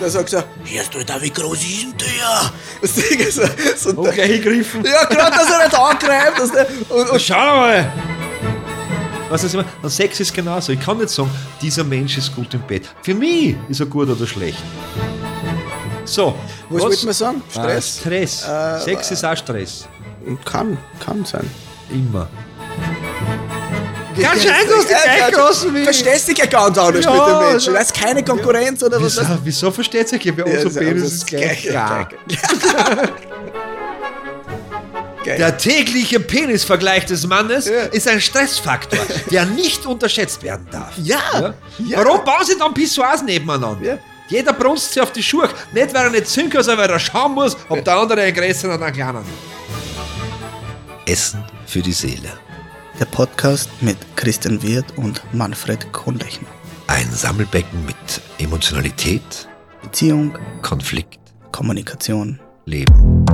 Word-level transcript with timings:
Der 0.00 0.08
sagt 0.08 0.30
so, 0.30 0.42
hörst 0.64 0.94
du 0.94 1.04
da, 1.04 1.20
wie 1.20 1.30
groß 1.30 1.62
ist 1.62 1.82
denn 1.82 1.94
der? 1.98 2.52
Das 2.80 2.94
Ding 2.94 3.20
ist 3.20 3.34
so, 3.34 3.42
so 3.76 4.00
Und 4.00 4.14
gleich 4.14 4.42
gegriffen. 4.42 4.82
Ja, 4.84 5.04
gerade, 5.04 5.36
dass 5.36 5.50
er 5.50 5.66
nicht 5.66 5.78
angreift. 5.78 6.38
Dass 6.38 6.50
der, 6.52 6.66
und, 6.88 7.10
und 7.10 7.20
Schau 7.20 7.34
mal! 7.36 7.92
Was 9.28 9.44
ist 9.44 9.54
immer? 9.54 9.64
Und 9.82 9.90
Sex 9.90 10.18
ist 10.18 10.32
genauso. 10.34 10.72
Ich 10.72 10.80
kann 10.80 10.96
nicht 10.96 11.10
sagen, 11.10 11.30
dieser 11.60 11.84
Mensch 11.84 12.16
ist 12.16 12.34
gut 12.34 12.52
im 12.54 12.62
Bett. 12.62 12.88
Für 13.02 13.14
mich 13.14 13.54
ist 13.68 13.80
er 13.80 13.86
gut 13.86 14.08
oder 14.08 14.26
schlecht. 14.26 14.58
So. 16.04 16.34
was 16.70 16.82
wollte 16.82 17.04
man 17.04 17.14
sagen? 17.14 17.42
Stress? 17.50 17.98
Stress? 18.00 18.40
Stress. 18.40 18.84
Sex 18.84 19.10
ist 19.10 19.24
auch 19.24 19.36
Stress. 19.36 19.86
Kann, 20.44 20.78
kann 20.98 21.24
sein. 21.24 21.48
Immer. 21.90 22.28
Kann 24.22 24.38
sein, 24.38 24.54
dass 24.68 24.86
du 24.86 24.92
Ja, 24.92 24.98
gleich 25.02 25.18
ja, 25.18 25.30
gelassen 25.30 25.74
wirst. 25.74 25.84
Verstehst 25.84 26.28
dich 26.28 26.38
ja 26.38 26.46
ganz 26.46 26.78
anders 26.78 27.04
Ja, 27.04 27.12
mit 27.12 27.20
dem 27.26 27.50
Menschen. 27.50 27.72
ja. 27.72 27.78
Da 27.80 27.84
ist 27.84 27.94
keine 27.94 28.24
Konkurrenz 28.24 28.82
oder 28.82 29.00
was. 29.02 29.16
Wieso, 29.18 29.38
wieso 29.44 29.70
versteht 29.70 30.08
sich 30.08 30.24
ja 30.24 30.32
bei 30.32 30.44
uns 30.44 30.54
Ja, 30.54 30.64
das 30.64 30.74
Penis 30.74 31.12
ist 31.12 31.26
gleich? 31.26 31.64
Ja. 31.64 32.08
Geil. 35.24 35.36
Der 35.38 35.56
tägliche 35.58 36.18
Penisvergleich 36.18 37.04
des 37.04 37.26
Mannes 37.26 37.66
Ja. 37.66 37.82
ist 37.92 38.08
ein 38.08 38.20
Stressfaktor, 38.20 38.98
der 39.30 39.44
nicht 39.44 39.84
unterschätzt 39.86 40.42
werden 40.42 40.66
darf. 40.70 40.92
Ja, 40.96 41.54
ja. 41.78 41.98
Warum 42.04 42.24
bauen 42.24 42.44
sie 42.44 42.56
dann 42.58 42.72
Pissoirs 42.72 43.22
nebeneinander? 43.22 43.84
Ja. 43.86 43.98
Jeder 44.28 44.52
brunst 44.52 44.92
sich 44.92 45.02
auf 45.02 45.12
die 45.12 45.22
Schuhe. 45.22 45.48
Nicht, 45.72 45.92
weil 45.92 46.04
er 46.04 46.10
nicht 46.10 46.26
kann, 46.50 46.62
sondern 46.62 46.78
weil 46.78 46.90
er 46.90 46.98
schauen 47.00 47.32
muss, 47.34 47.56
ob 47.68 47.84
der 47.84 47.96
andere 47.96 48.22
einen 48.22 48.34
größeren 48.34 48.76
oder 48.76 48.86
einen 48.86 48.94
kleinen 48.94 49.24
Essen 51.06 51.44
für 51.66 51.80
die 51.80 51.92
Seele. 51.92 52.30
Der 53.00 53.06
Podcast 53.06 53.70
mit 53.80 53.96
Christian 54.14 54.62
Wirth 54.62 54.98
und 54.98 55.22
Manfred 55.32 55.90
Kohnlechner. 55.90 56.48
Ein 56.86 57.10
Sammelbecken 57.10 57.86
mit 57.86 57.96
Emotionalität, 58.36 59.48
Beziehung, 59.80 60.36
Konflikt, 60.60 61.18
Kommunikation. 61.50 62.38
Leben. 62.66 63.24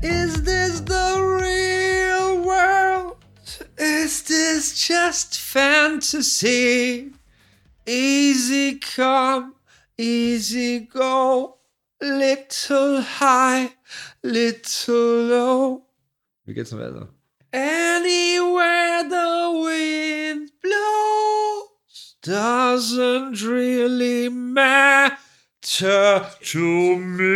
Is 0.00 0.44
this 0.44 0.80
the 0.86 1.18
real 1.18 2.44
world? 2.44 3.16
Is 3.78 4.22
this 4.22 4.86
just 4.88 5.36
fantasy? 5.40 7.10
Easy 7.84 8.78
come, 8.78 9.54
easy 9.98 10.86
go. 10.86 11.56
Little 12.00 13.02
high, 13.02 13.70
little 14.22 15.28
low. 15.28 15.82
Wie 16.44 16.54
geht's 16.54 16.70
denn 16.70 16.78
weiter? 16.80 17.08
Anywhere 17.52 19.04
the 19.08 19.50
wind 19.64 20.50
blows 20.62 22.16
doesn't 22.22 23.42
really 23.42 24.28
matter 24.28 25.16
to 26.40 26.96
me. 26.96 27.32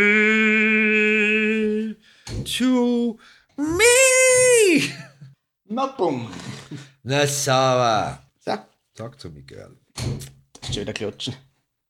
To 2.44 3.18
me. 3.56 4.92
Na 5.68 5.86
bumm. 5.96 6.30
Na 7.04 7.26
sauber. 7.26 8.18
So, 8.44 8.58
Sag 8.96 9.20
zu 9.20 9.30
mir, 9.30 9.42
Girl. 9.42 9.76
wieder 10.68 10.92
klatschen. 10.92 11.34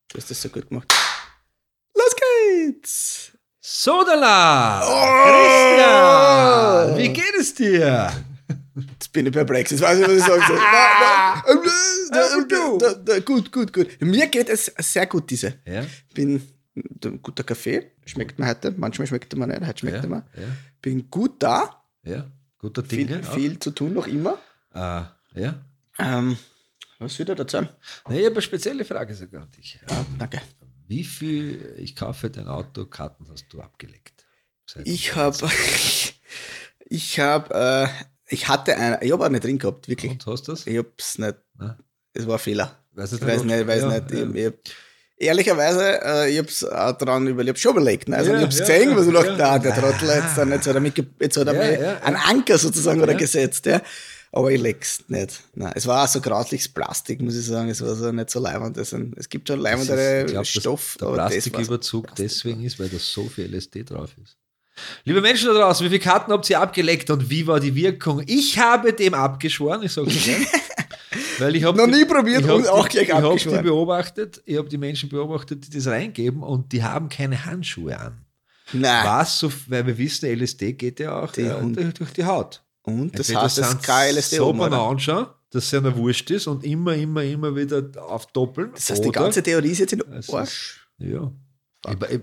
Du 0.08 0.16
hast 0.18 0.30
das 0.30 0.40
so 0.42 0.48
gut 0.48 0.68
gemacht. 0.68 0.92
Los 1.94 2.14
geht's! 2.16 3.32
Sodala! 3.72 4.80
Christian! 5.24 6.98
Wie 6.98 7.08
geht 7.12 7.34
es 7.38 7.54
dir? 7.54 8.10
Jetzt 8.74 9.12
bin 9.12 9.26
ich 9.26 9.32
perplex. 9.32 9.70
Jetzt 9.70 9.80
weiß 9.80 10.00
ich, 10.00 10.06
was 10.08 10.12
ich 10.14 10.24
sagen 10.24 10.42
soll. 10.44 10.56
Na, 10.58 11.42
na, 11.44 11.44
äh, 11.52 12.46
da, 12.48 12.78
da, 12.78 12.94
da, 12.94 13.20
gut, 13.20 13.52
gut, 13.52 13.72
gut. 13.72 13.86
Mir 14.00 14.26
geht 14.26 14.48
es 14.48 14.72
sehr 14.78 15.06
gut, 15.06 15.30
diese. 15.30 15.54
Ja? 15.64 15.84
Bin 16.14 16.42
ein 17.04 17.22
guter 17.22 17.44
Kaffee. 17.44 17.92
Schmeckt 18.06 18.40
mir 18.40 18.48
heute. 18.48 18.72
Manchmal 18.76 19.06
schmeckt 19.06 19.32
er 19.34 19.38
mir 19.38 19.46
nicht. 19.46 19.64
Heute 19.64 19.78
schmeckt 19.78 19.98
Ja, 19.98 20.02
er 20.02 20.08
mir. 20.08 20.24
ja, 20.36 20.48
Bin 20.82 21.08
gut 21.08 21.40
da. 21.40 21.84
ja. 22.02 22.24
Guter 22.58 22.82
Viel, 22.82 23.06
Dinge. 23.06 23.20
auch. 23.26 23.34
viel 23.34 23.56
zu 23.60 23.70
tun 23.70 23.94
noch 23.94 24.08
immer. 24.08 24.36
Ah, 24.74 25.12
ja. 25.34 25.54
Ähm, 25.96 26.36
was 26.98 27.16
wieder 27.20 27.36
dazu? 27.36 27.60
Nee, 28.08 28.18
ich 28.18 28.24
habe 28.26 28.34
eine 28.34 28.42
spezielle 28.42 28.84
Frage 28.84 29.14
sogar 29.14 29.42
an 29.42 29.50
dich. 29.52 29.78
Ja, 29.88 30.04
danke. 30.18 30.40
Wie 30.90 31.04
viel, 31.04 31.76
ich 31.78 31.94
kaufe 31.94 32.30
dein 32.30 32.48
Auto, 32.48 32.84
Karten 32.84 33.28
hast 33.30 33.46
du 33.50 33.60
abgelegt? 33.60 34.26
Ich 34.82 35.14
habe, 35.14 35.48
ich 36.86 37.20
habe, 37.20 37.54
äh, 37.54 37.86
ich 38.26 38.48
hatte 38.48 38.76
eine, 38.76 39.00
ich 39.00 39.12
habe 39.12 39.24
auch 39.24 39.28
nicht 39.28 39.44
drin 39.44 39.60
gehabt, 39.60 39.86
wirklich. 39.86 40.10
Und 40.10 40.26
hast 40.26 40.48
du 40.48 40.52
das? 40.52 40.66
Ich 40.66 40.76
hab's 40.76 41.16
nicht, 41.16 41.36
Na? 41.56 41.78
es 42.12 42.26
war 42.26 42.34
ein 42.34 42.38
Fehler. 42.40 42.76
Weiß 42.90 43.12
Ich 43.12 43.24
weiß 43.24 43.44
nicht, 43.44 43.68
weiß 43.68 43.82
ja, 43.82 44.00
nicht. 44.00 44.10
Ja. 44.10 44.48
Ich, 44.48 44.54
ich, 44.56 44.74
ehrlicherweise, 45.28 46.02
äh, 46.02 46.28
ich 46.32 46.38
hab's 46.40 46.64
auch 46.64 46.98
dran 46.98 47.28
überlegt, 47.28 47.50
ich 47.50 47.50
hab's 47.50 47.60
schon 47.60 47.82
überlegt. 47.82 48.08
Ne? 48.08 48.16
Also 48.16 48.32
Ja, 48.32 48.38
ich 48.38 48.42
hab's 48.46 48.58
gesehen, 48.58 48.96
was 48.96 49.06
ich 49.06 49.12
dachte, 49.12 49.36
na, 49.38 49.60
der 49.60 49.76
Trottel 49.76 50.08
jetzt, 50.08 50.36
dann, 50.38 50.50
jetzt 50.50 50.66
hat 50.66 50.74
er, 50.74 50.80
mich, 50.80 50.94
jetzt 51.20 51.36
hat 51.36 51.46
er 51.46 51.80
Ja, 51.80 51.98
einen. 52.00 52.16
Anker 52.16 52.58
sozusagen 52.58 53.00
oder 53.00 53.14
gesetzt. 53.14 53.64
Ja? 53.66 53.80
Aber 54.32 54.52
ich 54.52 54.60
leg's 54.60 55.04
nicht. 55.08 55.42
Nein, 55.54 55.72
es 55.74 55.86
war 55.86 56.04
auch 56.04 56.08
so 56.08 56.20
grausliches 56.20 56.68
Plastik, 56.68 57.20
muss 57.20 57.36
ich 57.36 57.44
sagen. 57.44 57.68
Es 57.68 57.80
war 57.80 57.94
so 57.96 58.12
nicht 58.12 58.30
so 58.30 58.38
leibend. 58.38 58.76
Es 58.76 59.28
gibt 59.28 59.48
schon 59.48 59.60
leibendere 59.60 60.44
Stoff, 60.44 60.96
Der 61.00 61.06
Plastiküberzug 61.06 62.14
deswegen 62.14 62.64
ist, 62.64 62.78
weil 62.78 62.88
da 62.88 62.98
so 62.98 63.28
viel 63.28 63.52
LSD 63.52 63.84
drauf 63.84 64.10
ist. 64.22 64.36
Liebe 65.04 65.20
Menschen 65.20 65.48
da 65.48 65.54
draußen, 65.54 65.84
wie 65.84 65.90
viele 65.90 66.00
Karten 66.00 66.32
habt 66.32 66.48
ihr 66.48 66.60
abgelegt 66.60 67.10
und 67.10 67.28
wie 67.28 67.46
war 67.46 67.60
die 67.60 67.74
Wirkung? 67.74 68.22
Ich 68.26 68.58
habe 68.58 68.92
dem 68.92 69.14
abgeschworen, 69.14 69.82
ich 69.82 69.92
sage 69.92 70.08
gleich. 70.08 70.46
Weil 71.38 71.56
ich 71.56 71.64
habe 71.64 71.76
Noch 71.76 71.86
nie 71.86 72.04
probiert 72.04 72.44
und 72.44 72.68
auch 72.68 72.88
gleich 72.88 73.08
Ich 73.08 73.14
habe 73.14 73.36
die 73.36 73.62
beobachtet, 73.62 74.42
ich 74.44 74.56
habe 74.56 74.68
die 74.68 74.78
Menschen 74.78 75.08
beobachtet, 75.08 75.66
die 75.66 75.76
das 75.76 75.86
reingeben 75.86 76.42
und 76.42 76.72
die 76.72 76.84
haben 76.84 77.08
keine 77.08 77.44
Handschuhe 77.44 77.98
an. 77.98 78.24
Nein. 78.72 79.04
Was 79.04 79.38
so, 79.40 79.50
weil 79.66 79.86
wir 79.86 79.98
wissen, 79.98 80.28
LSD 80.30 80.74
geht 80.74 81.00
ja 81.00 81.20
auch 81.20 81.32
Die 81.32 81.42
äh, 81.42 81.92
durch 81.92 82.12
die 82.12 82.24
Haut. 82.24 82.62
Und 82.82 83.18
das 83.18 83.34
heißt, 83.34 83.82
kein 83.82 84.14
LSD 84.14 84.36
so 84.36 84.48
oben? 84.48 84.60
Anschauen, 84.62 85.26
dass 85.50 85.64
es 85.64 85.74
einer 85.74 85.94
wurscht 85.96 86.30
ist 86.30 86.46
und 86.46 86.64
immer, 86.64 86.94
immer, 86.94 87.22
immer 87.22 87.54
wieder 87.54 87.82
aufdoppeln. 88.02 88.72
Das 88.74 88.90
heißt, 88.90 89.04
die 89.04 89.10
ganze 89.10 89.42
Theorie 89.42 89.70
ist 89.70 89.80
jetzt 89.80 89.92
in 89.92 90.02
Arsch. 90.12 90.86
Ja. 90.98 91.30
Ich, 91.86 92.10
ich, 92.10 92.20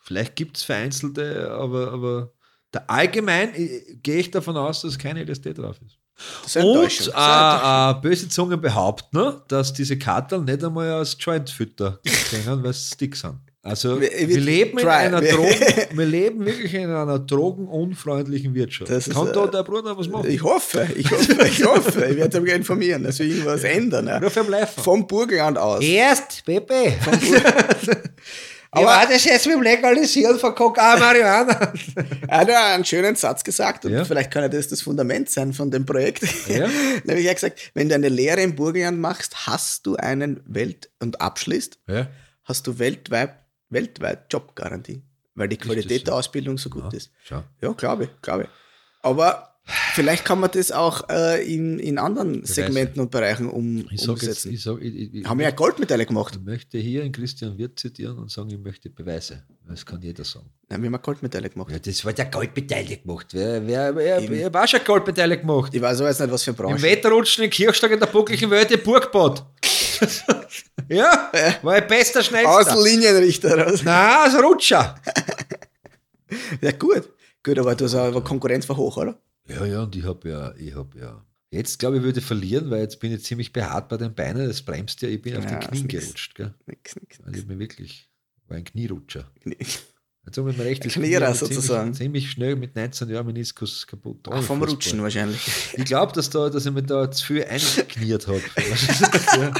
vielleicht 0.00 0.36
gibt 0.36 0.56
es 0.56 0.62
vereinzelte, 0.62 1.50
aber, 1.50 1.92
aber 1.92 2.32
der 2.72 2.88
allgemein 2.88 3.54
äh, 3.54 3.96
gehe 4.02 4.18
ich 4.18 4.30
davon 4.30 4.56
aus, 4.56 4.82
dass 4.82 4.98
keine 4.98 5.22
LSD 5.24 5.52
drauf 5.54 5.76
ist. 5.84 5.98
Das 6.42 6.56
ist. 6.56 6.64
Und 6.64 6.84
Das 6.84 7.08
äh, 7.08 7.98
äh, 7.98 8.00
böse 8.00 8.28
Zungen 8.28 8.60
behaupten, 8.60 9.16
ne, 9.16 9.42
dass 9.48 9.72
diese 9.72 9.98
Karteln 9.98 10.44
nicht 10.44 10.62
einmal 10.62 10.90
als 10.90 11.16
Jointfütter 11.18 12.00
gesehen, 12.04 12.62
weil 12.62 12.70
es 12.70 12.88
Sticks 12.88 13.20
sind. 13.20 13.40
Also 13.64 14.00
Wir- 14.00 14.10
wir, 14.12 14.28
wir- 14.28 14.40
leben 14.40 14.78
in 14.78 14.88
einer 14.88 15.20
Drogen, 15.20 15.54
wir 15.92 16.04
leben 16.04 16.44
wirklich 16.44 16.74
in 16.74 16.90
einer 16.90 17.18
drogenunfreundlichen 17.20 18.54
Wirtschaft. 18.54 18.90
Das 18.90 19.06
ist, 19.06 19.14
Kann 19.14 19.28
äh, 19.28 19.32
da 19.32 19.46
der 19.46 19.62
Bruder 19.62 19.96
was 19.96 20.08
machen? 20.08 20.28
Ich 20.28 20.42
hoffe, 20.42 20.88
ich 20.96 21.08
hoffe, 21.10 21.46
ich 21.46 21.64
hoffe. 21.64 22.04
Ich 22.06 22.16
werde 22.16 22.40
mich 22.40 22.52
informieren, 22.52 23.04
dass 23.04 23.20
wir 23.20 23.26
irgendwas 23.26 23.62
ändern. 23.62 24.08
Ja. 24.08 24.18
Nur 24.18 24.30
für 24.30 24.42
Laufen. 24.42 24.82
Vom 24.82 25.06
Burgenland 25.06 25.58
aus. 25.58 25.80
Erst, 25.82 26.44
Pepe. 26.44 26.94
Aber- 28.74 28.90
Aber 28.90 29.12
das 29.12 29.24
jetzt 29.26 29.46
mit 29.46 29.54
dem 29.54 29.62
Legalisieren 29.62 30.38
von 30.38 30.54
Coca 30.54 30.96
Marihuana. 30.96 31.72
Er 32.26 32.38
hat 32.38 32.48
ja 32.48 32.74
einen 32.74 32.84
schönen 32.86 33.14
Satz 33.16 33.44
gesagt 33.44 33.84
und 33.84 33.92
Ja. 33.92 34.02
vielleicht 34.04 34.30
kann 34.30 34.42
ja 34.42 34.48
das 34.48 34.68
das 34.68 34.80
Fundament 34.80 35.28
sein 35.28 35.52
von 35.52 35.70
dem 35.70 35.84
Projekt. 35.84 36.22
Ja. 36.48 36.66
Nämlich 37.04 37.26
er 37.26 37.30
hat 37.32 37.36
gesagt, 37.36 37.70
wenn 37.74 37.90
du 37.90 37.94
eine 37.94 38.08
Lehre 38.08 38.40
im 38.40 38.56
Burgenland 38.56 38.98
machst, 38.98 39.46
hast 39.46 39.86
du 39.86 39.96
einen 39.96 40.40
Welt- 40.46 40.88
und 41.00 41.20
abschließt, 41.20 41.78
Ja. 41.86 42.06
hast 42.44 42.66
du 42.66 42.78
weltweit, 42.78 43.34
weltweit 43.72 44.32
Jobgarantie, 44.32 45.02
weil 45.34 45.48
die 45.48 45.56
Qualität 45.56 46.06
der 46.06 46.14
Ausbildung 46.14 46.58
so 46.58 46.70
gut 46.70 46.92
ist. 46.92 47.10
Schau. 47.24 47.42
Ja, 47.60 47.72
glaube 47.72 48.04
ich, 48.04 48.10
glaube 48.22 48.44
ich. 48.44 48.48
Aber 49.02 49.48
vielleicht 49.94 50.24
kann 50.24 50.38
man 50.40 50.50
das 50.50 50.70
auch 50.72 51.08
äh, 51.08 51.42
in, 51.52 51.78
in 51.78 51.98
anderen 51.98 52.44
Segmenten 52.44 53.00
und 53.00 53.10
Bereichen 53.10 53.48
um, 53.48 53.86
Ich 53.90 54.00
sage 54.00 54.12
jetzt, 54.26 54.44
umsetzen. 54.44 54.52
ich, 54.52 54.62
sag, 54.62 54.80
ich, 54.80 55.14
ich, 55.14 55.24
Haben 55.24 55.38
wir 55.38 55.46
ja 55.46 55.52
Goldmedaille 55.52 56.06
gemacht. 56.06 56.34
ich 56.36 56.42
möchte 56.44 56.78
hier 56.78 57.02
in 57.02 57.12
Christian 57.12 57.56
Wirth 57.58 57.78
zitieren 57.78 58.18
und 58.18 58.30
sagen, 58.30 58.50
ich 58.50 58.58
möchte 58.58 58.90
Beweise. 58.90 59.44
Das 59.68 59.86
kann 59.86 60.00
jeder 60.02 60.24
sagen. 60.24 60.50
Nein, 60.68 60.82
wir 60.82 60.86
haben 60.86 60.94
ja 60.94 60.98
Goldmedaille 60.98 61.48
gemacht. 61.50 61.70
Ja, 61.70 61.78
das 61.78 62.04
war 62.04 62.12
der 62.12 62.26
Goldmedaille 62.26 62.96
gemacht. 62.98 63.26
Wer, 63.32 63.66
wer, 63.66 63.94
wer, 63.96 64.28
wer 64.28 64.54
war 64.54 64.66
schon 64.66 64.80
Goldmedaille 64.84 65.38
gemacht? 65.38 65.74
Ich 65.74 65.80
weiß 65.80 66.00
aber 66.00 66.08
jetzt 66.08 66.20
nicht, 66.20 66.30
was 66.32 66.42
für 66.42 66.50
eine 66.50 66.58
Im 66.58 66.66
Branche. 66.66 66.82
Wetterrutschen 66.82 67.44
in 67.44 67.50
Kirchstag 67.50 67.90
in 67.92 68.00
der 68.00 68.06
buckligen 68.06 68.50
Welt 68.50 68.70
im 68.70 68.82
Burgbad. 68.82 69.44
ja, 70.88 71.30
war 71.62 71.74
ein 71.74 71.86
bester 71.86 72.20
Aus 72.20 72.26
Schnellster. 72.26 72.82
Linienrichter 72.82 73.58
raus. 73.66 73.82
Nein, 73.84 74.16
als 74.24 74.42
Rutscher. 74.42 74.94
Ja, 76.60 76.72
gut. 76.72 77.10
Gut, 77.44 77.58
aber 77.58 77.74
du 77.74 77.84
hast 77.84 77.94
aber 77.94 78.22
Konkurrenz 78.24 78.68
war 78.68 78.76
hoch, 78.76 78.96
oder? 78.96 79.20
Ja, 79.48 79.66
ja, 79.66 79.82
und 79.82 79.94
ich 79.96 80.04
habe 80.04 80.28
ja, 80.28 80.54
ich 80.56 80.74
habe 80.74 80.98
ja. 80.98 81.22
Jetzt 81.50 81.78
glaube 81.78 81.98
ich, 81.98 82.02
würde 82.02 82.20
ich 82.20 82.24
verlieren, 82.24 82.70
weil 82.70 82.80
jetzt 82.80 83.00
bin 83.00 83.12
ich 83.12 83.22
ziemlich 83.24 83.52
behaart 83.52 83.90
bei 83.90 83.98
den 83.98 84.14
Beinen. 84.14 84.48
Das 84.48 84.62
bremst 84.62 85.02
ja, 85.02 85.08
ich 85.08 85.20
bin 85.20 85.36
auf 85.36 85.44
Ja, 85.44 85.50
den 85.58 85.60
Knien 85.60 85.86
nix. 85.86 86.04
gerutscht. 86.04 86.34
Gell? 86.34 86.54
Nix, 86.66 86.96
nix, 86.96 87.20
Also 87.22 87.38
ich 87.40 87.46
bin 87.46 87.58
wirklich, 87.58 88.08
war 88.48 88.56
ein 88.56 88.64
Knierutscher. 88.64 89.30
nix. 89.44 89.82
Wir 90.24 90.42
mein 90.44 90.54
rechtes 90.60 90.96
Ein 90.96 91.02
Knierer 91.02 91.26
Knie 91.26 91.36
sozusagen. 91.36 91.94
Ziemlich, 91.94 91.98
ziemlich 91.98 92.30
schnell 92.30 92.56
mit 92.56 92.76
19 92.76 93.10
Jahren 93.10 93.26
Meniskus 93.26 93.86
kaputt. 93.86 94.28
Ach, 94.30 94.40
vom. 94.42 94.62
Rutschen 94.62 95.02
wahrscheinlich. 95.02 95.40
Ich 95.74 95.84
glaube, 95.84 96.12
dass, 96.12 96.30
da, 96.30 96.48
dass 96.48 96.64
ich 96.64 96.72
mir 96.72 96.82
da 96.84 97.10
zu 97.10 97.26
viel 97.26 97.44
eingekniert 97.48 98.28
habe. 98.28 98.40
ja, 99.36 99.52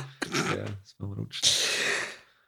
beim 1.03 1.13
Rutschen. 1.13 1.49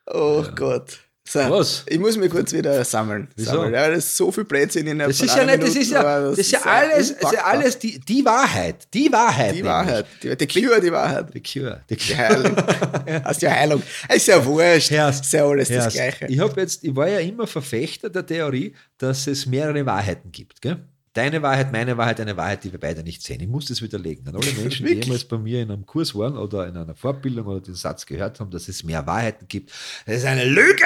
Oh 0.07 0.45
Gott. 0.55 0.99
So, 1.27 1.39
Was? 1.49 1.85
Ich 1.89 1.99
muss 1.99 2.19
mich 2.19 2.31
kurz 2.31 2.53
wieder 2.53 2.85
sammeln. 2.85 3.29
Wieso? 3.35 3.53
sammeln. 3.53 3.73
Ja, 3.73 3.89
das 3.89 4.05
ist 4.05 4.17
so 4.19 4.31
viel 4.31 4.45
Blödsinn 4.45 4.87
in 4.87 4.99
der 4.99 5.09
Das 5.09 5.21
ist 5.21 5.35
ja 5.35 5.45
nicht, 5.45 5.63
das 5.63 5.75
ist 5.75 5.91
ja, 5.91 6.21
das 6.21 6.39
ist 6.39 6.53
ja 6.53 6.61
alles, 6.61 7.17
das 7.17 7.33
ist 7.33 7.33
ja 7.33 7.45
alles 7.45 7.79
die, 7.79 7.99
die 7.99 8.25
Wahrheit. 8.27 8.87
Die 8.93 9.11
Wahrheit. 9.11 9.55
Die 9.55 9.65
Wahrheit. 9.65 10.07
Die, 10.23 10.37
die 10.37 10.47
Cure, 10.47 10.81
die 10.83 10.93
Wahrheit. 10.93 11.33
Die 11.33 11.43
Cure. 11.43 11.83
Die 11.89 11.97
Die 11.97 12.15
Heilung. 12.15 12.55
Hast 13.25 13.41
ja 13.41 13.51
Heilung. 13.53 13.83
Ist 14.15 14.29
ja 14.29 14.45
wurscht. 14.45 14.91
Herrst, 14.91 15.25
ist 15.25 15.33
ja 15.33 15.47
alles 15.49 15.69
das 15.69 15.77
Herrst. 15.77 15.97
Gleiche. 15.97 16.27
Ich, 16.27 16.39
hab 16.39 16.57
jetzt, 16.59 16.85
ich 16.85 16.95
war 16.95 17.09
ja 17.09 17.21
immer 17.21 17.47
Verfechter 17.47 18.11
der 18.11 18.27
Theorie, 18.27 18.75
dass 18.99 19.27
es 19.27 19.47
mehrere 19.47 19.87
Wahrheiten 19.87 20.31
gibt. 20.31 20.61
Gell? 20.61 20.87
Deine 21.15 21.43
Wahrheit, 21.43 21.73
meine 21.73 21.97
Wahrheit, 21.97 22.21
eine 22.21 22.37
Wahrheit, 22.37 22.65
die 22.65 22.73
wir 22.73 22.81
beide 22.81 23.03
nicht 23.03 23.23
sehen. 23.23 23.41
Ich 23.41 23.49
muss 23.49 23.67
das 23.67 23.81
widerlegen. 23.81 24.27
An 24.29 24.37
alle 24.37 24.53
Menschen, 24.61 24.85
die 24.87 24.95
jemals 24.95 25.25
bei 25.25 25.39
mir 25.39 25.63
in 25.63 25.71
einem 25.71 25.87
Kurs 25.87 26.15
waren 26.15 26.37
oder 26.37 26.67
in 26.67 26.77
einer 26.77 26.95
Fortbildung 26.95 27.47
oder 27.47 27.61
den 27.61 27.75
Satz 27.75 28.05
gehört 28.05 28.41
haben, 28.41 28.51
dass 28.51 28.69
es 28.69 28.85
mehr 28.85 29.07
Wahrheiten 29.07 29.47
gibt. 29.49 29.73
Das 30.07 30.17
ist 30.17 30.25
eine 30.27 30.45
Lüge! 30.45 30.85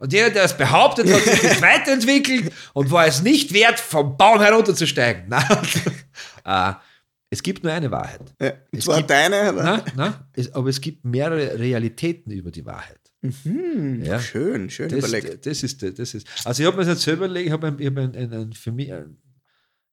Und 0.00 0.12
jeder, 0.12 0.30
der 0.30 0.44
es 0.44 0.56
behauptet, 0.56 1.10
hat 1.12 1.22
sich 1.22 1.42
weiterentwickelt 1.62 2.52
und 2.72 2.90
war 2.92 3.06
es 3.06 3.22
nicht 3.22 3.52
wert, 3.52 3.80
vom 3.80 4.16
Baum 4.16 4.40
herunterzusteigen. 4.40 5.24
Nein. 5.28 5.44
äh, 6.44 6.74
es 7.30 7.42
gibt 7.42 7.62
nur 7.64 7.72
eine 7.72 7.90
Wahrheit. 7.90 8.34
Ja. 8.40 8.52
Es 8.72 8.84
zwar 8.84 8.98
gibt- 8.98 9.10
deine. 9.10 9.36
aber- 9.42 9.62
Na, 9.62 9.84
na, 9.96 10.28
es, 10.34 10.52
aber 10.54 10.68
es 10.70 10.80
gibt 10.80 11.04
mehrere 11.04 11.58
Realitäten 11.58 12.30
über 12.32 12.50
die 12.50 12.64
Wahrheit. 12.64 12.98
Hm, 13.22 14.04
Ja. 14.04 14.18
Schön, 14.20 14.70
schön 14.70 14.88
Das, 14.88 14.98
überlegt. 15.00 15.44
das 15.46 15.62
ist, 15.64 15.82
das 15.82 16.14
ist. 16.14 16.26
Also 16.44 16.62
ich 16.62 16.66
habe 16.66 16.76
mir 16.76 16.84
das 16.84 16.94
jetzt 16.94 17.02
selber 17.02 17.24
überlegt, 17.26 17.46
ich 17.48 17.52
habe 17.52 17.66
hab 17.66 17.78
ein, 17.80 18.14
ein, 18.16 18.32
ein, 18.32 18.52
für 18.52 18.70
mich, 18.72 18.92
ein, 18.92 19.16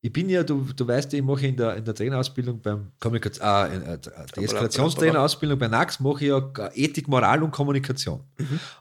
ich 0.06 0.14
bin 0.14 0.30
ja, 0.30 0.44
du, 0.44 0.68
du 0.76 0.88
weißt 0.88 1.14
ja, 1.14 1.20
ich 1.20 1.26
mache 1.26 1.48
in 1.48 1.58
der, 1.58 1.78
in 1.78 1.84
der 1.84 1.96
Trainerausbildung 1.96 2.62
beim 2.62 2.92
Kommunikation, 3.00 3.48
äh, 3.48 3.76
in, 3.76 3.82
äh, 3.82 3.98
die 4.38 4.44
Eskalationstrainerausbildung 4.44 5.58
bei 5.58 5.68
NAX 5.68 6.00
mache 6.00 6.24
ich 6.24 6.30
ja 6.30 6.70
Ethik, 6.76 7.08
Moral 7.08 7.42
und 7.42 7.50
Kommunikation. 7.50 8.22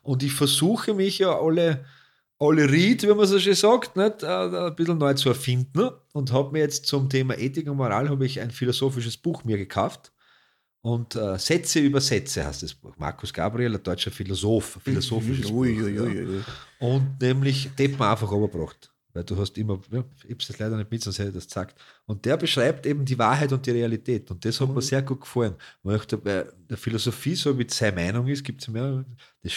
Und 0.02 0.22
ich 0.22 0.32
versuche 0.32 0.92
mich 0.92 1.20
ja 1.20 1.34
alle, 1.34 1.82
alle 2.38 2.70
Ried, 2.70 3.04
wie 3.04 3.14
man 3.14 3.26
so 3.26 3.38
schön 3.38 3.54
sagt, 3.54 3.96
nicht, 3.96 4.22
äh, 4.22 4.26
ein 4.26 4.76
bisschen 4.76 4.98
neu 4.98 5.14
zu 5.14 5.30
erfinden 5.30 5.92
und 6.12 6.30
habe 6.30 6.52
mir 6.52 6.58
jetzt 6.58 6.84
zum 6.84 7.08
Thema 7.08 7.38
Ethik 7.38 7.70
und 7.70 7.78
Moral 7.78 8.10
habe 8.10 8.26
ich 8.26 8.38
ein 8.38 8.50
philosophisches 8.50 9.16
Buch 9.16 9.44
mir 9.44 9.56
gekauft. 9.56 10.12
Und 10.82 11.16
äh, 11.16 11.38
Sätze 11.38 11.78
über 11.78 12.02
Sätze 12.02 12.44
heißt 12.44 12.64
das 12.64 12.74
Buch. 12.74 12.92
Markus 12.98 13.32
Gabriel, 13.32 13.74
ein 13.74 13.82
deutscher 13.82 14.10
Philosoph, 14.10 14.78
philosophisches 14.84 15.50
Ui, 15.50 15.72
Buch. 15.72 15.88
ja. 15.88 16.86
Und 16.86 17.18
nämlich 17.22 17.70
Deppen 17.78 18.02
einfach 18.02 18.30
überbracht. 18.30 18.93
Weil 19.14 19.24
du 19.24 19.38
hast 19.38 19.56
immer, 19.56 19.80
ja, 19.92 20.02
ich 20.24 20.30
habe 20.30 20.36
es 20.40 20.58
leider 20.58 20.76
nicht 20.76 20.90
mit, 20.90 21.02
sonst 21.02 21.18
hätte 21.20 21.28
ich 21.28 21.34
das 21.36 21.46
gesagt. 21.46 21.80
Und 22.04 22.24
der 22.24 22.36
beschreibt 22.36 22.84
eben 22.84 23.04
die 23.04 23.16
Wahrheit 23.18 23.52
und 23.52 23.64
die 23.64 23.70
Realität. 23.70 24.28
Und 24.30 24.44
das 24.44 24.60
hat 24.60 24.68
Mhm. 24.68 24.74
mir 24.74 24.82
sehr 24.82 25.02
gut 25.02 25.20
gefallen. 25.20 25.54
Weil 25.84 25.96
ich 25.96 26.02
dachte, 26.02 26.18
bei 26.18 26.44
der 26.68 26.76
Philosophie, 26.76 27.36
so 27.36 27.56
wie 27.58 27.66
seine 27.70 27.94
Meinung 27.94 28.26
ist, 28.26 28.42
gibt 28.44 28.60
es 28.62 28.68
mehr. 28.68 29.04
Das, 29.42 29.52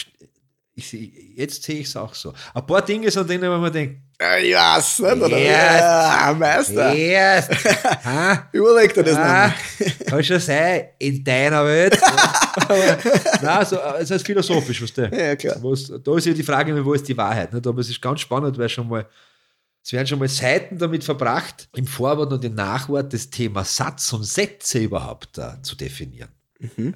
ich, 0.76 0.94
jetzt 1.36 1.64
sehe 1.64 1.80
ich 1.80 1.88
es 1.88 1.96
auch 1.98 2.14
so. 2.14 2.32
Ein 2.54 2.64
paar 2.68 2.84
Dinge 2.86 3.10
sind 3.10 3.28
denen, 3.28 3.42
wenn 3.52 3.60
man 3.60 3.74
denkt, 3.74 4.00
Ja, 4.22 4.38
Ich 4.38 4.54
weiß 4.54 5.00
nicht, 5.00 5.24
oder? 5.24 5.38
Ja, 5.40 6.36
Meister. 6.38 6.94
ha, 8.06 8.48
Überleg 8.52 8.94
dir 8.94 9.04
das 9.04 9.16
ah, 9.16 9.48
noch. 9.48 10.06
kann 10.06 10.24
schon 10.24 10.40
sein, 10.40 10.90
in 11.00 11.24
deiner 11.24 11.66
Welt. 11.66 12.00
Aber, 12.04 12.98
nein, 13.42 13.66
so, 13.66 13.80
es 14.00 14.12
ist 14.12 14.24
philosophisch, 14.24 14.84
was 14.84 14.94
der. 14.94 15.12
Ja, 15.12 15.36
klar. 15.36 15.56
Was, 15.64 15.92
da 16.04 16.16
ist 16.16 16.28
ja 16.28 16.34
die 16.34 16.44
Frage, 16.44 16.86
wo 16.86 16.94
ist 16.94 17.08
die 17.08 17.18
Wahrheit? 17.18 17.52
Nicht? 17.52 17.66
Aber 17.66 17.82
es 17.82 17.90
ist 17.90 18.00
ganz 18.00 18.20
spannend, 18.20 18.56
weil 18.60 18.70
schon 18.70 18.88
mal, 18.88 19.08
es 19.88 19.94
werden 19.94 20.06
schon 20.06 20.20
mal 20.20 20.28
Seiten 20.28 20.78
damit 20.78 21.06
verbracht, 21.06 21.70
im 21.74 21.88
Vorwort 21.88 22.34
und 22.34 22.44
im 22.44 22.56
Nachwort 22.56 23.14
das 23.14 23.30
Thema 23.30 23.64
Satz 23.64 24.12
und 24.12 24.26
Sätze 24.26 24.80
überhaupt 24.80 25.38
äh, 25.38 25.62
zu 25.62 25.78
definieren. 25.78 26.28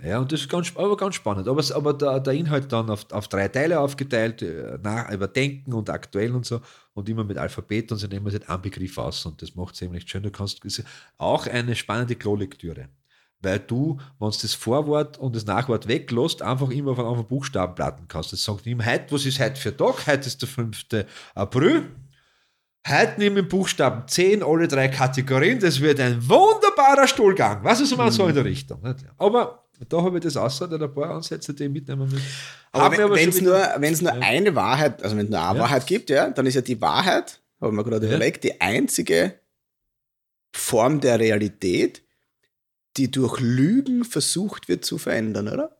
Ja, 0.03 0.19
und 0.19 0.29
das 0.29 0.41
ist 0.41 0.49
ganz, 0.49 0.73
aber 0.75 0.97
ganz 0.97 1.15
spannend. 1.15 1.47
Aber, 1.47 1.63
aber 1.73 1.93
der, 1.93 2.19
der 2.19 2.33
Inhalt 2.33 2.69
dann 2.73 2.89
auf, 2.89 3.09
auf 3.13 3.29
drei 3.29 3.47
Teile 3.47 3.79
aufgeteilt, 3.79 4.41
äh, 4.41 4.77
nach, 4.83 5.09
über 5.09 5.29
Denken 5.29 5.71
und 5.71 5.89
aktuell 5.89 6.35
und 6.35 6.45
so, 6.45 6.59
und 6.93 7.07
immer 7.07 7.23
mit 7.23 7.37
Alphabet 7.37 7.93
und 7.93 7.97
so 7.97 8.07
nehmen 8.07 8.25
wir 8.25 8.33
jetzt 8.33 8.49
einen 8.49 8.61
Begriff 8.61 8.97
aus. 8.97 9.25
Und 9.25 9.41
das 9.41 9.55
macht 9.55 9.75
es 9.75 9.81
eben 9.83 9.93
recht 9.93 10.09
schön. 10.09 10.23
Du 10.23 10.29
kannst 10.29 10.65
ist 10.65 10.83
auch 11.17 11.47
eine 11.47 11.77
spannende 11.77 12.17
Klolektüre. 12.17 12.89
Weil 13.39 13.59
du, 13.59 14.01
wenn 14.19 14.31
du 14.31 14.37
das 14.41 14.53
Vorwort 14.53 15.17
und 15.17 15.33
das 15.33 15.45
Nachwort 15.45 15.87
weglässt, 15.87 16.41
einfach 16.41 16.69
immer 16.71 16.93
von 16.93 17.05
Anfang 17.05 17.27
Buchstaben 17.27 17.73
platten 17.73 18.09
kannst. 18.09 18.33
Das 18.33 18.43
sagt 18.43 18.65
ihm 18.65 18.85
heute, 18.85 19.13
was 19.13 19.25
ist 19.25 19.39
heute 19.39 19.55
für 19.55 19.77
Tag? 19.77 20.07
Heute 20.07 20.27
ist 20.27 20.41
der 20.41 20.49
5. 20.49 20.85
April. 21.35 21.89
Heute 22.87 23.19
nehmen 23.19 23.35
wir 23.35 23.47
Buchstaben 23.47 24.07
10, 24.07 24.43
alle 24.43 24.67
drei 24.67 24.87
Kategorien. 24.87 25.59
Das 25.59 25.79
wird 25.79 25.99
ein 25.99 26.27
wunderbarer 26.27 27.07
Stuhlgang. 27.07 27.63
Was 27.63 27.79
ist 27.79 27.95
mal 27.95 28.11
so 28.11 28.27
in 28.27 28.33
der 28.35 28.43
Richtung? 28.45 28.81
Nicht? 28.81 29.05
Aber 29.17 29.65
da 29.87 30.01
habe 30.01 30.17
ich 30.17 30.23
das 30.23 30.35
außer 30.35 30.69
ein 30.71 30.93
paar 30.93 31.11
Ansätze, 31.11 31.53
die 31.53 31.65
ich 31.65 31.69
mitnehmen 31.69 32.11
will. 32.11 32.21
Aber 32.71 33.13
wenn 33.15 33.29
es 33.29 33.39
nur, 33.41 33.57
wenn's 33.77 34.01
nur 34.01 34.13
eine 34.13 34.55
Wahrheit, 34.55 35.03
also 35.03 35.15
wenn 35.15 35.25
es 35.25 35.31
nur 35.31 35.41
eine 35.41 35.57
Ja. 35.57 35.63
Wahrheit 35.63 35.85
gibt, 35.85 36.09
ja, 36.09 36.29
dann 36.29 36.45
ist 36.45 36.55
ja 36.55 36.61
die 36.61 36.81
Wahrheit, 36.81 37.39
habe 37.59 37.71
ich 37.71 37.77
mir 37.77 37.83
gerade 37.83 38.05
Ja. 38.07 38.15
überlegt, 38.15 38.43
die 38.43 38.59
einzige 38.59 39.39
Form 40.55 40.99
der 41.01 41.19
Realität, 41.19 42.01
die 42.97 43.11
durch 43.11 43.39
Lügen 43.39 44.03
versucht 44.05 44.67
wird 44.67 44.83
zu 44.85 44.97
verändern, 44.97 45.47
oder? 45.49 45.77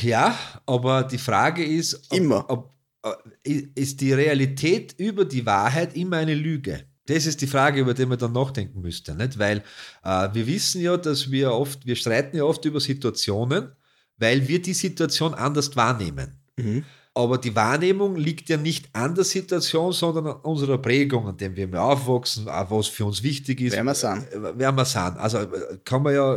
Ja, 0.00 0.38
aber 0.66 1.02
die 1.04 1.18
Frage 1.18 1.64
ist, 1.64 2.10
ob, 2.10 2.18
Immer. 2.18 2.44
Ob, 2.48 2.75
ist 3.42 4.00
die 4.00 4.12
Realität 4.12 4.94
über 4.98 5.24
die 5.24 5.46
Wahrheit 5.46 5.96
immer 5.96 6.18
eine 6.18 6.34
Lüge? 6.34 6.84
Das 7.06 7.26
ist 7.26 7.40
die 7.40 7.46
Frage, 7.46 7.80
über 7.80 7.94
die 7.94 8.06
man 8.06 8.18
dann 8.18 8.32
nachdenken 8.32 8.80
müsste. 8.80 9.14
Nicht? 9.14 9.38
Weil 9.38 9.62
äh, 10.04 10.28
wir 10.32 10.46
wissen 10.46 10.80
ja, 10.80 10.96
dass 10.96 11.30
wir 11.30 11.52
oft, 11.52 11.86
wir 11.86 11.96
streiten 11.96 12.36
ja 12.36 12.44
oft 12.44 12.64
über 12.64 12.80
Situationen, 12.80 13.70
weil 14.18 14.46
wir 14.48 14.60
die 14.60 14.74
Situation 14.74 15.34
anders 15.34 15.74
wahrnehmen. 15.76 16.40
Mhm. 16.56 16.84
Aber 17.14 17.38
die 17.38 17.54
Wahrnehmung 17.54 18.16
liegt 18.16 18.50
ja 18.50 18.58
nicht 18.58 18.90
an 18.92 19.14
der 19.14 19.24
Situation, 19.24 19.92
sondern 19.92 20.26
an 20.26 20.36
unserer 20.42 20.76
Prägung, 20.76 21.26
an 21.26 21.36
dem 21.36 21.56
wir 21.56 21.66
mehr 21.66 21.82
aufwachsen, 21.82 22.44
was 22.44 22.88
für 22.88 23.06
uns 23.06 23.22
wichtig 23.22 23.62
ist. 23.62 23.72
Wer 23.72 23.84
wir 23.84 23.94
sind. 23.94 24.30
Äh, 24.32 24.52
Wer 24.54 24.72
wir 24.72 24.84
sind. 24.84 25.16
Also 25.16 25.38
äh, 25.38 25.78
kann 25.84 26.02
man 26.02 26.14
ja, 26.14 26.36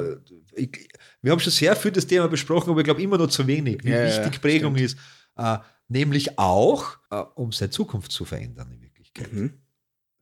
ich, 0.55 0.89
wir 1.21 1.31
haben 1.33 1.39
schon 1.39 1.51
sehr 1.51 1.75
viel 1.75 1.91
das 1.91 2.07
Thema 2.07 2.29
besprochen, 2.29 2.69
aber 2.69 2.79
ich 2.79 2.85
glaube 2.85 3.01
immer 3.01 3.17
noch 3.17 3.27
zu 3.27 3.45
wenig, 3.45 3.83
wie 3.83 3.89
Ja, 3.89 4.05
ja, 4.05 4.23
wichtig 4.23 4.39
Prägung 4.39 4.75
ist. 4.75 4.97
Äh, 5.35 5.57
nämlich 5.89 6.39
auch, 6.39 6.97
äh, 7.11 7.17
um 7.35 7.51
seine 7.51 7.71
Zukunft 7.71 8.11
zu 8.11 8.23
verändern 8.25 8.71
in 8.71 8.81
Wirklichkeit. 8.81 9.33
Mhm. 9.33 9.53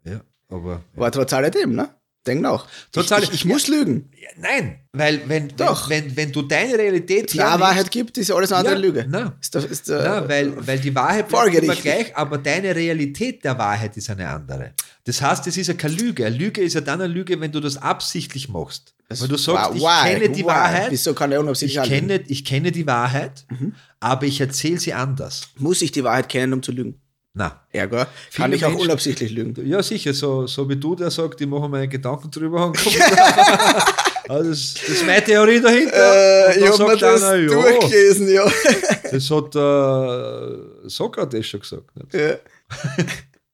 Ja, 0.03 0.21
aber 0.49 0.71
ja. 0.71 0.81
Aber 0.95 1.11
trotz 1.11 1.33
alledem, 1.33 1.75
ne? 1.75 1.89
Denk 2.25 2.41
nach. 2.41 2.67
Trotz 2.91 3.09
ich, 3.11 3.17
ich, 3.23 3.33
ich 3.33 3.45
muss 3.45 3.67
lügen. 3.69 4.11
Ja, 4.19 4.27
nein, 4.37 4.81
weil 4.91 5.21
wenn, 5.29 5.47
Doch. 5.55 5.89
wenn, 5.89 6.07
wenn, 6.07 6.17
wenn 6.17 6.31
du 6.33 6.41
deine 6.41 6.77
Realität 6.77 7.31
eine 7.31 7.41
hernimmst- 7.41 7.59
Wahrheit 7.61 7.91
gibt, 7.91 8.17
ist 8.17 8.31
alles 8.31 8.51
andere 8.51 8.73
Ja, 8.75 8.79
Lüge. 8.81 9.05
nein. 9.07 9.31
Ist 9.39 9.55
da, 9.55 9.59
ist 9.59 9.87
da, 9.87 10.01
Na, 10.21 10.27
weil, 10.29 10.67
weil 10.67 10.77
die 10.79 10.93
Wahrheit 10.93 11.29
bleibt 11.29 11.55
immer 11.55 11.75
gleich, 11.75 12.13
aber 12.17 12.37
deine 12.37 12.75
Realität 12.75 13.45
der 13.45 13.57
Wahrheit 13.57 13.95
ist 13.95 14.09
eine 14.09 14.27
andere. 14.27 14.73
Das 15.05 15.21
heißt, 15.21 15.47
es 15.47 15.55
ist 15.55 15.67
ja 15.67 15.73
keine 15.75 15.95
Lüge. 15.95 16.25
Eine 16.25 16.35
Lüge 16.35 16.61
ist 16.61 16.73
ja 16.73 16.81
dann 16.81 16.99
eine 16.99 17.11
Lüge, 17.13 17.39
wenn 17.39 17.53
du 17.53 17.61
das 17.61 17.77
absichtlich 17.77 18.49
machst. 18.49 18.93
Wenn 19.09 19.29
du 19.29 19.37
sagst, 19.37 19.75
ich 19.75 19.81
Why? 19.81 20.09
kenne 20.13 20.29
die 20.29 20.41
Why? 20.43 20.47
Wahrheit, 20.47 20.91
Wieso 20.91 21.13
kann 21.13 21.31
er 21.31 21.39
unabsichtlich 21.39 21.81
ich 21.83 21.89
kenne, 21.89 22.21
ich 22.27 22.43
kenne 22.45 22.71
die 22.71 22.85
Wahrheit, 22.87 23.45
Mhm. 23.49 23.73
aber 23.99 24.25
ich 24.25 24.41
erzähle 24.41 24.79
sie 24.79 24.93
anders. 24.93 25.49
Muss 25.57 25.81
ich 25.81 25.91
die 25.91 26.03
Wahrheit 26.03 26.27
kennen, 26.29 26.53
um 26.53 26.61
zu 26.63 26.71
lügen? 26.71 26.99
Na, 27.33 27.61
Ergo, 27.71 28.03
kann 28.35 28.51
ich 28.51 28.65
auch 28.65 28.69
Menschen- 28.69 28.85
unabsichtlich 28.87 29.31
lügen. 29.31 29.65
ja 29.67 29.83
sicher, 29.83 30.11
so, 30.13 30.47
so 30.47 30.67
wie 30.67 30.75
du, 30.75 30.95
der 30.95 31.11
sagt, 31.11 31.39
ich 31.39 31.45
mache 31.47 31.69
meine 31.69 31.87
Gedanken 31.87 32.31
drüber 32.31 32.65
und 32.65 32.77
also 34.27 34.49
das, 34.49 34.73
das 34.73 34.89
ist 34.89 35.05
meine 35.05 35.23
Theorie 35.23 35.61
dahinter. 35.61 36.49
Äh, 36.49 36.59
ich 36.59 36.67
habe 36.67 36.83
mir 36.87 36.97
das 36.97 37.23
einer, 37.23 37.45
durchgelesen, 37.47 38.29
ja. 38.29 38.43
Das 39.11 39.29
hat 39.31 39.55
äh, 39.55 40.89
Sokrates 40.89 41.45
schon 41.45 41.59
gesagt. 41.61 41.95
Nicht? 41.95 42.13
ja. 42.13 42.37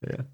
Ja. 0.09 0.25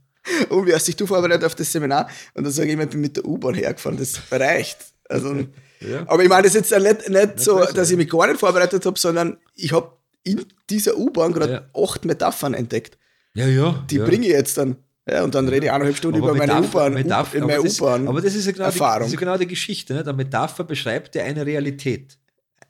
Und 0.49 0.65
wie 0.67 0.73
hast 0.73 0.87
dich 0.87 0.95
du 0.95 1.07
vorbereitet 1.07 1.43
auf 1.43 1.55
das 1.55 1.71
Seminar? 1.71 2.07
Und 2.35 2.43
dann 2.43 2.53
sage 2.53 2.71
ich 2.71 2.79
ich 2.79 2.89
bin 2.89 3.01
mit 3.01 3.17
der 3.17 3.25
U-Bahn 3.25 3.55
hergefahren. 3.55 3.97
Das 3.97 4.19
reicht. 4.31 4.77
Also, 5.09 5.35
Ja. 5.81 6.03
Aber 6.07 6.21
ich 6.23 6.27
meine 6.29 6.43
das 6.43 6.55
ist 6.55 6.71
jetzt 6.71 6.83
nicht, 6.83 7.09
nicht 7.09 7.39
so, 7.39 7.63
dass 7.63 7.89
ich 7.89 7.95
mich 7.95 8.09
gar 8.09 8.27
nicht 8.27 8.37
vorbereitet 8.37 8.85
habe, 8.85 8.99
sondern 8.99 9.37
ich 9.55 9.71
habe 9.71 9.93
in 10.23 10.45
dieser 10.69 10.97
U-Bahn 10.97 11.31
gerade 11.31 11.53
Ja. 11.73 11.81
acht 11.83 12.03
Metaphern 12.03 12.53
entdeckt. 12.53 12.97
Ja, 13.33 13.47
ja. 13.47 13.81
Die 13.89 13.97
bringe 13.99 14.25
ich 14.25 14.33
jetzt 14.33 14.57
dann. 14.57 14.75
Ja, 15.09 15.23
und 15.23 15.33
dann 15.35 15.47
rede 15.47 15.67
ich 15.67 15.71
eineinhalb 15.71 15.95
Stunden 15.95 16.17
Aber 16.21 16.31
über 16.31 16.37
meine 16.45 16.61
U-Bahn, 16.67 16.93
Metapher- 16.95 17.35
in 17.37 17.45
meine 17.47 17.63
das- 17.63 17.79
U-Bahn. 17.79 18.09
Aber 18.09 18.19
das 18.19 18.35
ist 18.35 18.45
ja 18.45 18.51
genau, 18.51 18.65
die, 18.65 18.71
das 18.71 18.75
Erfahrung. 18.81 19.07
ist 19.07 19.13
ja 19.13 19.19
genau 19.19 19.37
die 19.37 19.47
Geschichte. 19.47 19.93
Ne? 19.93 20.03
Der 20.03 20.11
Metapher 20.13 20.65
beschreibt 20.65 21.15
ja 21.15 21.23
eine 21.23 21.45
Realität. 21.45 22.17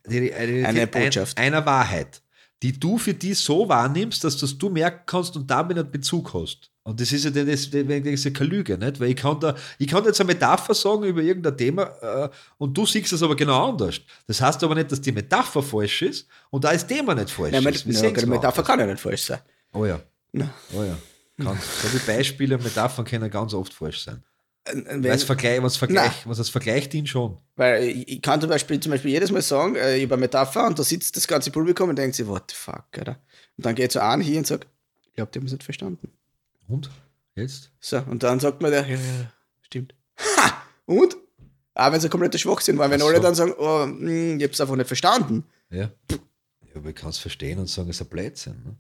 Die 0.06 0.20
Re- 0.20 0.36
Realität 0.38 0.66
Eine 0.68 0.86
Botschaft. 0.88 1.38
Ein, 1.40 1.46
einer 1.56 1.66
Wahrheit, 1.66 2.22
die 2.62 2.80
du 2.80 3.00
für 3.00 3.16
dich 3.16 3.40
so 3.40 3.68
wahrnimmst, 3.68 4.24
dass 4.24 4.38
das 4.38 4.56
du 4.56 4.70
merken 4.70 5.02
kannst 5.08 5.36
und 5.36 5.50
damit 5.50 5.80
einen 5.80 5.90
Bezug 5.90 6.32
hast. 6.36 6.70
Und 6.90 7.00
das 7.00 7.12
ist 7.12 7.24
ja, 7.24 7.30
das, 7.30 7.70
das, 7.70 7.84
ist 7.84 8.34
keine 8.34 8.50
Lüge, 8.50 8.76
nicht? 8.76 9.00
Weil 9.00 9.10
ich 9.10 9.16
kann, 9.16 9.40
da, 9.40 9.56
ich 9.78 9.88
kann 9.88 10.04
jetzt 10.06 10.20
eine 10.20 10.34
Metapher 10.34 10.74
sagen 10.74 11.04
über 11.04 11.22
irgendein 11.22 11.56
Thema 11.56 11.84
äh, 12.02 12.30
und 12.58 12.76
du 12.76 12.84
siehst 12.88 13.14
es 13.14 13.22
aber 13.22 13.36
genau 13.36 13.70
anders. 13.70 14.02
Das 14.26 14.42
heißt 14.42 14.64
aber 14.64 14.74
nicht, 14.74 14.92
dass 14.92 15.00
die 15.00 15.12
Metapher 15.12 15.62
falsch 15.62 16.02
ist 16.02 16.28
und 16.50 16.64
da 16.64 16.72
ist 16.72 16.90
das 16.90 16.98
Thema 16.98 17.14
nicht 17.14 17.30
falsch. 17.30 17.52
Nein, 17.52 17.64
ist. 17.68 17.86
Ja, 17.86 18.10
die 18.10 18.26
Metapher 18.26 18.64
kann 18.64 18.80
ja 18.80 18.88
nicht 18.88 19.00
falsch 19.00 19.22
sein. 19.22 19.40
Oh 19.72 19.86
ja. 19.86 20.00
Na. 20.32 20.52
Oh 20.74 20.82
ja. 20.82 20.98
Kann. 21.44 21.60
So 21.62 21.94
wie 21.94 22.00
Beispiele 22.12 22.56
und 22.56 22.64
Metaphern 22.64 23.06
können 23.06 23.30
ganz 23.30 23.54
oft 23.54 23.72
falsch 23.72 24.04
sein. 24.04 24.24
Wenn, 24.66 25.06
es 25.06 25.24
Vergleich, 25.24 25.62
was, 25.62 25.78
Vergleich, 25.78 26.26
was 26.26 26.40
als 26.40 26.50
Vergleich 26.50 26.90
dient 26.90 27.08
schon. 27.08 27.38
weil 27.56 27.84
ich, 27.84 28.20
kann 28.22 28.42
zum 28.42 28.50
Beispiel, 28.50 28.80
zum 28.80 28.92
Beispiel 28.92 29.12
jedes 29.12 29.32
Mal 29.32 29.44
sagen, 29.44 29.76
äh, 29.76 30.02
eine 30.02 30.18
Metapher 30.18 30.66
und 30.66 30.80
da 30.80 30.84
sitzt 30.84 31.16
das 31.16 31.28
ganze 31.28 31.52
Publikum 31.52 31.90
und 31.90 31.98
denkt 31.98 32.16
sich, 32.16 32.26
what 32.26 32.46
the 32.50 32.56
fuck, 32.56 32.86
oder? 33.00 33.20
Und 33.58 33.66
dann 33.66 33.76
geht 33.76 33.92
so 33.92 34.00
an 34.00 34.22
hier 34.22 34.40
und 34.40 34.48
sagt, 34.48 34.66
ich 35.08 35.14
glaube, 35.14 35.32
die 35.32 35.40
haben 35.40 35.46
es 35.46 35.52
nicht 35.52 35.64
verstanden. 35.64 36.12
Und? 36.70 36.90
Jetzt? 37.36 37.72
So, 37.80 37.98
und 37.98 38.24
dann 38.24 38.40
sagt 38.40 38.62
man 38.62 38.72
der, 38.72 38.88
ja, 38.88 38.96
ja, 38.96 39.34
stimmt. 39.62 39.94
Ha! 40.18 40.54
Und? 40.86 41.18
Auch 41.74 41.92
wenn 41.92 42.00
sie 42.00 42.10
kompletter 42.10 42.38
Schwachsinn 42.38 42.78
waren, 42.78 42.92
wenn 42.92 43.02
Ach 43.02 43.08
alle 43.08 43.18
so. 43.18 43.24
dann 43.24 43.36
sagen, 43.36 43.54
oh, 43.58 43.84
hm, 43.84 44.38
ich 44.38 44.44
hab's 44.44 44.62
einfach 44.62 44.76
nicht 44.76 44.88
verstanden. 44.88 45.46
Ja. 45.70 45.92
ja 46.12 46.18
aber 46.76 46.90
ich 46.90 46.96
kann 46.96 47.10
es 47.10 47.18
verstehen 47.18 47.60
und 47.60 47.68
sagen, 47.68 47.90
es 47.90 47.98
ist 47.98 48.02
ein 48.02 48.10
Blödsinn. 48.10 48.64
Ne? 48.66 48.76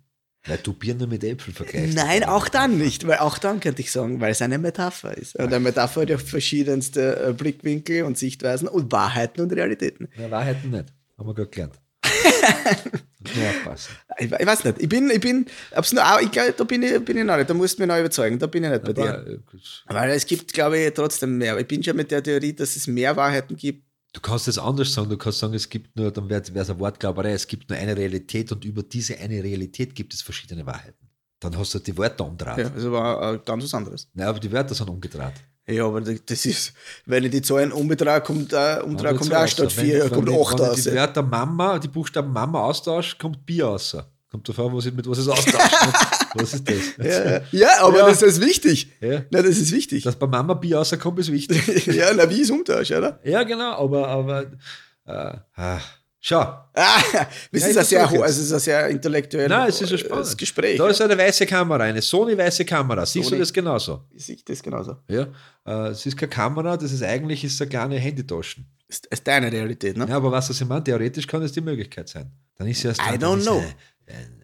Weil 0.46 0.58
du 0.58 0.74
Birne 0.74 1.08
mit 1.08 1.24
Äpfel 1.24 1.54
vergleichst. 1.54 1.96
Nein, 1.96 2.24
auch 2.24 2.48
dann 2.48 2.78
nicht, 2.78 3.06
weil 3.08 3.20
auch 3.20 3.38
dann 3.38 3.60
könnte 3.60 3.82
ich 3.82 3.92
sagen, 3.92 4.22
weil 4.22 4.32
es 4.32 4.42
eine 4.42 4.58
Metapher 4.58 5.18
ist. 5.18 5.36
Und 5.36 5.48
eine 5.48 5.60
Metapher 5.60 6.02
hat 6.02 6.10
ja 6.10 6.18
verschiedenste 6.18 7.28
äh, 7.28 7.34
Blickwinkel 7.34 8.04
und 8.04 8.18
Sichtweisen 8.18 8.68
und 8.68 8.92
Wahrheiten 8.92 9.42
und 9.42 9.52
Realitäten. 9.52 10.08
Ja, 10.18 10.32
Wahrheiten 10.32 10.72
nicht. 10.72 10.94
Haben 11.18 11.28
wir 11.28 11.34
gerade 11.34 11.50
gelernt. 11.50 11.80
Aufpassen. 13.50 13.96
Ich, 14.18 14.32
ich 14.32 14.46
weiß 14.46 14.64
nicht, 14.64 14.82
ich 14.82 14.90
bin, 14.90 15.10
ich 15.10 15.20
bin, 15.20 15.46
ob's 15.76 15.92
nur, 15.94 16.04
auch- 16.04 16.22
ich 16.22 16.32
glaube, 16.32 16.54
da 16.58 16.64
bin 16.64 16.82
ich, 16.84 17.04
bin 17.04 17.18
ich 17.18 17.24
noch 17.24 17.38
nicht, 17.38 17.50
da 17.50 17.54
musst 17.54 17.78
du 17.78 17.84
mich 17.84 17.88
noch 17.90 18.00
überzeugen, 18.00 18.40
da 18.40 18.48
bin 18.48 18.64
ich 18.64 18.70
nicht 18.70 18.84
bei 18.84 18.94
dir. 18.94 19.14
Aber, 19.14 19.28
äh, 19.28 19.38
gut. 19.46 19.84
Weil 19.88 20.12
es 20.12 20.26
gibt, 20.26 20.54
glaube 20.54 20.78
ich, 20.80 20.94
trotzdem 20.94 21.38
mehr. 21.38 21.58
Ich 21.60 21.68
bin 21.68 21.84
schon 21.84 21.96
mit 21.96 22.10
der 22.12 22.24
Theorie, 22.24 22.54
dass 22.54 22.76
es 22.76 22.88
mehr 22.88 23.16
Wahrheiten 23.16 23.56
gibt. 23.56 23.86
Du 24.14 24.22
kannst 24.22 24.48
es 24.48 24.58
anders 24.58 24.92
sagen. 24.94 25.10
Du 25.10 25.18
kannst 25.18 25.40
sagen, 25.40 25.54
es 25.54 25.70
gibt 25.70 25.96
nur, 25.96 26.12
dann 26.12 26.30
wäre 26.30 26.42
es 26.42 26.70
eine 26.70 26.80
Wortglauberei, 26.80 27.34
es 27.34 27.46
gibt 27.46 27.70
nur 27.70 27.78
eine 27.78 27.96
Realität 27.96 28.52
und 28.52 28.66
über 28.66 28.82
diese 28.84 29.18
eine 29.20 29.44
Realität 29.44 29.94
gibt 29.94 30.14
es 30.14 30.22
verschiedene 30.22 30.66
Wahrheiten. 30.66 31.08
Dann 31.42 31.58
hast 31.58 31.74
du 31.76 31.80
die 31.80 31.96
Wörter 31.98 32.26
umgedreht. 32.26 32.58
Ja, 32.58 32.72
also 32.74 32.92
war 32.92 33.34
äh, 33.36 33.40
ganz 33.46 33.64
was 33.66 33.74
anderes. 33.74 34.10
Nein, 34.14 34.28
aber 34.28 34.40
die 34.40 34.52
Wörter 34.52 34.74
sind 34.74 34.90
umgedreht. 34.90 35.34
Ja, 35.70 35.86
aber 35.86 36.02
das 36.02 36.46
ist, 36.46 36.74
wenn 37.06 37.24
ich 37.24 37.32
die 37.32 37.42
Zahlen 37.42 37.72
umdrehe, 37.72 38.22
kommt, 38.22 38.54
äh, 38.54 38.80
umdrehe, 38.84 39.14
kommt 39.16 39.34
auch 39.34 39.42
Wenn- 39.42 39.48
statt 39.48 39.72
4, 39.72 40.04
wenn 40.06 40.10
kommt 40.12 40.30
die- 40.30 40.34
8 40.40 40.60
wenn 40.60 40.66
raus. 40.66 40.78
ich 40.80 40.84
die 40.86 40.94
Wörter 40.96 41.22
Mama, 41.24 41.78
die 41.80 41.88
Buchstaben 41.88 42.32
Mama 42.34 42.62
austauscht, 42.62 43.20
kommt 43.20 43.46
Bier 43.46 43.66
raus. 43.66 43.96
Kommt 44.32 44.48
davon, 44.48 44.76
was 44.76 44.86
ich, 44.86 44.94
mit 44.94 45.08
was 45.10 45.18
es 45.20 45.28
austauscht. 45.28 45.56
was 46.36 46.54
ist 46.54 46.70
das? 46.70 46.78
Ja, 46.98 47.42
ja, 47.52 47.70
aber 47.82 47.98
Ja. 48.00 48.08
das 48.10 48.22
ist 48.22 48.40
wichtig. 48.42 48.92
Ja. 49.02 49.24
Na, 49.32 49.42
das 49.42 49.58
ist 49.58 49.72
wichtig. 49.72 50.04
Dass 50.04 50.16
bei 50.16 50.28
Mama 50.28 50.54
Bier 50.54 50.78
rauskommt, 50.78 51.18
ist 51.20 51.32
wichtig. 51.32 51.86
ja, 51.96 52.14
na, 52.16 52.30
wie 52.30 52.42
ist 52.42 52.52
Umtausch, 52.52 52.92
oder? 52.92 53.20
ja, 53.24 53.44
genau, 53.44 53.72
aber, 53.84 54.08
aber 54.08 54.42
äh, 55.08 55.38
ah, 55.56 55.80
schau. 56.20 56.40
Ah, 56.42 56.66
das 57.52 57.62
Ja, 57.62 57.68
ist 57.70 57.78
ein 57.78 57.84
jetzt. 57.84 57.94
also 57.96 58.24
es 58.24 58.38
ist 58.40 58.54
ein 58.54 58.60
sehr 58.60 58.88
intellektuelles 58.90 59.50
Nein, 59.50 59.70
es 59.70 59.82
ist 59.82 59.92
ja 59.92 59.98
spannend. 59.98 60.38
Gespräch. 60.38 60.78
Da 60.78 60.88
ist 60.88 61.02
eine 61.02 61.18
weiße 61.18 61.46
Kamera, 61.46 61.84
eine 61.84 62.02
Sony 62.02 62.38
weiße 62.38 62.66
Kamera. 62.66 63.06
Siehst 63.06 63.26
Sony. 63.30 63.38
du 63.38 63.42
das 63.44 63.54
genauso? 63.54 64.04
Ich 64.14 64.26
sehe 64.26 64.38
das 64.46 64.62
genauso. 64.62 64.98
Ja. 65.08 65.28
Äh, 65.66 65.90
es 65.90 66.06
ist 66.06 66.18
keine 66.18 66.30
Kamera, 66.30 66.78
das 66.78 66.92
ist 66.92 67.04
eigentlich 67.04 67.44
ist 67.44 67.62
eine 67.62 67.70
kleine 67.70 67.96
Handytaschen. 67.98 68.66
Das 68.88 69.02
ist 69.10 69.28
deine 69.28 69.52
Realität, 69.52 69.98
ne? 69.98 70.06
Ja, 70.10 70.16
aber 70.18 70.32
was 70.32 70.48
das 70.48 70.60
ich 70.60 70.68
meine, 70.68 70.84
theoretisch 70.84 71.28
kann 71.28 71.42
es 71.44 71.52
die 71.52 71.62
Möglichkeit 71.62 72.10
sein. 72.10 72.32
Dann 72.58 72.68
ist 72.68 72.82
ja 72.84 72.90
erst 72.90 73.02
I 73.02 73.16
don't 73.18 73.38
ist 73.38 73.44
know. 73.46 73.60
Ein, 74.08 74.16
ein 74.16 74.36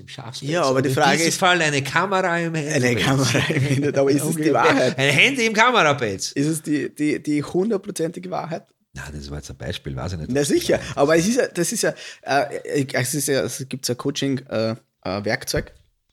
im 0.00 0.08
Schafspelz. 0.08 0.50
Ja, 0.50 0.64
aber 0.64 0.82
die 0.82 0.90
Frage 0.90 1.22
ist- 1.22 1.38
Fall 1.38 1.62
eine 1.62 1.80
Kamera 1.82 2.36
im 2.40 2.52
Handy. 2.56 2.88
Eine 2.88 2.96
Kamera 2.96 3.38
im 3.48 3.64
Internet, 3.68 3.96
aber 3.98 4.10
ist 4.10 4.24
es 4.24 4.34
die 4.34 4.52
Wahrheit? 4.52 4.98
Ein 4.98 5.10
Handy 5.12 5.46
im 5.46 5.52
Kamerapelz. 5.52 6.32
Ist 6.32 6.46
es 6.48 6.62
die, 6.62 6.92
die, 6.92 7.22
die 7.22 7.40
hundertprozentige 7.44 8.28
Wahrheit? 8.28 8.66
Nein, 8.94 9.12
das 9.14 9.30
war 9.30 9.38
jetzt 9.38 9.50
ein 9.50 9.56
Beispiel, 9.56 9.94
weiß 9.94 10.12
ich 10.14 10.18
nicht. 10.18 10.30
Na 10.32 10.42
sicher, 10.44 10.80
aber 10.96 11.16
es 11.16 11.26
ist 11.28 11.36
ja, 11.36 11.46
das 11.48 11.72
ist 11.72 11.82
ja, 11.82 11.94
äh, 12.22 12.86
es 12.92 13.14
ist 13.14 13.28
ja, 13.28 13.42
es 13.42 13.64
gibt 13.68 13.88
ein 13.88 13.96
Coaching-Werkzeug, 13.96 15.72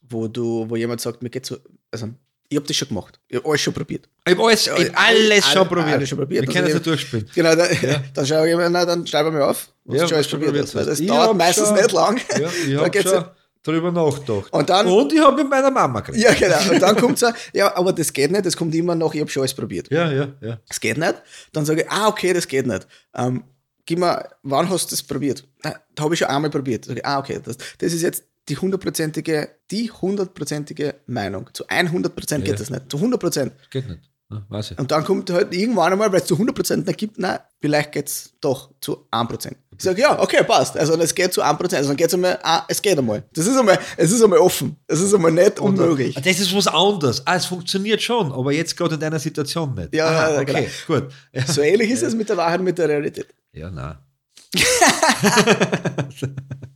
wo 0.10 0.28
du, 0.28 0.70
wo 0.70 0.76
jemand 0.76 1.02
sagt, 1.02 1.22
mir 1.24 1.30
geht 1.30 1.46
so, 1.46 1.58
also 1.92 2.10
ich 2.48 2.58
habe 2.58 2.68
das 2.68 2.76
schon 2.76 2.90
gemacht, 2.90 3.20
ich 3.28 3.38
habe 3.38 3.48
alles 3.50 3.62
schon 3.62 3.74
probiert. 3.74 4.08
Ich 4.28 4.34
habe 4.34 4.44
alles, 4.44 4.68
ich 4.68 4.72
hab 4.72 4.80
alles 4.80 4.96
Alle- 4.96 5.42
schon 5.42 5.68
probiert. 5.68 5.88
alles 5.88 6.10
schon 6.10 6.18
probiert. 6.20 6.46
Wir 6.48 6.54
können 6.54 6.68
es 6.68 6.74
Also 6.76 6.78
ja 6.78 6.84
durchspielen. 6.96 7.30
Genau, 7.34 7.56
dann, 7.56 7.70
dann 8.14 8.26
schreibe 8.28 8.50
ich 8.52 8.56
mir, 8.56 8.70
na, 8.70 8.86
dann 8.86 9.08
schreibe 9.08 9.30
ich 9.30 9.36
mir 9.36 9.46
auf, 9.48 9.70
was 9.86 10.02
du 10.02 10.08
schon 10.08 10.16
alles 10.16 10.28
probiert 10.28 10.76
weil 10.76 10.86
das 10.86 11.00
Ich 11.00 11.08
dauert 11.08 11.36
meistens 11.38 11.68
schon- 11.70 11.76
nicht 11.78 11.92
lang. 11.92 12.20
Ja, 12.40 12.50
ich 12.50 12.74
Da 12.74 12.80
habe 12.82 12.90
geht's 12.92 13.10
schon 13.10 13.26
drüber 13.66 13.92
nachgedacht. 13.92 14.52
Und 14.54 14.70
dann- 14.70 14.88
Und 14.88 15.12
ich 15.14 15.20
habe 15.20 15.36
mit 15.42 15.50
meiner 15.50 15.72
Mama 15.72 16.00
geredet. 16.02 16.24
Ja, 16.24 16.34
genau. 16.34 16.74
Und 16.74 16.82
dann 16.82 16.96
kommt 17.02 17.18
so, 17.20 17.28
ja, 17.54 17.76
aber 17.76 17.92
das 17.94 18.14
geht 18.14 18.32
nicht, 18.32 18.46
das 18.46 18.56
kommt 18.56 18.74
immer 18.76 18.96
noch, 18.96 19.14
ich 19.14 19.22
habe 19.22 19.30
schon 19.30 19.42
alles 19.42 19.54
probiert. 19.54 19.90
Ja, 19.92 20.12
ja, 20.12 20.28
ja. 20.42 20.60
Das 20.68 20.80
geht 20.80 20.98
nicht. 20.98 21.16
Dann 21.54 21.66
sage 21.66 21.82
ich, 21.82 21.90
ah, 21.92 22.08
okay, 22.08 22.34
das 22.34 22.48
geht 22.48 22.68
nicht. 22.68 22.88
Ähm, 23.16 23.44
gib 23.86 24.00
mir, 24.00 24.30
wann 24.44 24.70
hast 24.70 24.88
du 24.92 24.96
das 24.96 25.04
probiert? 25.04 25.48
Na, 25.64 25.76
da 25.96 26.04
habe 26.04 26.14
ich 26.14 26.20
schon 26.20 26.30
einmal 26.30 26.50
probiert. 26.50 26.88
Ich, 26.88 27.06
ah, 27.06 27.20
okay, 27.20 27.40
das, 27.44 27.58
das 27.80 27.94
ist 27.94 28.02
jetzt 28.02 28.24
die 28.48 28.58
hundertprozentige, 28.58 29.50
die 29.72 29.90
hundertprozentige 29.92 30.96
Meinung. 31.08 31.50
Zu 31.54 31.66
100 31.68 32.16
Prozent 32.16 32.46
Ja. 32.48 32.52
geht 32.54 32.60
das 32.62 32.70
nicht. 32.70 32.92
Zu 32.92 32.98
100 32.98 33.20
Prozent. 33.20 33.54
Geht 33.72 33.88
nicht. 33.90 34.02
Ja, 34.32 34.44
weiß 34.50 34.72
ich. 34.72 34.80
Und 34.80 34.90
dann 34.92 35.04
kommt 35.04 35.30
halt 35.30 35.54
irgendwann 35.54 35.92
einmal, 35.92 36.12
weil 36.12 36.20
es 36.22 36.26
zu 36.26 36.34
100 36.36 36.56
Prozent 36.56 36.88
nicht 36.88 36.98
gibt, 36.98 37.20
nein, 37.20 37.38
vielleicht 37.62 37.92
geht 37.92 38.08
es 38.08 38.34
doch 38.42 38.72
zu 38.82 39.08
1 39.12 39.30
Prozent. 39.30 39.58
Ich 39.78 39.84
sage, 39.84 40.02
ja, 40.02 40.20
okay, 40.20 40.44
passt. 40.44 40.78
Also 40.78 40.98
es 41.00 41.14
geht 41.14 41.34
zu 41.34 41.42
1 41.42 41.58
Prozent. 41.58 41.80
Also 41.80 41.90
dann 41.90 41.98
geht 41.98 42.08
es 42.08 42.14
einmal, 42.14 42.40
ah, 42.44 42.64
es 42.68 42.82
geht 42.82 42.98
einmal. 42.98 43.24
Das 43.34 43.46
ist 43.48 43.58
einmal, 43.58 43.78
es 43.98 44.12
ist 44.12 44.24
einmal 44.24 44.40
offen. 44.40 44.78
Es 44.88 45.02
ist 45.02 45.14
einmal 45.14 45.32
nicht 45.32 45.60
unmöglich. 45.60 46.16
Das 46.16 46.40
ist 46.40 46.56
was 46.56 46.68
anderes. 46.68 47.22
Ah, 47.26 47.36
es 47.36 47.46
funktioniert 47.46 48.02
schon, 48.02 48.32
aber 48.32 48.52
jetzt 48.52 48.76
gerade 48.78 48.96
in 48.96 49.00
deiner 49.02 49.20
Situation 49.20 49.74
nicht. 49.74 49.94
Ja, 49.94 50.08
Aha, 50.08 50.42
okay, 50.42 50.70
gut. 50.88 51.08
Ja, 51.34 51.46
So 51.46 51.62
ähnlich 51.62 51.92
ist 51.92 52.04
es 52.04 52.16
mit 52.16 52.30
der 52.30 52.38
Wahrheit 52.38 52.62
mit 52.62 52.78
der 52.78 52.90
Realität. 52.90 53.28
ja 53.54 53.70
nein. 53.70 53.96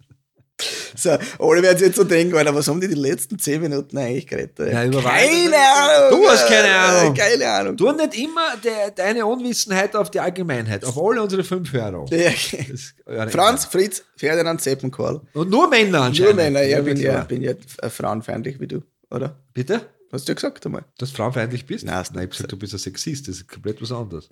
So, 0.96 1.12
alle 1.12 1.62
werden 1.64 1.78
sich 1.78 1.88
jetzt 1.88 1.96
so 1.96 2.04
denken, 2.04 2.36
Alter, 2.36 2.54
was 2.54 2.68
haben 2.68 2.82
die 2.82 2.88
die 2.88 2.96
letzten 2.96 3.40
10 3.40 3.62
Minuten 3.62 3.98
eigentlich 3.98 4.28
geredet? 4.28 4.60
Ja, 4.60 4.66
keine. 4.66 5.56
Ahnung. 5.56 6.20
Du 6.20 6.30
hast 6.30 6.48
keine 6.48 6.68
äh, 6.68 6.72
Ahnung. 6.72 7.14
Keine 7.14 7.50
Ahnung. 7.50 7.78
Du 7.78 7.92
nicht 7.92 8.18
immer 8.18 8.58
de, 8.64 8.72
deine 8.96 9.26
Unwissenheit 9.26 9.96
auf 9.96 10.12
die 10.12 10.20
Allgemeinheit, 10.20 10.84
auf 10.84 10.98
alle 10.98 11.22
unsere 11.22 11.44
fünf 11.44 11.72
Hörer. 11.72 12.06
Ja. 12.10 13.28
Franz, 13.30 13.66
Fritz, 13.66 14.04
Ferdinand, 14.18 14.62
Sepp 14.62 14.84
und 14.84 14.92
Karl. 14.92 15.22
Und 15.34 15.50
nur 15.50 15.70
Männer 15.70 15.90
Nur 15.90 16.02
anscheinend. 16.02 16.36
Männer, 16.36 16.64
ja, 16.64 16.82
bin 16.82 17.00
klar. 17.00 17.16
ja, 17.16 17.24
bin 17.24 17.42
ja 17.42 17.54
äh, 17.82 17.90
frauenfeindlich 17.90 18.60
wie 18.60 18.68
du, 18.68 18.82
oder? 19.10 19.38
Bitte? 19.54 19.82
Hast 20.12 20.28
du 20.28 20.32
ja 20.32 20.34
gesagt 20.34 20.66
einmal. 20.66 20.84
Dass 20.98 21.12
du 21.12 21.18
frauenfeindlich 21.18 21.66
bist? 21.68 21.86
Nein, 21.86 21.96
hast 21.96 22.12
du 22.12 22.16
Nein, 22.16 22.26
ich 22.26 22.32
gesagt, 22.32 22.52
du 22.52 22.58
bist 22.58 22.74
ein 22.74 22.80
Sexist, 22.80 23.28
das 23.28 23.38
ist 23.38 23.48
komplett 23.48 23.82
was 23.82 23.92
anderes. 23.92 24.28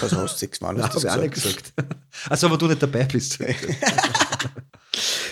Was 0.00 0.12
hast 0.12 0.34
du 0.34 0.38
sechs 0.38 0.60
Mal? 0.62 0.72
Nein, 0.72 0.84
Hast 0.84 0.94
du 0.94 1.06
ich 1.06 1.12
auch 1.12 1.16
nicht 1.16 1.34
gesagt? 1.34 1.76
gesagt. 1.76 1.96
Also, 2.28 2.46
aber 2.46 2.56
du 2.56 2.66
nicht 2.66 2.82
dabei 2.82 3.04
bist. 3.04 3.38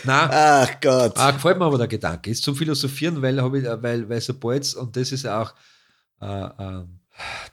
Nein, 0.04 0.28
Ach 0.32 0.80
Gott. 0.80 1.12
ah, 1.18 1.30
gefällt 1.30 1.58
mir 1.58 1.64
aber 1.64 1.78
der 1.78 1.88
Gedanke. 1.88 2.30
Ist 2.30 2.42
zum 2.42 2.54
Philosophieren, 2.56 3.20
weil, 3.22 3.38
ich, 3.38 3.64
weil, 3.82 4.08
weil 4.08 4.20
sobald, 4.20 4.74
und 4.74 4.96
das 4.96 5.12
ist 5.12 5.26
auch, 5.26 5.54
äh, 6.20 6.44
äh, 6.44 6.84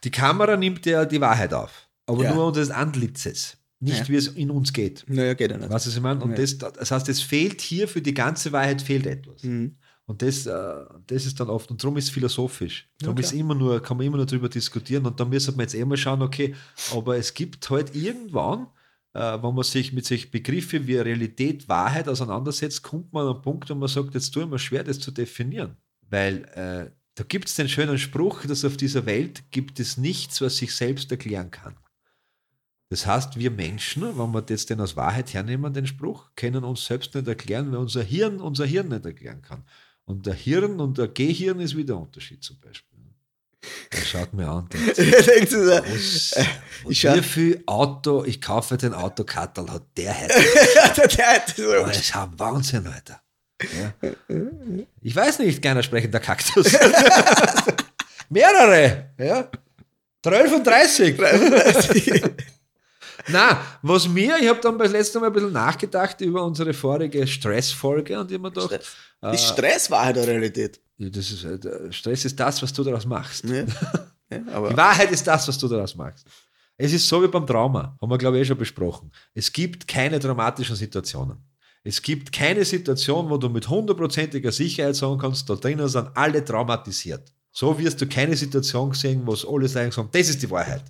die 0.04 0.12
Kamera 0.12 0.56
nimmt 0.58 0.86
ja 0.86 1.06
die 1.06 1.20
Wahrheit 1.22 1.54
auf, 1.54 1.88
aber 2.06 2.24
Ja. 2.24 2.34
nur 2.34 2.48
unseres 2.48 2.70
Antlitzes, 2.72 3.58
nicht 3.80 4.00
Ja. 4.00 4.08
wie 4.10 4.16
es 4.16 4.28
in 4.28 4.52
uns 4.52 4.74
geht. 4.74 5.04
Naja, 5.08 5.34
geht 5.34 5.52
ja 5.52 5.58
nicht. 5.58 5.70
Weißt 5.70 5.86
du, 5.86 5.90
was 5.90 5.96
ich 5.98 6.02
meine? 6.04 6.22
Und 6.22 6.32
Ja. 6.32 6.38
das, 6.38 6.58
das 6.58 6.92
heißt, 6.92 7.10
es 7.10 7.22
fehlt 7.22 7.62
hier 7.62 7.88
für 7.88 8.02
die 8.02 8.14
ganze 8.14 8.52
Wahrheit 8.52 8.82
fehlt 8.82 9.06
etwas. 9.08 9.44
Mhm. 9.44 9.76
Und 10.08 10.22
das, 10.22 10.46
äh, 10.46 10.54
das 11.08 11.26
ist 11.26 11.40
dann 11.40 11.50
oft, 11.50 11.72
und 11.72 11.84
darum 11.84 11.98
ist 11.98 12.04
es 12.06 12.10
philosophisch. 12.12 12.88
Darum 13.00 13.16
klar. 13.16 13.26
ist 13.26 13.34
immer 13.34 13.56
nur, 13.56 13.82
kann 13.82 13.98
man 13.98 14.06
immer 14.06 14.18
nur 14.18 14.28
darüber 14.28 14.50
diskutieren 14.50 15.04
und 15.06 15.20
da 15.20 15.26
müssen 15.26 15.56
wir 15.58 15.64
jetzt 15.64 15.74
eh 15.74 15.84
mal 15.84 15.98
schauen, 15.98 16.22
okay, 16.22 16.54
aber 16.94 17.18
es 17.18 17.34
gibt 17.34 17.68
halt 17.72 17.96
irgendwann, 17.96 18.68
äh, 19.16 19.42
wenn 19.42 19.56
man 19.56 19.64
sich 19.64 19.94
mit 19.94 20.06
solchen 20.06 20.30
Begriffen 20.30 20.86
wie 20.88 20.98
Realität, 20.98 21.70
Wahrheit 21.70 22.10
auseinandersetzt, 22.10 22.84
kommt 22.84 23.14
man 23.14 23.26
an 23.26 23.34
einen 23.36 23.42
Punkt, 23.42 23.70
wo 23.70 23.76
man 23.76 23.88
sagt, 23.88 24.14
jetzt 24.14 24.32
tue 24.32 24.44
ich 24.44 24.50
mir 24.50 24.60
schwer, 24.60 24.84
das 24.84 25.00
zu 25.00 25.10
definieren. 25.10 25.78
Weil 26.10 26.44
äh, 26.54 26.92
da 27.16 27.24
gibt 27.24 27.48
es 27.48 27.56
den 27.56 27.70
schönen 27.70 27.98
Spruch, 27.98 28.46
dass 28.46 28.66
auf 28.66 28.76
dieser 28.76 29.06
Welt 29.06 29.50
gibt 29.52 29.80
es 29.80 29.96
nichts, 29.96 30.42
was 30.42 30.58
sich 30.58 30.76
selbst 30.76 31.10
erklären 31.12 31.50
kann. 31.50 31.78
Das 32.90 33.08
heißt, 33.08 33.40
wir 33.40 33.52
Menschen, 33.52 34.04
wenn 34.04 34.34
wir 34.34 34.44
jetzt 34.50 34.70
den 34.70 34.82
als 34.82 34.98
Wahrheit 34.98 35.34
hernehmen, 35.34 35.74
den 35.74 35.88
Spruch, 35.88 36.32
können 36.36 36.66
uns 36.66 36.86
selbst 36.86 37.16
nicht 37.16 37.28
erklären, 37.28 37.72
weil 37.72 37.80
unser 37.80 38.04
Hirn 38.04 38.42
unser 38.42 38.66
Hirn 38.66 38.90
nicht 38.90 39.06
erklären 39.06 39.42
kann. 39.42 39.64
Und 40.04 40.26
der 40.26 40.34
Hirn 40.34 40.82
und 40.82 40.98
der 40.98 41.08
Gehirn 41.08 41.62
ist 41.62 41.76
wieder 41.76 41.96
ein 41.96 42.04
Unterschied 42.04 42.44
zum 42.44 42.60
Beispiel. 42.60 42.95
Der 43.94 43.98
schaut 44.06 44.34
mir 44.34 44.48
an. 44.48 44.68
denkt 44.98 44.98
Ich 45.44 45.50
so, 45.52 45.58
Was, 45.68 46.36
ich 46.90 47.00
schau- 47.00 47.16
wie 47.16 47.22
viel 47.22 47.64
Auto, 47.66 48.24
ich 48.26 48.42
kaufe 48.42 48.78
den 48.78 48.94
Autokattel, 48.94 49.70
hat 49.72 49.84
der 49.98 50.14
heute. 50.22 51.08
der, 51.18 51.28
hat 51.28 51.54
so. 51.56 51.72
Aber 51.74 51.88
Das 51.88 52.00
ist 52.00 52.16
ein 52.16 52.32
Wahnsinn, 52.38 52.88
Alter. 52.88 53.22
Ja. 53.62 53.94
Ich 55.02 55.16
weiß 55.16 55.40
nicht, 55.40 55.62
keiner 55.62 55.82
sprechender 55.84 56.20
Kaktus. 56.20 56.74
Mehrere, 58.30 59.12
ja. 59.18 59.50
12 60.24 60.54
und 60.54 60.66
30. 60.68 61.18
Na, 63.28 63.62
was 63.82 64.08
mir, 64.08 64.38
ich 64.40 64.48
habe 64.48 64.60
dann 64.62 64.78
beim 64.78 64.92
letzten 64.92 65.20
Mal 65.20 65.28
ein 65.28 65.34
bisschen 65.34 65.52
nachgedacht 65.54 66.22
über 66.22 66.44
unsere 66.44 66.74
vorige 66.74 67.26
Stressfolge 67.26 68.20
und 68.20 68.32
immer 68.32 68.52
gedacht, 68.52 68.80
Ist 69.34 69.46
Stress 69.48 69.90
Wahrheit 69.90 70.18
oder 70.18 70.28
Realität? 70.28 70.80
das 70.98 71.32
ist, 71.32 71.44
äh, 71.44 71.92
Stress 71.92 72.26
ist 72.26 72.40
das, 72.40 72.62
was 72.62 72.72
du 72.72 72.84
daraus 72.84 73.06
machst. 73.06 73.44
Ja. 73.46 73.56
ja, 74.32 74.70
Die 74.70 74.78
Wahrheit 74.78 75.12
ist 75.12 75.26
das, 75.26 75.48
was 75.48 75.58
du 75.58 75.68
daraus 75.68 75.96
machst. 75.96 76.26
Es 76.78 76.92
ist 76.94 77.08
so 77.08 77.24
wie 77.24 77.28
beim 77.28 77.48
Trauma, 77.48 77.98
haben 78.02 78.10
wir, 78.10 78.18
glaube 78.18 78.38
ich, 78.38 78.44
eh 78.44 78.46
schon 78.46 78.58
besprochen. 78.58 79.12
Es 79.34 79.52
gibt 79.52 79.88
keine 79.88 80.20
dramatischen 80.20 80.76
Situationen. 80.76 81.38
Es 81.84 82.02
gibt 82.02 82.32
keine 82.32 82.66
Situation, 82.66 83.30
wo 83.30 83.38
du 83.38 83.48
mit 83.48 83.70
hundertprozentiger 83.70 84.52
Sicherheit 84.52 84.96
sagen 84.96 85.20
kannst, 85.20 85.50
da 85.50 85.56
drinnen 85.56 85.88
sind 85.88 86.10
alle 86.16 86.44
traumatisiert. 86.44 87.32
So 87.58 87.80
wirst 87.80 88.02
du 88.02 88.06
keine 88.06 88.36
Situation 88.36 88.94
sehen, 88.94 89.22
wo 89.26 89.32
es 89.32 89.48
alle 89.48 89.70
sagen, 89.70 90.10
das 90.12 90.28
ist 90.30 90.42
die 90.42 90.52
Wahrheit. 90.52 90.84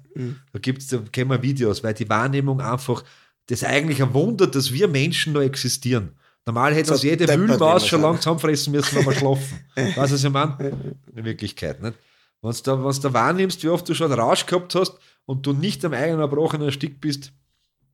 Da 0.52 0.58
gibt 0.60 0.82
es 0.82 0.88
da 0.88 0.98
kennen 1.12 1.30
wir 1.30 1.44
Videos, 1.44 1.84
weil 1.84 1.94
die 1.94 2.10
Wahrnehmung 2.10 2.60
einfach, 2.60 3.04
das 3.46 3.62
ist 3.62 3.68
eigentlich 3.68 4.02
ein 4.02 4.12
Wunder, 4.16 4.48
dass 4.48 4.74
wir 4.74 4.88
Menschen 4.88 5.34
noch 5.34 5.42
existieren. 5.42 6.14
Normal 6.44 6.74
hätte 6.74 6.92
uns 6.94 7.04
jede 7.04 7.38
Mühlmaus 7.38 7.86
schon 7.86 8.02
sein. 8.02 8.10
lang 8.10 8.20
zusammenfressen 8.20 8.74
müssen, 8.74 8.96
wenn 8.96 9.06
wir 9.06 9.14
schlafen. 9.20 9.60
weißt 9.76 9.96
du, 9.96 10.02
was 10.16 10.24
ich 10.24 10.30
meine? 10.32 10.96
In 11.16 11.24
Wirklichkeit. 11.24 11.84
Nicht? 11.84 12.00
Wenn 12.42 12.52
du 12.52 12.58
da, 12.64 12.84
wenn's 12.84 13.00
da 13.00 13.14
wahrnimmst, 13.14 13.64
wie 13.64 13.70
oft 13.70 13.88
du 13.88 13.94
schon 13.94 14.12
Rausch 14.12 14.48
gehabt 14.48 14.74
hast 14.74 14.98
und 15.28 15.46
du 15.46 15.54
nicht 15.54 15.86
am 15.86 15.94
eigenen 15.94 16.22
erbrochenen 16.22 16.72
Stück 16.72 17.00
bist, 17.00 17.32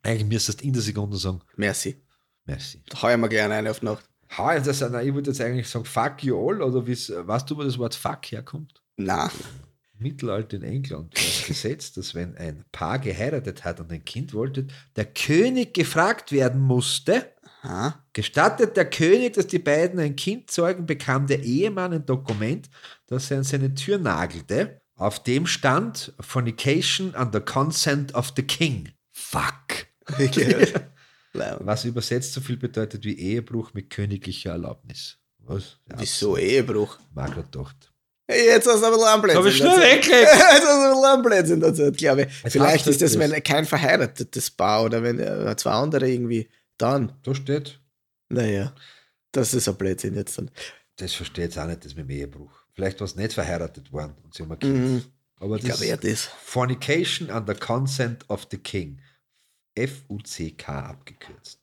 eigentlich 0.01 0.25
müsstest 0.29 0.61
du 0.61 0.65
in 0.65 0.73
der 0.73 0.81
Sekunde 0.81 1.17
sagen, 1.17 1.41
Merci. 1.57 1.97
merci. 2.45 2.81
Da 2.89 3.01
heuer 3.01 3.17
wir 3.17 3.27
gerne 3.27 3.55
eine 3.55 3.69
auf 3.69 3.81
die 3.81 3.85
Nacht. 3.85 4.05
Ha, 4.37 4.59
das, 4.59 4.81
nein, 4.81 5.07
ich 5.07 5.13
würde 5.13 5.31
jetzt 5.31 5.41
eigentlich 5.41 5.67
sagen, 5.67 5.85
fuck 5.85 6.23
you 6.23 6.37
all, 6.37 6.61
oder 6.61 6.87
weißt 6.87 7.49
du, 7.49 7.57
wo 7.57 7.63
das 7.63 7.77
Wort 7.77 7.95
fuck 7.95 8.25
herkommt? 8.31 8.81
Na, 8.97 9.29
Mittelalter 10.01 10.57
in 10.57 10.63
England 10.63 11.15
das 11.15 11.45
Gesetz, 11.47 11.93
dass 11.93 12.15
wenn 12.15 12.35
ein 12.37 12.65
Paar 12.71 12.99
geheiratet 12.99 13.63
hat 13.63 13.79
und 13.79 13.91
ein 13.91 14.03
Kind 14.03 14.33
wollte, 14.33 14.67
der 14.95 15.05
König 15.05 15.73
gefragt 15.73 16.31
werden 16.31 16.61
musste, 16.61 17.31
ha? 17.63 18.03
gestattet 18.13 18.75
der 18.75 18.89
König, 18.89 19.33
dass 19.33 19.47
die 19.47 19.59
beiden 19.59 19.99
ein 19.99 20.15
Kind 20.15 20.49
zeugen, 20.51 20.85
bekam 20.85 21.27
der 21.27 21.43
Ehemann 21.43 21.93
ein 21.93 22.05
Dokument, 22.05 22.69
das 23.07 23.31
er 23.31 23.37
an 23.37 23.43
seine 23.43 23.73
Tür 23.73 23.97
nagelte. 23.97 24.81
Auf 24.95 25.23
dem 25.23 25.47
stand 25.47 26.13
Fornication 26.19 27.15
under 27.15 27.41
consent 27.41 28.13
of 28.13 28.33
the 28.35 28.43
king. 28.43 28.89
Fuck. 29.11 29.87
Wirklich. 30.17 30.73
Was 31.33 31.85
übersetzt 31.85 32.33
so 32.33 32.41
viel 32.41 32.57
bedeutet 32.57 33.03
wie 33.05 33.17
Ehebruch 33.17 33.73
mit 33.73 33.89
königlicher 33.89 34.51
Erlaubnis. 34.51 35.17
Was? 35.39 35.77
Ja, 35.89 35.95
Wieso 35.99 36.37
Ehebruch? 36.37 36.99
Margaret 37.13 37.51
gedacht. 37.51 37.91
Hey, 38.27 38.45
jetzt 38.47 38.67
hast 38.67 38.81
du 38.81 38.85
ein 38.85 38.91
bisschen 38.93 39.07
Anblödsinn. 39.07 39.41
Hab 39.41 39.49
ich 39.49 39.57
schnell 39.57 39.77
weggelegt. 39.79 40.11
Jetzt 40.31 40.41
hast 40.41 40.63
du 40.63 40.67
ein 40.69 40.89
bisschen 40.91 41.05
Anblödsinn 41.05 41.61
erzählt, 41.63 41.97
glaube 41.97 42.21
ich. 42.23 42.43
Was 42.43 42.53
Vielleicht 42.53 42.87
ist 42.87 43.01
das, 43.01 43.19
wenn 43.19 43.43
kein 43.43 43.65
verheiratetes 43.65 44.51
Paar 44.51 44.85
oder 44.85 45.03
wenn 45.03 45.19
äh, 45.19 45.53
zwei 45.57 45.71
andere 45.71 46.09
irgendwie, 46.09 46.49
dann, 46.77 47.13
Da 47.23 47.35
steht, 47.35 47.79
naja, 48.29 48.73
das 49.33 49.53
ist 49.53 49.67
ein 49.67 49.75
Blödsinn 49.75 50.15
jetzt 50.15 50.37
dann. 50.37 50.49
das 50.97 51.13
versteht 51.13 51.57
auch 51.57 51.65
nicht, 51.67 51.83
das 51.83 51.95
mit 51.95 52.05
dem 52.07 52.11
Ehebruch. 52.11 52.51
Vielleicht 52.73 52.99
war 53.01 53.05
es 53.05 53.15
nicht 53.15 53.33
verheiratet 53.33 53.91
worden 53.91 54.15
und 54.23 54.33
sie 54.33 54.43
haben 54.43 54.51
ein 54.53 54.59
Kind. 54.59 54.77
Mhm. 54.77 55.03
Aber 55.37 55.57
Ich 55.57 55.63
das 55.63 55.79
glaube, 55.79 55.85
er 55.87 55.97
das. 55.97 56.29
Fornication 56.43 57.29
under 57.31 57.55
consent 57.55 58.23
of 58.29 58.47
the 58.51 58.57
king. 58.57 58.99
F-U-C-K 59.75 60.79
abgekürzt. 60.79 61.59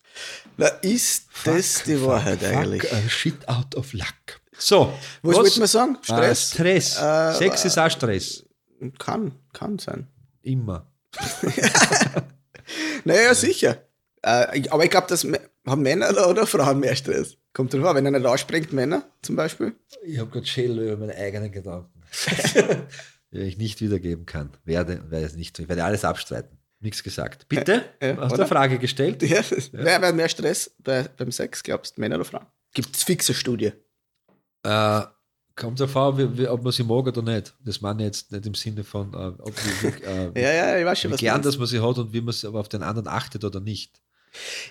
Na, 0.57 0.67
ist 0.67 1.29
das 1.45 1.83
die 1.85 2.03
Wahrheit 2.03 2.43
eigentlich? 2.45 2.83
Fuck 2.83 3.11
shit 3.11 3.49
out 3.49 3.75
of 3.77 3.93
luck. 3.93 4.41
So, 4.59 4.93
Was 5.23 5.37
wollte 5.37 5.59
man 5.59 5.69
sagen? 5.69 5.99
Stress. 6.03 6.51
Stress? 6.51 6.93
Stress. 6.95 7.35
Äh, 7.37 7.39
Sex 7.39 7.65
ist 7.65 7.79
auch 7.79 7.91
Stress. 7.91 8.45
Kann, 8.99 9.33
kann 9.53 9.79
sein. 9.79 10.09
Immer. 10.43 10.91
Naja, 13.05 13.35
sicher. 13.35 13.83
Äh, 14.23 14.69
aber 14.71 14.85
ich 14.85 14.91
glaube, 14.91 15.07
das 15.09 15.27
haben 15.67 15.83
Männer 15.83 16.29
oder, 16.29 16.47
Frauen 16.47 16.81
mehr 16.81 16.97
Stress. 16.97 17.37
Kommt 17.53 17.73
drauf 17.73 17.85
an, 17.85 17.97
wenn 17.97 18.07
einer 18.07 18.25
rausspringt, 18.25 18.73
Männer 18.73 19.05
zum 19.23 19.37
Beispiel. 19.37 19.75
Ich 20.05 20.19
habe 20.19 20.31
gerade 20.31 20.47
Schädel 20.47 20.79
über 20.81 20.97
meine 20.97 21.15
eigenen 21.17 21.51
Gedanken. 21.51 22.03
die 23.33 23.39
ich 23.39 23.59
nicht 23.59 23.81
wiedergeben 23.81 24.27
kann. 24.27 24.51
Werde, 24.65 25.11
werde 25.11 25.27
es 25.27 25.37
nicht 25.37 25.57
tun. 25.57 25.65
Ich 25.65 25.69
werde 25.69 25.85
alles 25.85 26.05
abstreiten. 26.05 26.58
Nichts 26.81 27.03
gesagt. 27.03 27.49
Bitte? 27.49 27.85
Ja, 28.01 28.17
Hast 28.19 28.33
du 28.33 28.37
eine 28.37 28.47
Frage 28.47 28.79
gestellt? 28.79 29.23
Ja, 29.29 29.41
Wer 29.73 30.01
hat 30.01 30.15
mehr 30.15 30.29
Stress 30.29 30.71
bei, 30.79 31.03
beim 31.17 31.33
Sex, 31.33 31.63
glaubst 31.63 31.97
du, 31.97 32.01
Männer 32.01 32.17
oder 32.17 32.25
Frauen? 32.25 32.47
Gibt 32.73 32.95
es 32.97 33.03
fixe 33.03 33.35
Studie? 33.35 33.73
Äh, 34.63 35.03
kommt 35.57 35.81
wie, 35.81 36.39
wie, 36.39 36.47
ob 36.49 36.63
man 36.63 36.73
sie 36.73 36.85
mag 36.85 37.07
oder 37.07 37.23
nicht. 37.23 37.55
Das 37.65 37.81
meine 37.81 38.03
ich 38.03 38.07
jetzt 38.07 38.31
nicht 38.31 38.47
im 38.47 38.55
Sinne 38.55 38.85
von, 38.85 39.13
äh, 39.13 39.17
ob 39.17 39.53
wie, 39.57 39.83
wie, 39.89 40.05
äh, 40.05 40.43
Ja, 40.43 40.53
ja, 40.53 40.79
ich 40.79 40.85
weiß 40.85 41.01
schon, 41.01 41.11
wie 41.11 41.15
was 41.15 41.21
gern, 41.21 41.43
dass 41.43 41.59
man 41.59 41.67
sie 41.67 41.81
hat 41.81 41.99
und 41.99 42.13
wie 42.13 42.21
man 42.21 42.35
aber 42.45 42.61
auf 42.61 42.69
den 42.69 42.83
anderen 42.83 43.09
achtet 43.09 43.43
oder 43.45 43.59
nicht. 43.61 44.01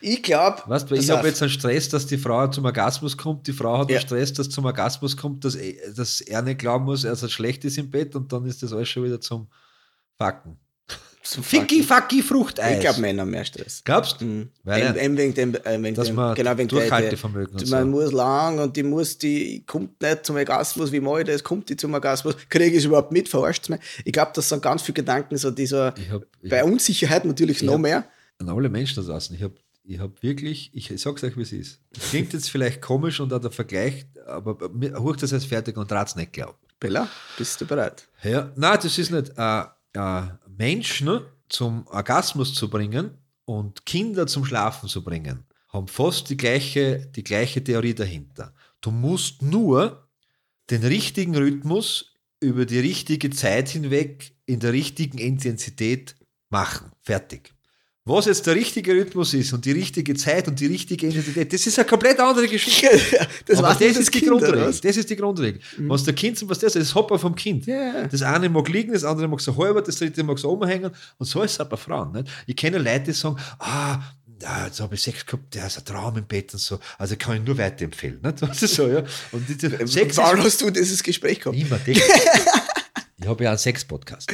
Ich 0.02 0.22
glaube, 0.24 0.62
Weißt 0.68 0.90
du, 0.90 0.96
ich 0.96 1.10
habe 1.10 1.28
jetzt 1.28 1.42
einen 1.42 1.50
Stress, 1.52 1.90
dass 1.90 2.06
die 2.06 2.18
Frau 2.18 2.48
zum 2.48 2.64
Orgasmus 2.66 3.18
kommt, 3.18 3.48
die 3.48 3.54
Frau 3.54 3.80
hat 3.80 3.90
Ja. 3.90 3.98
einen 3.98 4.06
Stress, 4.08 4.32
dass 4.32 4.50
zum 4.50 4.64
Orgasmus 4.66 5.18
kommt, 5.18 5.44
dass, 5.44 5.56
er- 5.56 5.92
dass 5.94 6.22
er 6.22 6.42
nicht 6.44 6.60
glauben 6.60 6.86
muss, 6.86 7.04
er 7.04 7.14
ist 7.14 7.32
schlecht 7.32 7.66
ist 7.66 7.78
im 7.78 7.90
Bett 7.90 8.16
und 8.16 8.32
dann 8.32 8.46
ist 8.46 8.62
das 8.64 8.72
alles 8.72 8.88
schon 8.88 9.04
wieder 9.04 9.20
zum 9.20 9.50
Facken. 10.18 10.58
Ficky, 11.42 11.84
fucky, 11.84 12.22
Fruchteis. 12.22 12.76
Ich 12.76 12.80
glaube, 12.82 13.02
Männer 13.02 13.24
haben 13.24 13.32
mehr 13.32 13.44
Stress. 13.46 13.82
Glaubst 13.84 14.22
du? 14.22 14.26
Mhm. 14.26 14.50
Weil 14.64 14.98
eben 14.98 15.18
wegen 15.18 15.34
dem, 15.34 15.56
äh, 15.56 15.82
wegen 15.82 15.96
Dass 15.96 16.08
dem, 16.08 16.16
man 16.16 16.36
genau 16.36 16.58
wegen 16.58 16.68
der- 16.70 16.80
Durchhaltevermögen 16.80 17.58
der, 17.58 17.68
Man 17.70 17.84
so. 17.84 17.90
muss 17.90 18.12
lang 18.12 18.60
und 18.60 18.76
die 18.78 18.84
muss, 18.84 19.18
die 19.18 19.64
kommt 19.66 20.02
nicht 20.02 20.26
zum 20.26 20.36
Orgasmus, 20.38 20.92
wie 20.92 21.00
mal 21.00 21.24
das, 21.24 21.44
kommt 21.44 21.70
die 21.70 21.76
zum 21.78 21.94
Orgasmus, 21.94 22.36
kriege 22.50 22.78
ich 22.78 22.86
überhaupt 22.86 23.12
mit, 23.12 23.28
verarscht 23.30 23.70
mich. 23.70 23.80
Ich 24.06 24.14
glaube, 24.14 24.32
das 24.36 24.48
sind 24.50 24.62
ganz 24.62 24.82
viele 24.82 24.94
Gedanken, 24.96 25.38
so 25.38 25.52
dieser, 25.52 25.94
Ich 25.98 26.10
habe 26.10 26.26
bei 26.50 26.64
Unsicherheit 26.64 27.26
natürlich 27.26 27.62
noch 27.64 27.74
hab- 27.74 27.82
mehr. 27.82 28.06
an 28.40 28.50
alle 28.50 28.70
Menschen 28.70 29.04
da 29.04 29.12
draußen, 29.12 29.36
ich 29.36 29.44
habe 29.44 29.56
ich 29.90 30.00
hab 30.00 30.22
wirklich, 30.22 30.70
ich 30.74 30.92
sag's 31.02 31.24
euch, 31.24 31.38
wie 31.38 31.44
es 31.44 31.54
ist. 31.54 31.80
Klingt 32.10 32.34
jetzt 32.34 32.50
vielleicht 32.50 32.82
komisch 32.82 33.20
und 33.22 33.32
auch 33.32 33.40
der 33.40 33.52
Vergleich, 33.52 34.06
aber 34.26 34.58
hoch 35.00 35.16
das 35.16 35.32
jetzt 35.32 35.46
fertig 35.48 35.78
und 35.78 35.90
rat's 35.92 36.16
nicht 36.18 36.34
glauben. 36.34 36.58
Bella, 36.80 37.08
bist 37.38 37.62
du 37.62 37.66
bereit? 37.66 38.06
Ja, 38.22 38.52
nein, 38.58 38.78
das 38.84 38.98
ist 38.98 39.12
nicht. 39.12 39.32
Äh, 39.38 39.62
äh, 39.94 40.24
Menschen 40.58 41.22
zum 41.50 41.88
Orgasmus 41.88 42.54
zu 42.54 42.70
bringen 42.70 43.18
und 43.46 43.86
Kinder 43.86 44.28
zum 44.28 44.44
Schlafen 44.44 44.90
zu 44.90 45.04
bringen, 45.04 45.46
haben 45.70 45.88
fast 45.88 46.30
die 46.30 46.38
gleiche, 46.38 47.08
die 47.16 47.24
gleiche 47.24 47.64
Theorie 47.64 47.94
dahinter. 47.94 48.54
Du 48.82 48.92
musst 48.92 49.42
nur 49.42 50.10
den 50.70 50.84
richtigen 50.84 51.36
Rhythmus 51.36 52.16
über 52.40 52.66
die 52.66 52.80
richtige 52.80 53.30
Zeit 53.30 53.70
hinweg 53.70 54.36
in 54.46 54.60
der 54.60 54.74
richtigen 54.74 55.18
Intensität 55.18 56.16
machen. 56.50 56.92
Fertig. 57.02 57.57
Was 58.08 58.26
jetzt 58.26 58.46
der 58.48 58.56
richtige 58.56 58.94
Rhythmus 58.94 59.34
ist 59.34 59.52
und 59.54 59.66
die 59.66 59.72
richtige 59.74 60.16
Zeit 60.16 60.48
und 60.48 60.60
die 60.60 60.68
richtige 60.68 61.08
Intensität, 61.08 61.52
das 61.52 61.68
ist 61.68 61.78
eine 61.78 61.88
komplett 61.88 62.20
andere 62.20 62.48
Geschichte. 62.48 62.90
das 63.46 63.60
Aber 63.60 63.70
das 63.70 63.80
nicht 63.80 63.98
ist 63.98 64.14
die 64.14 64.20
Kind, 64.20 64.32
oder 64.32 64.40
Grundregel. 64.40 64.68
was? 64.70 64.82
Das 64.82 64.98
ist 64.98 65.10
die 65.10 65.16
Grundregel. 65.16 65.60
Was 65.80 66.04
der 66.04 66.14
Kind 66.14 66.38
zum 66.38 66.50
was 66.50 66.60
das 66.60 66.76
ist, 66.76 66.82
das 66.90 66.96
Hopper 66.96 67.20
vom 67.20 67.36
Kind. 67.36 67.66
Ja. 67.66 68.08
Das 68.08 68.22
eine 68.22 68.50
mag 68.50 68.68
liegen, 68.70 68.94
das 68.94 69.04
andere 69.04 69.28
mag 69.28 69.42
so 69.42 69.56
halber, 69.58 69.82
das 69.82 69.98
dritte 69.98 70.24
mag 70.24 70.40
so 70.40 70.50
umhängen. 70.52 70.92
Und 71.18 71.26
so 71.26 71.42
ist 71.42 71.52
es 71.52 71.60
auch 71.60 71.66
bei 71.68 71.78
Frauen. 71.78 72.14
Nicht? 72.14 72.30
Ich 72.46 72.56
kenne 72.56 72.78
Leute, 72.78 73.06
die 73.06 73.12
sagen, 73.14 73.38
ah, 73.60 74.00
ja, 74.42 74.66
jetzt 74.68 74.80
habe 74.80 74.96
ich 74.96 75.02
Sex 75.02 75.26
gehabt, 75.26 75.54
der 75.56 75.68
ist 75.68 75.78
ein 75.80 75.86
Traum 75.86 76.16
im 76.18 76.26
Bett 76.26 76.54
und 76.54 76.60
so. 76.60 76.80
Also 76.98 77.16
kann 77.18 77.38
ich 77.38 77.44
nur 77.44 77.58
weiterempfehlen. 77.58 78.22
Nicht? 78.22 78.42
Das 78.42 78.62
ist 78.62 78.76
so, 78.76 78.88
ja. 78.88 79.04
Und 79.32 79.50
diese 79.50 79.70
Sex 79.88 80.18
Wann 80.18 80.38
ist 80.38 80.46
hast 80.46 80.62
du 80.62 80.70
dieses 80.70 81.02
Gespräch 81.04 81.40
gehabt? 81.40 81.58
immer. 81.58 81.80
Ich 83.20 83.28
habe 83.28 83.44
ja 83.44 83.50
einen 83.50 83.58
Sex-Podcast. 83.58 84.32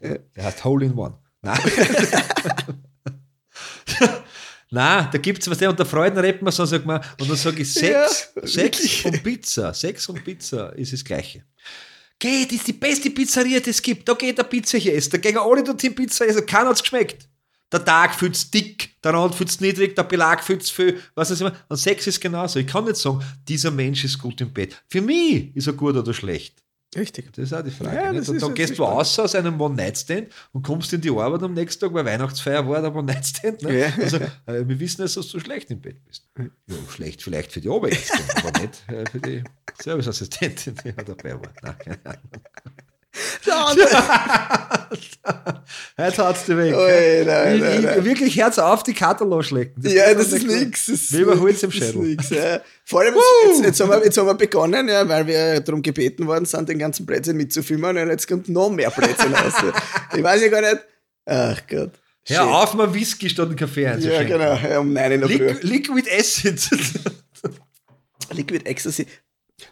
Der 0.00 0.44
heißt 0.44 0.64
Hole 0.64 0.86
in 0.86 0.94
One. 0.94 1.18
Nein. 1.42 1.58
Nein, 4.70 5.08
da 5.12 5.18
gibt 5.18 5.42
es 5.42 5.50
was, 5.50 5.58
der 5.58 5.68
unter 5.68 5.84
Freuden 5.84 6.18
redet 6.18 6.40
man 6.40 6.50
so, 6.50 6.64
sagt 6.64 6.86
man, 6.86 6.98
und 7.20 7.28
dann 7.28 7.36
sage 7.36 7.60
ich, 7.60 7.70
Sex, 7.70 8.32
Ja, 8.34 8.46
Sex 8.46 9.04
und 9.04 9.22
Pizza, 9.22 9.74
Sex 9.74 10.08
und 10.08 10.24
Pizza 10.24 10.70
ist 10.70 10.94
das 10.94 11.04
Gleiche. 11.04 11.44
Geht, 12.18 12.50
das 12.50 12.58
ist 12.58 12.68
die 12.68 12.72
beste 12.72 13.10
Pizzeria, 13.10 13.60
die 13.60 13.68
es 13.68 13.82
gibt. 13.82 14.08
Da 14.08 14.14
geht 14.14 14.38
der 14.38 14.44
Pizza 14.44 14.78
hier 14.78 14.94
essen. 14.94 15.10
Da 15.10 15.18
gehen 15.18 15.36
alle 15.36 15.62
dorthin 15.62 15.94
Pizza 15.94 16.26
essen. 16.26 16.46
Keiner 16.46 16.70
hat 16.70 16.76
es 16.76 16.82
geschmeckt. 16.82 17.28
Der 17.70 17.84
Tag 17.84 18.14
fühlt's 18.14 18.50
dick, 18.50 19.00
der 19.02 19.14
Rand 19.14 19.34
fühlt's 19.34 19.60
niedrig, 19.60 19.96
der 19.96 20.04
Belag 20.04 20.44
fühlt's 20.44 20.70
viel. 20.70 21.00
Was 21.14 21.30
weiß 21.30 21.38
ich 21.38 21.46
immer. 21.46 21.56
Und 21.68 21.76
Sex 21.76 22.06
ist 22.06 22.20
genauso. 22.20 22.58
Ich 22.58 22.66
kann 22.66 22.84
nicht 22.84 22.96
sagen, 22.96 23.24
dieser 23.48 23.70
Mensch 23.70 24.04
ist 24.04 24.18
gut 24.18 24.40
im 24.40 24.52
Bett. 24.52 24.82
Für 24.88 25.00
mich 25.00 25.54
ist 25.56 25.66
er 25.66 25.72
gut 25.72 25.96
oder 25.96 26.12
schlecht. 26.14 26.61
Richtig. 26.94 27.32
Das 27.32 27.44
ist 27.44 27.52
auch 27.54 27.62
die 27.62 27.70
Frage. 27.70 27.96
Ja, 27.96 28.10
und 28.10 28.42
dann 28.42 28.54
gehst 28.54 28.78
du 28.78 28.82
raus 28.82 29.18
aus 29.18 29.34
einem 29.34 29.58
One-Night-Stand 29.58 30.28
und 30.52 30.62
kommst 30.62 30.92
in 30.92 31.00
die 31.00 31.10
Arbeit 31.10 31.42
am 31.42 31.54
nächsten 31.54 31.80
Tag, 31.80 31.94
weil 31.94 32.04
Weihnachtsfeier 32.04 32.68
war 32.68 32.82
der 32.82 32.94
One-Night-Stand. 32.94 33.62
Ne? 33.62 33.80
Ja. 33.80 33.92
Also, 33.98 34.18
äh, 34.18 34.66
wir 34.66 34.78
wissen 34.78 35.00
jetzt, 35.00 35.16
dass 35.16 35.28
du 35.28 35.40
schlecht 35.40 35.70
im 35.70 35.80
Bett 35.80 36.04
bist. 36.04 36.28
Ja, 36.38 36.46
schlecht 36.90 37.22
vielleicht 37.22 37.50
für 37.52 37.62
die 37.62 37.68
Oberärztin, 37.70 38.24
aber 38.36 38.60
nicht 38.60 38.88
äh, 38.88 39.04
für 39.10 39.20
die 39.20 39.42
Serviceassistentin, 39.80 40.74
die 40.84 40.88
ja 40.88 40.94
dabei 41.02 41.34
war. 41.34 41.52
Nein, 41.62 41.78
keine 41.78 42.04
Ahnung. 42.04 42.30
Jetzt 45.98 46.18
hat's 46.18 46.44
die 46.46 46.56
weg. 46.56 46.74
Ui, 46.74 47.24
nein, 47.26 47.56
ich, 47.56 47.60
nein, 47.62 47.82
nein. 47.82 48.04
Wirklich 48.04 48.36
Herz 48.36 48.58
auf, 48.58 48.82
die 48.82 48.94
Karte 48.94 49.24
losschlecken. 49.24 49.82
Ja, 49.86 50.12
das 50.14 50.32
ist 50.32 50.46
nichts. 50.46 50.86
Das 50.86 51.12
Wie 51.12 51.20
über 51.20 51.38
Holz 51.38 51.62
im 51.62 51.70
das 51.70 51.78
Schädel. 51.78 52.02
nix, 52.02 52.30
ja. 52.30 52.60
Vor 52.84 53.00
allem, 53.02 53.14
jetzt, 53.46 53.64
jetzt, 53.64 53.80
haben 53.80 53.90
wir, 53.90 54.04
jetzt 54.04 54.16
haben 54.18 54.26
wir 54.26 54.34
begonnen, 54.34 54.88
ja, 54.88 55.08
weil 55.08 55.26
wir 55.26 55.60
darum 55.60 55.82
gebeten 55.82 56.26
worden 56.26 56.46
sind, 56.46 56.68
den 56.68 56.78
ganzen 56.78 57.06
Blödsinn 57.06 57.36
mitzufilmen 57.36 57.96
und 57.96 58.08
jetzt 58.08 58.26
kommt 58.26 58.48
noch 58.48 58.70
mehr 58.70 58.90
Blödsinn 58.90 59.34
raus. 59.34 59.52
Ich 60.16 60.22
weiß 60.22 60.42
ja 60.42 60.48
gar 60.48 60.60
nicht. 60.62 60.78
Ach 61.26 61.60
Gott. 61.68 61.92
Hör 62.26 62.36
Shit. 62.36 62.46
auf, 62.54 62.74
mal 62.74 62.92
Whisky 62.94 63.28
statt 63.28 63.48
einen 63.48 63.56
Kaffee 63.56 63.82
Ja, 63.82 63.92
einzuschenken. 63.92 64.38
genau, 64.38 64.54
ja, 64.56 64.78
um 64.78 64.92
9 64.92 65.12
in 65.12 65.20
der 65.20 65.28
Liquid 65.62 66.08
Acid. 66.10 66.60
Liquid 68.32 68.64
Ecstasy. 68.66 69.06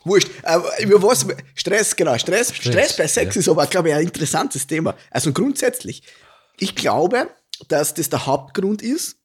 Wurscht. 0.04 0.28
Aber 0.42 0.68
über 0.80 1.02
was? 1.02 1.26
Stress, 1.54 1.94
genau. 1.96 2.16
Stress, 2.18 2.54
Stress, 2.54 2.96
bei 2.96 3.06
Sex 3.06 3.34
ja. 3.34 3.40
ist 3.40 3.48
aber, 3.48 3.66
glaube 3.66 3.88
ich, 3.88 3.94
ein 3.94 4.02
interessantes 4.02 4.66
Thema. 4.66 4.94
Also 5.10 5.32
grundsätzlich, 5.32 6.02
ich 6.58 6.74
glaube, 6.74 7.28
dass 7.68 7.94
das 7.94 8.08
der 8.10 8.26
Hauptgrund 8.26 8.82
ist, 8.82 9.16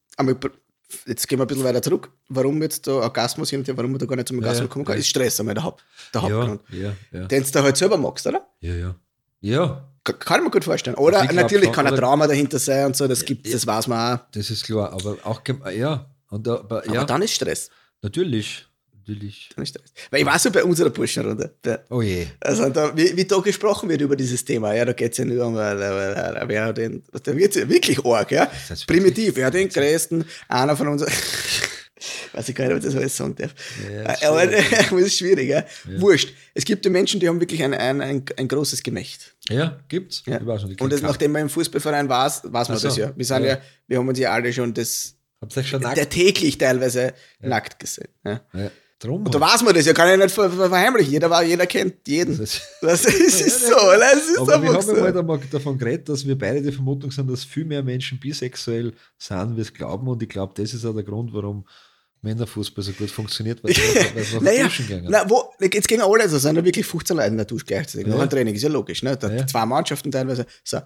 jetzt 1.06 1.26
gehen 1.28 1.38
wir 1.38 1.44
ein 1.44 1.48
bisschen 1.48 1.64
weiter 1.64 1.82
zurück. 1.82 2.10
Warum 2.28 2.60
jetzt 2.62 2.86
der 2.86 2.94
Orgasmus 2.94 3.52
warum 3.52 3.92
man 3.92 3.98
da 3.98 4.06
gar 4.06 4.16
nicht 4.16 4.28
zum 4.28 4.38
Orgasmus 4.38 4.60
Ja, 4.62 4.66
kommen 4.68 4.84
kann, 4.84 4.98
ist 4.98 5.08
Stress 5.08 5.38
einmal 5.40 5.54
der, 5.54 5.64
Haupt, 5.64 5.84
der 6.14 6.22
Hauptgrund. 6.22 6.60
ja, 6.70 6.92
ja. 7.12 7.26
Den 7.26 7.42
du 7.44 7.50
da 7.50 7.62
halt 7.62 7.76
selber 7.76 7.96
magst, 7.96 8.26
oder? 8.26 8.46
Ja, 8.60 8.74
ja. 8.74 8.94
Ja, 9.40 9.88
Ka- 10.02 10.12
Kann 10.14 10.38
ich 10.40 10.44
mir 10.44 10.50
gut 10.50 10.64
vorstellen. 10.64 10.96
Oder 10.96 11.18
Also 11.18 11.28
glaub 11.30 11.42
natürlich 11.42 11.72
kann 11.72 11.86
ein 11.86 11.94
Trauma 11.96 12.26
dahinter 12.26 12.58
sein 12.58 12.86
und 12.86 12.96
so, 12.96 13.06
das 13.08 13.24
gibt 13.24 13.52
das 13.52 13.66
weiß 13.66 13.88
man 13.88 14.18
auch. 14.18 14.24
das 14.32 14.50
ist 14.50 14.64
klar. 14.64 14.92
Aber 14.92 15.16
auch, 15.24 15.42
ja. 15.74 16.08
Und 16.30 16.46
aber, 16.48 16.82
Aber 16.86 17.04
dann 17.04 17.22
ist 17.22 17.34
Stress. 17.34 17.70
natürlich. 18.02 18.66
Natürlich. 19.06 19.50
Dann 19.54 19.62
ist 19.62 19.70
Stress. 19.70 19.92
Weil 20.10 20.20
ich 20.20 20.26
weiß 20.26 20.44
ja 20.44 20.50
bei 20.50 20.64
unserer 20.64 20.90
Burschenrunde, 20.90 21.54
Oh 21.90 22.02
je. 22.02 22.26
also 22.40 22.68
da, 22.70 22.96
wie, 22.96 23.16
wie 23.16 23.24
da 23.24 23.38
gesprochen 23.38 23.88
wird 23.88 24.00
über 24.00 24.16
dieses 24.16 24.44
Thema, 24.44 24.74
ja, 24.74 24.84
da 24.84 24.92
geht 24.92 25.12
es 25.12 25.18
ja 25.18 25.24
nur 25.24 25.46
um, 25.46 25.56
äh, 25.56 25.72
äh, 25.72 26.12
äh, 26.12 26.44
wer 26.48 26.72
den, 26.72 27.04
da 27.22 27.36
wird 27.36 27.54
ja 27.54 27.68
wirklich 27.68 28.04
arg, 28.04 28.32
ja. 28.32 28.50
das 28.68 28.84
Primitiv, 28.84 29.36
wer 29.36 29.46
hat 29.46 29.54
den 29.54 29.68
größten, 29.68 30.24
einer 30.48 30.76
von 30.76 30.88
uns, 30.88 31.02
weiß 32.32 32.48
ich 32.48 32.54
gar 32.54 32.64
nicht, 32.64 32.72
ob 32.72 32.78
ich 32.78 32.84
das 32.84 32.96
alles 32.96 33.16
sagen 33.16 33.36
darf. 33.36 33.54
Ja, 34.20 34.28
aber 34.30 34.46
das 34.46 34.92
ist 34.92 35.18
schwierig, 35.18 35.48
ja. 35.50 35.64
Wurscht. 35.98 36.32
Es 36.54 36.64
gibt 36.64 36.84
ja 36.84 36.90
Menschen, 36.90 37.20
die 37.20 37.28
haben 37.28 37.40
wirklich 37.40 37.62
ein, 37.62 37.74
ein, 37.74 38.00
ein, 38.00 38.24
ein 38.36 38.48
großes 38.48 38.82
Gemächt. 38.82 39.34
Ja, 39.48 39.78
gibt's. 39.88 40.24
Ja. 40.26 40.40
Ich 40.40 40.46
weiß 40.46 40.64
nicht, 40.64 40.74
ich 40.74 40.80
Und 40.80 40.92
das, 40.92 41.02
nachdem 41.02 41.32
man 41.32 41.42
im 41.42 41.48
Fußballverein 41.48 42.08
war, 42.08 42.26
weiß 42.26 42.68
man 42.68 42.78
so. 42.78 42.88
das 42.88 42.96
ja. 42.96 43.12
Wir 43.14 43.24
sind 43.24 43.44
ja. 43.44 43.50
Ja. 43.50 43.60
wir 43.86 43.98
haben 43.98 44.08
uns 44.08 44.18
ja 44.18 44.32
alle 44.32 44.52
schon 44.52 44.74
das, 44.74 45.14
schon 45.62 45.80
nackt? 45.80 45.96
der 45.96 46.08
täglich 46.08 46.58
teilweise 46.58 47.14
nackt 47.40 47.78
gesehen. 47.78 48.08
Ja. 48.24 48.40
Drum. 48.98 49.26
Und 49.26 49.34
da 49.34 49.38
weiß 49.40 49.62
man 49.62 49.74
das 49.74 49.84
ja, 49.84 49.92
kann 49.92 50.08
ich 50.10 50.16
nicht 50.24 50.34
ver 50.34 50.50
ver 50.50 50.68
verheimlichen. 50.70 51.12
Jeder, 51.12 51.42
jeder 51.42 51.66
kennt 51.66 51.96
jeden. 52.08 52.38
Das- 52.38 52.60
Das 52.80 53.04
ist, 53.04 53.40
ist 53.42 53.66
so? 53.66 53.74
Es 53.74 54.28
ist 54.30 54.38
Aber 54.38 54.46
wir 54.48 54.54
haben 54.54 54.64
ja 54.64 54.72
mal 54.72 54.82
so. 54.82 55.18
einmal 55.18 55.40
davon 55.50 55.76
geredet, 55.76 56.08
dass 56.08 56.26
wir 56.26 56.36
beide 56.38 56.62
die 56.62 56.72
Vermutung 56.72 57.10
sind, 57.10 57.30
dass 57.30 57.44
viel 57.44 57.66
mehr 57.66 57.82
Menschen 57.82 58.18
bisexuell 58.18 58.94
sind, 59.18 59.56
wie 59.56 59.60
es 59.60 59.72
glauben. 59.74 60.08
Und 60.08 60.22
ich 60.22 60.28
glaube, 60.30 60.54
das 60.56 60.72
ist 60.72 60.84
auch 60.86 60.94
der 60.94 61.02
Grund, 61.04 61.30
warum 61.34 61.66
Männerfußball 62.22 62.82
so 62.82 62.92
gut 62.92 63.10
funktioniert, 63.10 63.62
weil 63.62 63.74
sie 63.74 63.82
nach 64.36 64.40
Naja, 64.40 64.64
Duschen 64.64 64.86
gehen. 64.86 65.06
na, 65.08 65.28
wo, 65.28 65.44
jetzt 65.60 65.86
gehen 65.86 66.00
alle 66.00 66.28
so, 66.28 66.38
sind 66.38 66.56
ja 66.56 66.64
wirklich 66.64 66.86
15 66.86 67.16
Leute 67.16 67.28
in 67.28 67.36
der 67.36 67.46
Dusche 67.46 67.66
gleichzeitig. 67.66 68.06
Nach 68.06 68.16
Ja. 68.16 68.24
dem 68.26 68.30
Training, 68.30 68.54
ist 68.54 68.62
ja 68.62 68.70
logisch. 68.70 69.02
Ne? 69.02 69.16
Da, 69.16 69.30
Ja. 69.30 69.46
Zwei 69.46 69.66
Mannschaften 69.66 70.10
teilweise. 70.10 70.46
So, 70.64 70.78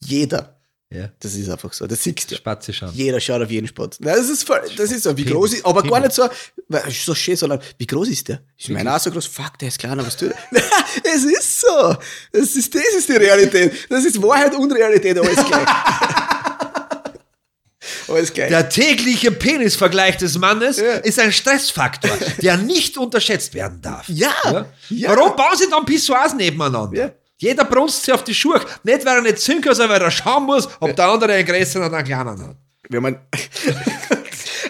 jeder, 0.00 0.58
Ja, 0.94 1.08
das 1.20 1.34
ist 1.34 1.48
einfach 1.48 1.72
so, 1.72 1.86
das 1.86 2.02
siehst 2.02 2.30
du. 2.30 2.36
Spatze 2.36 2.72
schauen. 2.72 2.90
Jeder 2.92 3.18
schaut 3.18 3.40
auf 3.42 3.50
jeden 3.50 3.66
Sport. 3.66 3.96
Na, 4.00 4.14
Das 4.14 4.28
ist, 4.28 4.44
voll, 4.46 4.60
das 4.76 4.90
ist 4.92 5.04
so, 5.04 5.16
wie 5.16 5.24
groß 5.24 5.54
ist, 5.54 5.64
aber 5.64 5.82
gar 5.82 6.00
nicht 6.00 6.12
so, 6.12 6.28
so 7.04 7.14
schön, 7.14 7.36
sondern 7.36 7.60
wie 7.78 7.86
groß 7.86 8.08
ist 8.08 8.28
der? 8.28 8.40
Ist 8.58 8.68
meiner 8.68 8.94
auch 8.94 9.00
so 9.00 9.10
groß? 9.10 9.26
Fuck, 9.26 9.58
der 9.58 9.68
ist 9.68 9.78
kleiner, 9.78 10.04
was 10.06 10.16
tut 10.16 10.32
er? 10.32 10.60
es 11.14 11.24
ist 11.24 11.60
so. 11.60 11.96
Das 12.32 12.54
ist, 12.56 12.74
das 12.74 12.82
ist 12.98 13.08
die 13.08 13.12
Realität. 13.16 13.72
Das 13.88 14.04
ist 14.04 14.20
Wahrheit 14.22 14.54
und 14.54 14.70
Realität, 14.72 15.18
alles 15.18 15.34
gleich. 15.36 15.66
alles 18.08 18.32
gleich. 18.32 18.48
Der 18.50 18.68
tägliche 18.68 19.30
Penisvergleich 19.32 20.16
des 20.18 20.36
Mannes 20.38 20.76
Ja. 20.78 20.94
ist 20.96 21.18
ein 21.18 21.32
Stressfaktor, 21.32 22.10
der 22.42 22.56
nicht 22.58 22.98
unterschätzt 22.98 23.54
werden 23.54 23.80
darf. 23.80 24.06
Ja, 24.08 24.66
ja. 24.90 25.16
Warum 25.16 25.34
bauen 25.36 25.56
sie 25.56 25.68
dann 25.70 25.86
Pissoirs 25.86 26.34
nebeneinander? 26.34 26.98
Ja. 26.98 27.10
Jeder 27.42 27.64
brunst 27.64 28.04
sich 28.04 28.14
auf 28.14 28.22
die 28.24 28.34
Schuhe. 28.34 28.60
Nicht, 28.84 29.04
weil 29.04 29.16
er 29.16 29.22
nicht 29.22 29.44
kann, 29.44 29.74
sondern 29.74 29.90
weil 29.90 30.02
er 30.02 30.10
schauen 30.10 30.44
muss, 30.44 30.68
ob 30.80 30.94
der 30.94 31.06
andere 31.08 31.32
einen 31.32 31.44
größeren 31.46 31.86
oder 31.88 31.96
einen 31.96 32.06
kleinen 32.06 32.40
hat. 32.48 32.56
Wenn 32.88 33.02
man, 33.02 33.18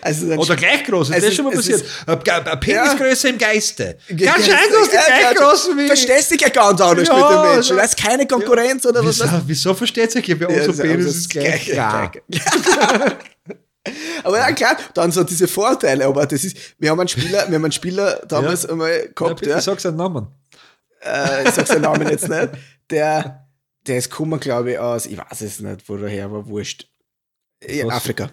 also 0.00 0.26
Oder 0.26 0.56
gleich 0.56 0.84
groß. 0.84 1.10
Ist 1.10 1.16
Es 1.16 1.20
das 1.22 1.30
ist- 1.30 1.36
schon 1.36 1.44
mal 1.46 1.54
passiert? 1.54 1.84
Eine 2.06 2.56
Penisgröße 2.56 3.28
im 3.28 3.38
Geiste. 3.38 3.98
Ganz 4.08 4.44
schön, 4.46 4.54
du 4.70 4.78
hast 4.78 4.92
die 4.92 4.96
gleich 4.96 5.34
großen 5.36 5.76
wie 5.78 5.86
Verstehst 5.86 6.30
dich 6.30 6.40
ja 6.40 6.48
ganz 6.48 6.80
anders 6.80 7.08
Ja, 7.08 7.14
mit 7.14 7.24
den 7.30 7.52
Menschen. 7.54 7.76
ja. 7.76 7.82
Da 7.82 7.88
ist 7.88 7.96
keine 7.96 8.26
Konkurrenz 8.26 8.86
oder 8.86 9.04
was. 9.04 9.20
Wieso, 9.20 9.40
wieso 9.46 9.74
versteht 9.74 10.12
sich? 10.12 10.24
Bei 10.26 10.32
Ja, 10.34 10.46
unserem 10.48 10.66
das 10.68 10.78
Penis 10.78 11.06
ist 11.06 11.16
es 11.16 11.28
gleich 11.28 11.66
klar. 11.66 12.10
aber 14.24 14.38
ja, 14.38 14.52
klar, 14.52 14.76
dann 14.94 15.10
so 15.12 15.24
diese 15.24 15.48
Vorteile, 15.48 16.06
aber 16.06 16.24
das 16.26 16.44
ist, 16.44 16.56
wir 16.78 16.90
haben 16.90 17.00
einen 17.00 17.08
Spieler, 17.08 17.46
wir 17.48 17.56
haben 17.56 17.64
einen 17.64 17.72
Spieler 17.72 18.20
damals 18.28 18.62
Ja. 18.64 18.70
einmal 18.70 18.90
Ja, 18.92 19.06
gehabt, 19.14 19.40
bitte 19.40 19.50
ja, 19.50 19.60
sag 19.60 19.80
seinen 19.80 19.96
Namen. 19.96 20.28
Äh, 21.04 21.44
ich 21.44 21.50
sag 21.50 21.66
seinen 21.66 21.82
Namen 21.82 22.08
jetzt 22.08 22.28
nicht, 22.28 22.50
der, 22.90 23.46
der 23.86 23.98
ist 23.98 24.10
gekommen, 24.10 24.38
glaube 24.40 24.72
ich, 24.72 24.78
aus, 24.78 25.06
ich 25.06 25.18
weiß 25.18 25.40
es 25.42 25.60
nicht, 25.60 25.88
wo 25.88 25.96
der 25.96 26.08
her 26.08 26.30
war, 26.30 26.46
wurscht. 26.46 26.86
In 27.60 27.86
Was? 27.88 27.94
Afrika. 27.96 28.30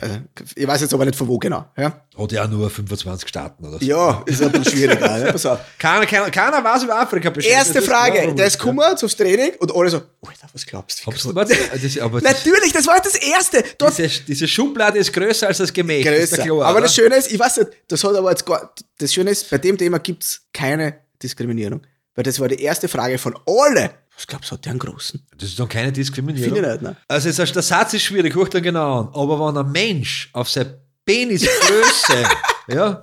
Äh, 0.00 0.20
Ich 0.56 0.66
weiß 0.66 0.80
jetzt 0.80 0.92
aber 0.94 1.04
nicht 1.04 1.16
von 1.16 1.28
wo 1.28 1.38
genau. 1.38 1.64
Ja, 1.76 2.04
Hat 2.16 2.32
ja 2.32 2.46
nur 2.48 2.68
25 2.68 3.28
Staaten 3.28 3.64
oder 3.64 3.78
so. 3.78 3.84
ja 3.84 4.22
ist 4.26 4.42
ein 4.42 4.50
bisschen 4.50 4.72
schwieriger. 4.72 5.18
ja, 5.24 5.30
pass 5.32 5.46
auf. 5.46 5.60
Keiner, 5.78 6.04
keiner, 6.04 6.30
keiner 6.30 6.64
weiß 6.64 6.82
über 6.82 6.98
Afrika 7.00 7.30
Bescheid. 7.30 7.52
Erste 7.52 7.80
Frage, 7.82 8.34
der 8.34 8.46
ist 8.46 8.54
ja. 8.54 8.58
gekommen 8.58 8.80
aufs 8.80 9.16
Training 9.16 9.52
und 9.60 9.72
alle 9.74 9.90
so, 9.90 9.98
Alter, 10.26 10.48
was 10.52 10.66
glaubst 10.66 11.06
du? 11.06 11.34
warte, 11.34 11.54
das, 11.80 11.98
aber 11.98 12.20
das, 12.20 12.32
Natürlich, 12.44 12.72
das 12.72 12.86
war 12.88 12.98
das 13.00 13.14
Erste. 13.14 13.62
Dort 13.78 13.96
diese, 13.96 14.20
diese 14.24 14.48
Schublade 14.48 14.98
ist 14.98 15.12
größer 15.12 15.46
als 15.46 15.58
das 15.58 15.70
ist 15.70 15.74
größer. 15.74 16.36
der 16.36 16.44
klar, 16.44 16.64
aber 16.64 16.80
das 16.80 16.94
Schöne 16.94 17.14
ist, 17.14 17.30
ich 17.30 17.38
weiß 17.38 17.58
nicht, 17.58 17.70
das 17.86 18.02
hat 18.02 18.16
aber 18.16 18.30
jetzt 18.30 18.44
gar, 18.44 18.74
das 18.98 19.12
Schöne 19.14 19.30
ist, 19.30 19.48
bei 19.48 19.58
dem 19.58 19.78
Thema 19.78 19.98
gibt 19.98 20.24
es 20.24 20.40
keine 20.52 20.98
Diskriminierung. 21.22 21.82
Weil 22.18 22.24
das 22.24 22.40
war 22.40 22.48
die 22.48 22.60
erste 22.60 22.88
Frage 22.88 23.16
von 23.16 23.38
alle. 23.46 23.90
Was 24.16 24.26
glaubst 24.26 24.50
du, 24.50 24.54
hat 24.56 24.64
der 24.64 24.70
einen 24.72 24.80
großen? 24.80 25.24
Das 25.36 25.50
ist 25.50 25.60
dann 25.60 25.68
keine 25.68 25.92
Diskriminierung. 25.92 26.52
Finde 26.52 26.74
ich 26.74 26.80
nicht, 26.80 26.82
ne? 26.82 26.96
Also 27.06 27.28
jetzt, 27.28 27.54
der 27.54 27.62
Satz 27.62 27.94
ist 27.94 28.02
schwierig, 28.02 28.34
guck 28.34 28.50
dir 28.50 28.60
genau 28.60 29.02
an. 29.02 29.08
Aber 29.14 29.38
wenn 29.38 29.56
ein 29.56 29.70
Mensch 29.70 30.28
auf 30.32 30.50
seine 30.50 30.80
Penisgröße 31.04 32.24
ja, 32.66 32.74
Ja, 32.74 33.00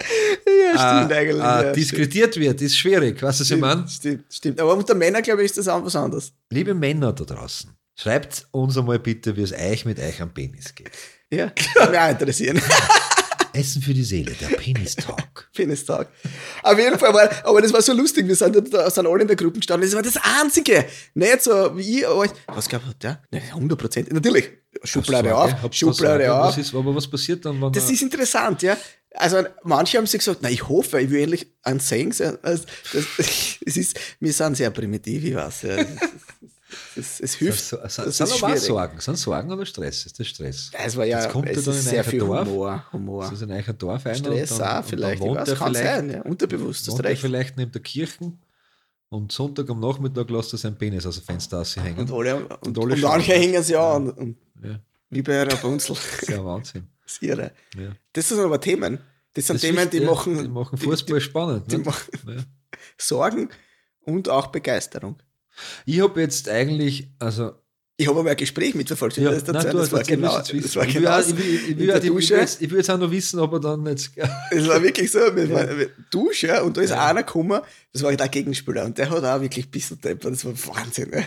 stimmt 0.98 1.12
äh, 1.12 1.16
eigentlich. 1.16 1.36
äh, 1.38 1.40
ja, 1.40 1.60
stimmt. 1.62 1.76
diskutiert 1.78 2.36
wird, 2.36 2.62
ist 2.62 2.76
schwierig. 2.78 3.24
Weißt 3.24 3.40
du, 3.40 3.44
was 3.46 3.52
ich 3.52 3.58
meine? 3.58 3.88
Stimmt, 3.88 4.26
stimmt. 4.34 4.60
Aber 4.60 4.76
unter 4.76 4.94
Männern, 4.94 5.24
glaube 5.24 5.44
ich, 5.44 5.46
ist 5.46 5.60
das 5.60 5.70
auch 5.70 5.86
was 5.86 5.96
anderes. 5.96 6.34
Liebe 6.50 6.74
Männer 6.74 7.14
da 7.14 7.24
draußen, 7.24 7.70
schreibt 7.98 8.46
uns 8.52 8.78
einmal 8.78 9.00
bitte, 9.00 9.38
wie 9.38 9.44
es 9.44 9.54
euch 9.54 9.86
mit 9.86 9.98
euch 9.98 10.22
am 10.22 10.34
Penis 10.34 10.76
geht. 10.76 10.92
Ja, 11.32 11.54
würde 11.76 11.92
mich 11.92 12.00
auch 12.02 12.10
interessieren. 12.10 12.62
Essen 13.56 13.82
für 13.82 13.94
die 13.94 14.04
Seele, 14.04 14.34
der 14.34 14.48
Penis-Talk. 14.58 15.50
Penistag. 15.54 16.10
Auf 16.64 16.78
jeden 16.78 17.00
Fall 17.00 17.14
war, 17.14 17.30
aber 17.44 17.62
das 17.62 17.72
war 17.74 17.82
so 17.82 17.94
lustig. 17.94 18.28
Wir 18.28 18.36
sind, 18.36 18.74
da, 18.74 18.90
sind 18.90 19.08
alle 19.08 19.22
in 19.22 19.28
der 19.28 19.36
Gruppe 19.36 19.60
gestanden. 19.60 19.90
Das 19.90 19.96
war 19.96 20.04
das 20.04 20.18
Einzige. 20.42 20.86
Nicht 21.14 21.42
so 21.42 21.76
wie 21.78 22.00
ich, 22.00 22.08
aber 22.08 22.26
ich, 22.26 22.32
was 22.48 22.68
glaubt 22.68 23.02
der? 23.02 23.22
Ne, 23.32 23.42
100 23.42 23.80
Prozent. 23.80 24.14
Natürlich. 24.14 24.50
Schublade 24.84 25.36
auf, 25.36 25.52
ihr 25.64 25.94
Sorge? 25.94 26.34
auf. 26.34 26.50
Was 26.50 26.58
ist, 26.58 26.76
aber 26.76 26.94
was 26.94 27.08
passiert 27.08 27.46
dann, 27.46 27.72
Das 27.72 27.90
ist 27.90 28.02
interessant, 28.02 28.62
ja. 28.62 28.78
Also 29.18 29.44
manche 29.64 29.98
haben 29.98 30.08
sich 30.08 30.20
gesagt, 30.20 30.40
na 30.42 30.50
ich 30.50 30.68
hoffe, 30.68 31.00
ich 31.00 31.10
will 31.10 31.22
endlich 31.22 31.48
ein 31.64 31.80
Saying 31.80 32.12
sein. 32.12 32.38
Also, 32.42 32.66
es 32.94 33.58
ist, 33.78 33.98
wir 34.20 34.34
sind 34.34 34.58
sehr 34.58 34.72
primitiv, 34.72 35.24
ich 35.24 35.36
weiß. 35.36 35.62
Ja. 35.62 35.78
Es, 36.96 37.06
es, 37.06 37.20
es 37.20 37.34
hilft. 37.36 37.64
So, 37.64 37.78
so, 37.88 38.04
das 38.04 38.18
sind 38.18 38.44
aber. 38.44 38.58
Sorgen. 38.58 39.00
Sind 39.00 39.18
Sorgen 39.18 39.52
oder 39.52 39.66
Stress? 39.66 40.06
Ist 40.06 40.20
das 40.20 40.28
Stress? 40.28 40.72
Es 40.74 40.96
war 40.96 41.06
ja, 41.06 41.22
Jetzt 41.22 41.32
kommt 41.32 41.50
es 41.50 41.64
dann 41.64 41.74
ist 41.74 41.86
in 41.86 41.90
sehr 41.92 42.04
viel 42.04 42.20
Dorf. 42.20 42.48
Humor. 42.48 42.86
Humor. 42.94 43.24
Das 43.30 43.42
ist 43.42 43.44
ein 43.50 43.78
Dorf 43.78 44.06
einer 44.06 44.16
Stress 44.16 44.52
und 44.52 44.60
dann, 44.60 44.72
auch 44.72 44.78
und 44.78 44.86
vielleicht. 44.90 45.04
Dann 45.04 45.14
Ich 45.14 45.20
wohnt 45.30 45.40
weiß, 45.42 45.48
er 45.50 45.56
kann 45.56 45.74
vielleicht, 45.76 45.96
sein, 45.96 46.10
ja. 46.10 46.22
Unterbewusst, 46.22 46.88
wohnt 46.92 47.00
er 47.00 47.10
recht. 47.10 47.22
vielleicht 47.22 47.58
neben 47.58 47.72
der 47.72 47.82
Kirchen 47.82 48.40
und 49.10 49.32
Sonntag 49.32 49.70
am 49.70 49.80
Nachmittag 49.80 50.30
lässt 50.30 50.54
er 50.54 50.58
seinen 50.58 50.78
Penis 50.78 51.06
aus 51.06 51.16
dem 51.18 51.26
Fenster 51.26 51.60
aushängen. 51.60 51.98
Und 52.00 52.12
alle, 52.12 52.36
und, 52.38 52.68
und, 52.68 52.80
alle 52.80 52.94
und 52.96 53.02
manche 53.02 53.34
hängen 53.34 53.64
sie 53.64 53.76
an. 53.76 54.10
Und, 54.10 54.18
und, 54.18 54.38
Ja, 54.64 54.80
wie 55.10 55.22
bei 55.22 55.46
Bunzel. 55.46 55.96
das 55.96 56.22
ist 56.24 56.30
ja 56.30 56.44
Wahnsinn. 56.44 56.88
Das 57.04 57.14
ist 57.14 57.24
irre. 57.24 57.52
Ja. 57.78 57.92
Das 58.14 58.30
sind 58.30 58.40
aber 58.40 58.60
Themen. 58.60 59.00
Das 59.34 59.48
sind 59.48 59.56
Das 59.56 59.62
Themen, 59.62 59.90
die 59.90 59.98
ja, 59.98 60.10
machen, 60.10 60.42
die 60.42 60.48
machen 60.48 60.78
Fußball 60.78 61.22
spannend. 61.22 61.72
die 61.72 61.78
ne? 61.78 61.84
machen 61.84 62.12
Ja. 62.28 62.44
Sorgen 62.98 63.50
und 64.02 64.30
auch 64.30 64.48
Begeisterung. 64.48 65.18
Ich 65.86 66.02
habe 66.02 66.22
jetzt 66.22 66.50
eigentlich, 66.50 67.08
also 67.20 67.54
Ich 67.98 68.08
habe 68.10 68.20
aber 68.20 68.32
ein 68.32 68.36
Gespräch 68.38 68.76
mitverfolgt. 68.76 69.16
Ja, 69.18 69.32
das, 69.32 69.46
das, 69.46 69.54
nein, 69.54 69.72
du 69.72 69.78
das, 69.78 69.82
hast 69.88 69.92
war 69.94 70.04
genau, 70.04 70.38
das 70.38 70.76
war 70.76 70.86
genau 70.86 71.20
Ich 71.20 71.38
will, 71.38 71.46
ich 71.46 71.78
will, 71.78 71.86
ich 71.86 72.04
will, 72.04 72.14
ich 72.24 72.30
will, 72.30 72.38
jetzt, 72.40 72.62
ich 72.62 72.70
will 72.70 72.78
jetzt 72.80 72.90
auch 72.92 72.98
noch 72.98 73.10
wissen, 73.12 73.40
ob 73.40 73.54
er 73.54 73.60
dann 73.62 73.86
jetzt. 73.86 74.12
Es 74.52 74.68
war 74.68 74.84
wirklich 74.84 75.10
so, 75.12 75.20
wir 75.20 75.50
waren 75.50 75.86
Dusche 76.12 76.48
ja, 76.48 76.62
und 76.62 76.76
da 76.76 76.82
ist 76.82 76.92
einer 76.92 77.24
gekommen, 77.24 77.62
das 77.94 78.04
war 78.04 78.14
der 78.14 78.28
Gegenspieler 78.28 78.84
und 78.84 78.98
der 78.98 79.10
hat 79.10 79.24
auch 79.24 79.40
wirklich 79.40 79.72
bisschen 79.72 80.02
deppert, 80.02 80.34
das 80.34 80.44
war 80.44 80.52
Wahnsinn. 80.76 81.10
Ne? 81.10 81.26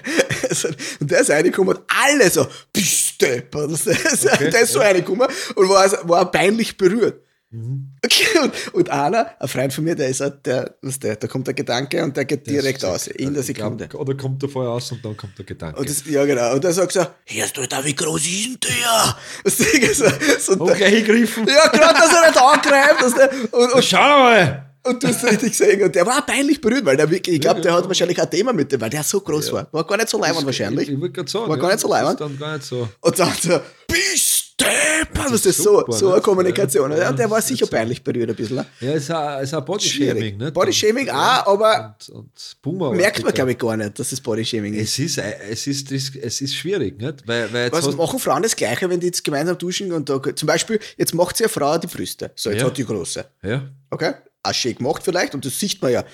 Und 1.00 1.10
der 1.10 1.20
ist 1.20 1.30
reingekommen 1.30 1.76
und 1.76 1.84
alle 1.88 2.30
so, 2.30 2.46
bist 2.72 3.20
deppert. 3.20 3.70
Das- 3.70 3.84
das- 3.84 4.26
Okay, 4.26 4.50
Der 4.50 4.60
ist 4.62 4.72
so 4.72 4.78
reingekommen 4.80 5.26
und 5.54 5.68
war, 5.68 6.08
war 6.08 6.30
peinlich 6.30 6.76
berührt. 6.76 7.22
Mhm. 7.50 7.92
Okay, 8.04 8.38
und, 8.42 8.74
und 8.74 8.90
einer, 8.90 9.30
ein 9.40 9.48
Freund 9.48 9.72
von 9.72 9.84
mir, 9.84 9.94
der 9.94 10.08
ist 10.08 10.20
halt 10.20 10.44
der, 10.44 10.74
was 10.82 10.98
der, 10.98 11.16
da 11.16 11.26
kommt 11.26 11.46
der 11.46 11.54
Gedanke 11.54 12.04
und 12.04 12.14
der 12.14 12.26
geht 12.26 12.46
direkt 12.46 12.84
aus, 12.84 13.06
in 13.06 13.32
der 13.32 13.42
Ich 13.42 13.54
glaub, 13.54 13.78
Sekunde. 13.78 13.96
Oder 13.96 14.14
kommt 14.18 14.42
er 14.42 14.50
vorher 14.50 14.72
aus 14.72 14.92
und 14.92 15.02
dann 15.02 15.16
kommt 15.16 15.38
der 15.38 15.46
Gedanke. 15.46 15.80
Und 15.80 15.88
das, 15.88 16.04
ja, 16.04 16.26
genau. 16.26 16.52
Und 16.54 16.62
der 16.62 16.72
sagt 16.72 16.92
so, 16.92 17.06
hörst 17.24 17.56
du 17.56 17.66
da, 17.66 17.82
wie 17.84 17.94
groß 17.94 18.20
ist 18.20 18.44
denn 18.44 18.58
der? 18.60 19.16
Das 19.44 19.56
Ding 19.56 19.82
ist 19.82 20.46
so, 20.46 20.56
gegriffen. 20.66 21.46
ja, 21.46 21.68
gerade, 21.68 21.98
dass 21.98 22.12
er 22.12 22.28
nicht 22.28 22.38
angreift. 22.38 23.02
Dass 23.02 23.14
der, 23.14 23.30
und, 23.52 23.72
und, 23.72 23.84
Schau 23.84 23.96
mal! 23.96 24.64
und 24.88 25.02
du 25.02 25.08
hast 25.08 25.24
richtig 25.24 25.50
gesehen. 25.50 25.82
Und 25.82 25.94
der 25.94 26.06
war 26.06 26.24
peinlich 26.24 26.60
berührt, 26.60 26.84
weil 26.84 26.96
der 26.96 27.10
wirklich, 27.10 27.36
ich 27.36 27.40
glaube, 27.40 27.60
der 27.60 27.72
hat 27.72 27.86
wahrscheinlich 27.86 28.20
ein 28.20 28.30
Thema 28.30 28.52
mit 28.52 28.70
dem, 28.72 28.80
weil 28.80 28.90
der 28.90 29.02
so 29.02 29.20
groß 29.20 29.52
war. 29.52 29.68
War 29.72 29.86
gar 29.86 29.96
nicht 29.96 30.08
so 30.08 30.20
leibend 30.20 30.44
wahrscheinlich. 30.44 30.88
Ich, 30.88 30.94
ich 30.94 31.00
wollte 31.00 31.14
gerade 31.14 31.30
sagen. 31.30 31.48
War 31.48 31.56
gar 31.56 31.68
ja, 31.70 31.74
nicht 31.74 31.82
so 31.82 31.88
leibend. 31.88 32.12
ist 32.12 32.20
Dann 32.20 32.38
gar 32.38 32.56
nicht 32.56 32.66
so. 32.66 32.88
Und 33.00 33.18
dann 33.18 33.32
so, 33.40 33.60
bist 33.86 34.27
Stepper, 34.60 35.30
das 35.30 35.46
ist 35.46 35.58
so, 35.62 35.84
so 35.88 36.06
ne? 36.08 36.12
eine 36.14 36.22
Kommunikation. 36.22 36.90
Ja, 36.96 37.12
der 37.12 37.30
war 37.30 37.40
sicher 37.40 37.66
peinlich 37.66 38.02
berührt 38.02 38.30
ein 38.30 38.36
bisschen. 38.36 38.56
ne? 38.56 38.66
Ja, 38.80 38.92
ist 38.92 39.10
ein, 39.10 39.42
ist 39.44 39.54
ein 39.54 39.80
Schwierig. 39.80 40.36
Bodyshaming. 40.36 40.36
Ne? 40.36 40.52
Bodyshaming 40.52 41.08
auch, 41.10 41.46
aber 41.46 41.96
Und, 42.08 42.14
und 42.16 42.56
Boomer 42.62 42.92
merkt 42.92 43.22
man, 43.22 43.32
glaube 43.32 43.52
ich, 43.52 43.58
gar 43.58 43.76
nicht, 43.76 43.98
dass 43.98 44.10
es 44.12 44.20
Bodyshaming 44.20 44.74
ist. 44.74 44.98
Es 44.98 45.18
ist, 45.18 45.18
es 45.18 45.66
ist, 45.92 46.16
es 46.16 46.40
ist 46.40 46.54
schwierig, 46.54 47.00
nicht? 47.00 47.26
Weil, 47.26 47.52
weil 47.52 47.72
Was 47.72 47.94
machen 47.94 48.18
Frauen 48.18 48.42
das 48.42 48.56
Gleiche, 48.56 48.90
wenn 48.90 48.98
die 49.00 49.06
jetzt 49.06 49.22
gemeinsam 49.22 49.56
duschen 49.56 49.92
und 49.92 50.08
da, 50.08 50.20
zum 50.34 50.46
Beispiel, 50.46 50.80
jetzt 50.96 51.14
macht 51.14 51.36
sie 51.36 51.44
eine 51.44 51.50
Frau 51.50 51.78
die 51.78 51.86
Brüste. 51.86 52.32
So, 52.34 52.50
jetzt 52.50 52.60
Ja. 52.60 52.66
hat 52.66 52.76
die 52.76 52.84
große. 52.84 53.24
ja, 53.42 53.62
Okay? 53.90 54.14
Auch 54.42 54.54
schön 54.54 54.76
gemacht 54.76 55.02
vielleicht, 55.04 55.34
und 55.34 55.44
das 55.44 55.58
sieht 55.58 55.82
man 55.82 55.90
ja. 55.92 56.04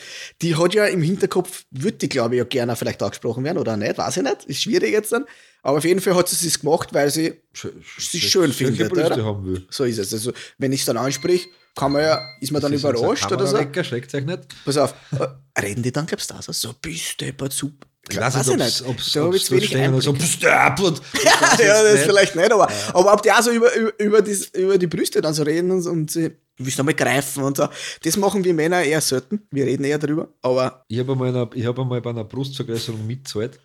Die 0.41 0.57
hat 0.57 0.73
ja 0.75 0.87
im 0.87 1.03
Hinterkopf, 1.03 1.65
würde 1.71 1.99
die, 1.99 2.09
glaube 2.09 2.35
ich, 2.35 2.39
ja 2.39 2.45
gerne 2.45 2.75
vielleicht 2.75 3.03
angesprochen 3.03 3.45
werden 3.45 3.59
oder 3.59 3.77
nicht, 3.77 3.99
weiß 3.99 4.17
ich 4.17 4.23
nicht. 4.23 4.45
Ist 4.47 4.63
schwierig 4.63 4.93
jetzt 4.93 5.13
dann. 5.13 5.25
Aber 5.65 5.79
auf 5.79 5.85
jeden 5.85 6.01
Fall 6.01 6.15
hat 6.15 6.29
sie 6.29 6.47
es 6.47 6.61
gemacht, 6.61 6.91
weil 6.93 7.11
sie 7.11 7.33
sch- 7.57 7.73
schön 8.19 8.53
findet. 8.53 8.91
Brüste 8.93 9.15
Oder? 9.15 9.25
haben 9.25 9.45
will. 9.47 9.67
So 9.71 9.85
ist 9.85 9.99
es. 9.99 10.13
Also, 10.13 10.33
wenn 10.59 10.73
ich 10.73 10.81
es 10.81 10.87
dann 10.87 10.97
ansprich, 10.99 11.49
kann 11.75 11.91
man 11.93 12.03
ja, 12.03 12.21
ist 12.41 12.53
man 12.53 12.63
dann 12.63 12.71
Das 12.73 12.85
ist 12.85 12.89
überrascht 12.89 13.27
oder 13.33 13.47
so. 13.47 13.55
Kamerawecker, 13.55 13.83
schreckt 13.83 14.15
euch 14.15 14.25
nicht. 14.25 14.41
Pass 14.65 14.77
auf, 14.77 14.95
äh, 15.19 15.61
reden 15.61 15.83
die 15.83 15.91
dann, 15.91 16.07
glaubst 16.07 16.31
du, 16.31 16.35
auch 16.35 16.43
so? 16.43 16.53
So, 16.53 16.75
bist 16.81 17.21
du 17.21 17.25
deppert, 17.25 17.53
super. 17.53 17.87
Ich 18.09 18.17
weiß 18.21 18.47
nicht, 18.49 18.61
ob's, 18.61 18.83
ob's, 18.83 19.13
Da 19.15 19.25
ob's 19.25 19.51
wenig 19.51 19.69
stehen 19.71 19.99
so, 20.03 20.13
ja, 21.25 21.83
das 21.83 21.95
nicht. 21.95 22.05
vielleicht 22.05 22.37
nicht, 22.37 22.53
aber, 22.53 22.69
aber 22.93 23.13
ob 23.15 23.23
die 23.23 23.33
auch 23.33 23.41
so 23.43 23.51
über, 23.51 23.75
über, 23.75 23.99
über, 23.99 24.21
das, 24.23 24.49
über 24.49 24.77
die 24.77 24.87
Brüste 24.87 25.23
dann 25.23 25.33
so 25.33 25.43
reden 25.43 25.71
und, 25.71 25.87
und 25.87 26.11
sie 26.11 26.31
willst 26.59 26.77
nochmal 26.77 26.95
greifen 26.95 27.43
und 27.43 27.57
so. 27.57 27.67
Das 28.03 28.17
machen 28.19 28.45
wir 28.45 28.53
Männer 28.53 28.83
eher 28.83 29.01
selten. 29.01 29.41
Wir 29.51 29.65
reden 29.65 29.85
eher 29.85 29.99
drüber. 29.99 30.29
Aber 30.43 30.85
Ich 30.89 30.99
habe 30.99 31.13
einmal, 31.13 31.35
hab 31.35 31.79
einmal 31.79 32.01
bei 32.03 32.11
einer 32.11 32.25
Brustvergrößerung 32.25 33.07
mitgezahlt. 33.07 33.59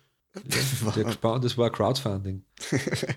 Der 0.96 1.04
gespannt, 1.04 1.44
das 1.44 1.58
war 1.58 1.70
Crowdfunding. 1.70 2.44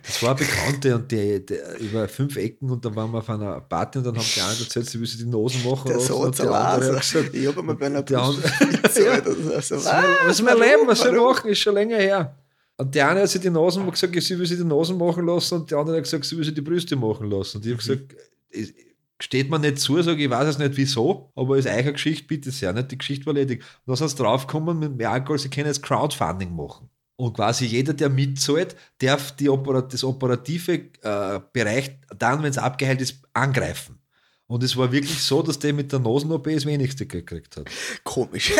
Das 0.03 0.23
war 0.23 0.33
Bekannte 0.35 0.95
und 0.95 1.11
die, 1.11 1.45
die, 1.45 1.57
über 1.79 2.07
fünf 2.07 2.35
Ecken 2.37 2.71
und 2.71 2.83
dann 2.83 2.95
waren 2.95 3.11
wir 3.11 3.19
auf 3.19 3.29
einer 3.29 3.61
Party 3.61 3.99
und 3.99 4.05
dann 4.05 4.17
haben 4.17 4.25
die 4.35 4.41
einen 4.41 4.59
erzählt, 4.59 4.87
sie 4.89 4.97
müssen 4.97 5.19
die 5.19 5.25
Nosen 5.25 5.63
machen 5.63 5.89
der 5.89 5.99
so 5.99 6.17
und 6.17 6.37
die 6.37 6.41
andere 6.41 6.97
gesagt, 6.97 7.33
Ich 7.35 7.45
habe 7.47 7.61
mal 7.61 7.75
bei 7.75 7.85
einer 7.85 8.01
der 8.01 8.19
andere- 8.19 8.47
ja, 8.49 9.21
das 9.21 9.71
ist 9.71 9.83
so, 9.83 9.85
was 9.85 10.39
ist 10.39 10.41
mein 10.45 10.57
Leben, 10.57 10.87
was 10.87 10.99
soll 10.99 11.15
ich 11.15 11.21
machen, 11.21 11.49
ist 11.51 11.59
schon 11.59 11.75
länger 11.75 11.97
her. 11.97 12.35
Und 12.77 12.95
der 12.95 13.07
eine 13.09 13.21
hat 13.21 13.29
sich 13.29 13.41
die 13.41 13.51
Nosen 13.51 13.89
gesagt, 13.89 14.19
sie 14.23 14.39
will 14.39 14.47
sich 14.47 14.57
die 14.57 14.63
Nosen 14.63 14.97
machen 14.97 15.25
lassen 15.27 15.55
und 15.55 15.69
der 15.69 15.77
andere 15.77 15.97
hat 15.97 16.03
gesagt, 16.05 16.25
sie 16.25 16.35
will 16.35 16.43
sich 16.43 16.55
die 16.55 16.61
Brüste 16.61 16.95
machen 16.95 17.29
lassen. 17.29 17.57
Und 17.57 17.65
ich 17.67 17.73
habe 17.73 17.81
gesagt, 17.83 18.15
es- 18.49 18.73
steht 19.19 19.49
mir 19.51 19.59
nicht 19.59 19.77
zu, 19.79 20.01
sage 20.01 20.21
ich, 20.23 20.29
weiß 20.29 20.47
es 20.49 20.57
nicht 20.57 20.75
wieso, 20.75 21.31
aber 21.35 21.57
ist 21.57 21.67
eure 21.67 21.93
Geschichte, 21.93 22.25
bitte 22.27 22.49
sehr. 22.51 22.73
Nicht? 22.73 22.91
Die 22.91 22.97
Geschichte 22.97 23.25
war 23.27 23.33
ledig. 23.33 23.61
Und 23.61 23.91
dann 23.91 23.95
sind 23.95 24.09
sie 24.09 24.15
draufgekommen, 24.17 24.79
mit 24.79 24.97
mehr 24.97 25.11
Alkohol, 25.11 25.37
sie 25.39 25.49
können 25.49 25.67
jetzt 25.67 25.83
Crowdfunding 25.83 26.53
machen. 26.53 26.89
Und 27.23 27.35
quasi 27.35 27.65
jeder, 27.65 27.93
der 27.93 28.09
mitzahlt, 28.09 28.75
darf 28.99 29.31
die 29.31 29.47
Operat 29.47 29.93
das 29.93 30.03
operative 30.03 30.73
äh, 31.01 31.39
Bereich 31.53 31.97
dann, 32.17 32.43
wenn 32.43 32.49
es 32.49 32.57
abgeheilt 32.57 32.99
ist, 32.99 33.21
angreifen. 33.31 33.97
Und 34.45 34.61
es 34.61 34.75
war 34.75 34.91
wirklich 34.91 35.23
so, 35.23 35.41
dass 35.41 35.57
der 35.57 35.71
mit 35.71 35.89
der 35.93 35.99
Nosen-OP 35.99 36.49
das 36.51 36.65
wenigste 36.65 37.05
gekriegt 37.05 37.55
hat. 37.55 37.69
Komisch. 38.03 38.51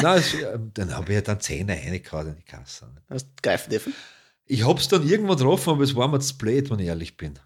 Nein, 0.00 0.18
es, 0.20 0.32
äh, 0.32 0.56
dann 0.74 0.94
habe 0.94 1.08
ich 1.08 1.14
ja 1.16 1.22
dann 1.22 1.40
Zähne 1.40 1.72
reingehauen 1.72 2.28
in 2.28 2.36
die 2.36 2.44
Kasse. 2.44 2.86
Hast 3.10 3.26
du 3.26 3.32
greifen 3.42 3.70
dürfen? 3.70 3.92
Ich 4.46 4.64
habe 4.64 4.78
es 4.78 4.86
dann 4.86 5.04
irgendwann 5.04 5.36
getroffen, 5.36 5.70
aber 5.70 5.82
es 5.82 5.96
war 5.96 6.06
mir 6.06 6.20
zu 6.20 6.38
blöd, 6.38 6.70
wenn 6.70 6.78
ich 6.78 6.86
ehrlich 6.86 7.16
bin. 7.16 7.36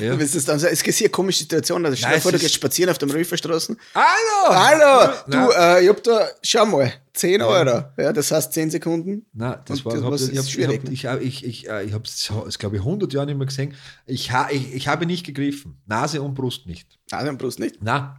Ja. 0.00 0.14
Es 0.14 0.44
dann 0.46 0.58
so, 0.58 0.66
es 0.66 0.82
ist 0.82 1.00
eine 1.00 1.10
komische 1.10 1.40
Situation. 1.40 1.84
Also 1.84 1.96
stell 1.96 2.14
dir 2.14 2.20
vor, 2.20 2.32
du 2.32 2.38
gehst 2.38 2.54
spazieren 2.54 2.90
auf 2.90 2.98
dem 2.98 3.10
Röferstraßen. 3.10 3.76
Hallo! 3.94 4.48
Hallo! 4.48 5.12
Du, 5.26 5.50
äh, 5.52 5.82
ich 5.82 5.88
hab 5.90 6.02
da, 6.02 6.28
schau 6.42 6.64
mal, 6.64 6.92
10 7.12 7.42
Euro. 7.42 7.84
Ja, 7.98 8.12
das 8.12 8.30
heißt 8.30 8.52
10 8.54 8.70
Sekunden. 8.70 9.26
Nein, 9.34 9.58
das 9.66 9.82
Und 9.82 10.02
war 10.02 10.10
das 10.10 10.22
ich, 10.22 10.32
ist 10.32 10.38
hab, 10.38 10.46
schwierig, 10.46 10.84
ne? 10.84 10.92
ich, 10.92 11.04
ich, 11.04 11.20
ich, 11.20 11.44
ich, 11.44 11.68
äh, 11.68 11.84
ich 11.84 11.92
habe 11.92 12.04
es, 12.04 12.58
glaube 12.58 12.76
ich, 12.76 12.82
100 12.82 13.12
Jahre 13.12 13.26
nicht 13.26 13.36
mehr 13.36 13.46
gesehen. 13.46 13.74
Ich, 14.06 14.32
ha, 14.32 14.48
ich, 14.50 14.74
ich 14.74 14.88
habe 14.88 15.04
nicht 15.04 15.26
gegriffen. 15.26 15.76
Nase 15.86 16.22
und 16.22 16.34
Brust 16.34 16.66
nicht. 16.66 16.98
Nein, 17.10 17.28
am 17.28 17.38
Brust 17.38 17.58
nicht. 17.58 17.82
Nein. 17.82 18.16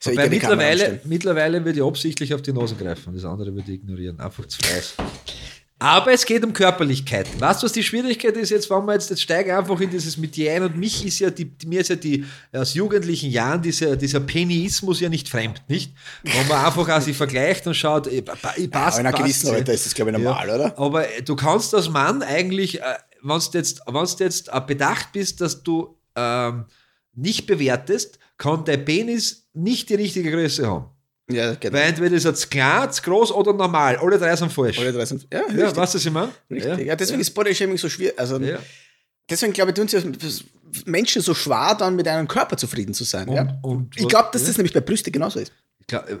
So, 0.00 0.10
Wobei 0.10 0.28
mittlerweile, 0.28 1.00
mittlerweile 1.04 1.64
würde 1.64 1.78
ich 1.78 1.84
absichtlich 1.84 2.34
auf 2.34 2.42
die 2.42 2.52
Nase 2.52 2.74
greifen. 2.74 3.14
Das 3.14 3.24
andere 3.24 3.54
würde 3.54 3.70
ich 3.70 3.78
ignorieren. 3.78 4.18
Einfach 4.20 4.46
zu 4.46 4.58
weiß. 4.60 4.94
Aber 5.82 6.12
es 6.12 6.24
geht 6.24 6.44
um 6.44 6.52
Körperlichkeiten. 6.52 7.40
Weißt 7.40 7.60
du, 7.60 7.64
was 7.64 7.72
die 7.72 7.82
Schwierigkeit 7.82 8.36
ist 8.36 8.50
jetzt, 8.50 8.70
wenn 8.70 8.84
wir 8.86 8.92
jetzt, 8.94 9.10
jetzt 9.10 9.22
steigen 9.22 9.50
einfach 9.50 9.80
in 9.80 9.90
dieses 9.90 10.16
mit 10.16 10.36
dir 10.36 10.52
ein 10.52 10.62
und 10.62 10.76
mich 10.76 11.04
ist 11.04 11.18
ja 11.18 11.28
die, 11.30 11.50
mir 11.66 11.80
ist 11.80 11.88
ja 11.90 11.96
die 11.96 12.24
aus 12.52 12.74
jugendlichen 12.74 13.30
Jahren 13.30 13.60
dieser, 13.62 13.96
dieser 13.96 14.20
Pennyismus 14.20 15.00
ja 15.00 15.08
nicht 15.08 15.28
fremd, 15.28 15.60
nicht? 15.68 15.92
Wenn 16.22 16.46
man 16.46 16.64
einfach 16.64 16.88
auch 16.88 17.00
sich 17.00 17.16
vergleicht 17.16 17.66
und 17.66 17.74
schaut, 17.74 18.06
eh, 18.06 18.22
pa- 18.22 18.36
pa- 18.36 18.54
passt, 18.70 18.98
Aber 18.98 19.08
in 19.08 19.12
passt, 19.12 19.16
gewissen 19.24 19.46
eh. 19.48 19.56
Alter 19.56 19.72
ist 19.72 19.86
das, 19.86 19.94
glaube 19.94 20.12
ich, 20.12 20.18
normal, 20.18 20.46
Ja. 20.48 20.54
oder? 20.54 20.78
Aber 20.78 21.08
äh, 21.08 21.22
du 21.22 21.34
kannst 21.34 21.74
als 21.74 21.88
Mann 21.88 22.22
eigentlich, 22.22 22.80
äh, 22.80 22.84
wenn 23.22 23.38
du 23.40 23.58
jetzt, 23.58 23.80
wenn's 23.86 24.16
jetzt 24.20 24.48
äh, 24.52 24.60
bedacht 24.64 25.08
bist, 25.12 25.40
dass 25.40 25.62
du 25.64 25.96
ähm, 26.14 26.66
nicht 27.14 27.46
bewertest, 27.46 28.18
kann 28.38 28.64
dein 28.64 28.84
Penis 28.84 29.48
nicht 29.52 29.88
die 29.90 29.94
richtige 29.96 30.30
Größe 30.30 30.66
haben. 30.66 30.86
Ja, 31.30 31.54
genau. 31.54 31.74
Weil 31.78 31.88
entweder 31.88 32.16
ist 32.16 32.24
er 32.24 32.34
zu 32.34 32.48
klein, 32.48 32.90
zu 32.92 33.02
groß 33.02 33.32
oder 33.32 33.52
normal. 33.52 33.96
Alle 33.96 34.18
drei 34.18 34.34
sind 34.36 34.52
falsch. 34.52 34.78
Alle 34.78 34.92
drei 34.92 35.04
sind, 35.04 35.26
ja, 35.32 35.42
ja, 35.50 35.64
weißt 35.76 35.76
du, 35.76 35.80
was 35.98 36.04
ich 36.06 36.10
meine? 36.10 36.32
richtig. 36.50 36.86
Ja, 36.86 36.96
deswegen 36.96 37.20
ist 37.20 37.30
Bodyshaming 37.30 37.78
so 37.78 37.88
schwierig. 37.88 38.18
Also, 38.18 38.38
Ja. 38.38 38.58
deswegen 39.30 39.52
glaube 39.52 39.70
ich, 39.70 39.76
tun 39.76 39.88
sich 39.88 40.04
Menschen 40.86 41.22
so 41.22 41.34
schwer, 41.34 41.74
dann 41.78 41.96
mit 41.96 42.08
einem 42.08 42.26
Körper 42.26 42.56
zufrieden 42.56 42.94
zu 42.94 43.04
sein. 43.04 43.28
Und- 43.28 43.34
ja? 43.36 43.58
und 43.62 43.96
ich 43.96 44.08
glaube, 44.08 44.30
dass 44.32 44.42
ja. 44.42 44.48
das 44.48 44.56
nämlich 44.56 44.72
bei 44.72 44.80
Brüste 44.80 45.10
genauso 45.10 45.38
ist. 45.38 45.52
Glaub, 45.86 46.08
äh, 46.08 46.18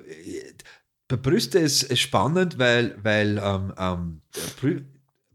bei 1.08 1.16
Brüste 1.16 1.58
ist 1.58 1.90
es 1.90 1.98
spannend, 2.00 2.58
weil, 2.58 2.96
weil 3.02 3.38
ähm, 3.42 3.72
ähm, 3.78 4.20
Brü 4.60 4.82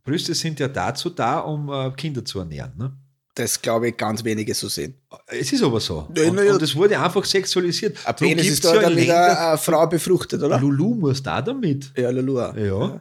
Brüste 0.03 0.34
sind 0.34 0.60
ja 0.62 0.69
dazu 0.69 1.10
da, 1.10 1.39
um 1.39 1.69
äh, 1.69 1.91
Kinder 1.91 2.23
zu 2.23 2.39
ernähren. 2.39 2.71
Ne? 2.77 2.93
Das 3.38 3.62
glaube 3.62 3.89
ich, 3.89 3.97
ganz 3.97 4.23
wenige 4.23 4.56
so 4.56 4.67
sehen. 4.67 4.95
Es 5.28 5.54
ist 5.54 5.62
aber 5.62 5.80
so. 5.80 6.08
Ja, 6.15 6.23
und, 6.30 6.43
ja. 6.43 6.54
und 6.56 6.62
es 6.63 6.76
wurde 6.76 7.00
einfach 7.00 7.23
sexualisiert. 7.23 7.95
Ein 8.04 8.15
Penis 8.15 8.47
ist 8.47 8.65
da 8.65 8.73
ja 8.73 8.82
dann 8.82 8.95
wieder 8.95 9.28
Länder- 9.28 9.50
eine 9.50 9.58
Frau 9.60 9.86
befruchtet, 9.86 10.41
oder? 10.41 10.60
Lulu 10.60 10.95
muss 10.95 11.21
da 11.21 11.39
damit. 11.43 11.91
Ja, 11.95 12.10
Lulu 12.10 12.39
auch. 12.41 12.56
Ja. 12.56 13.00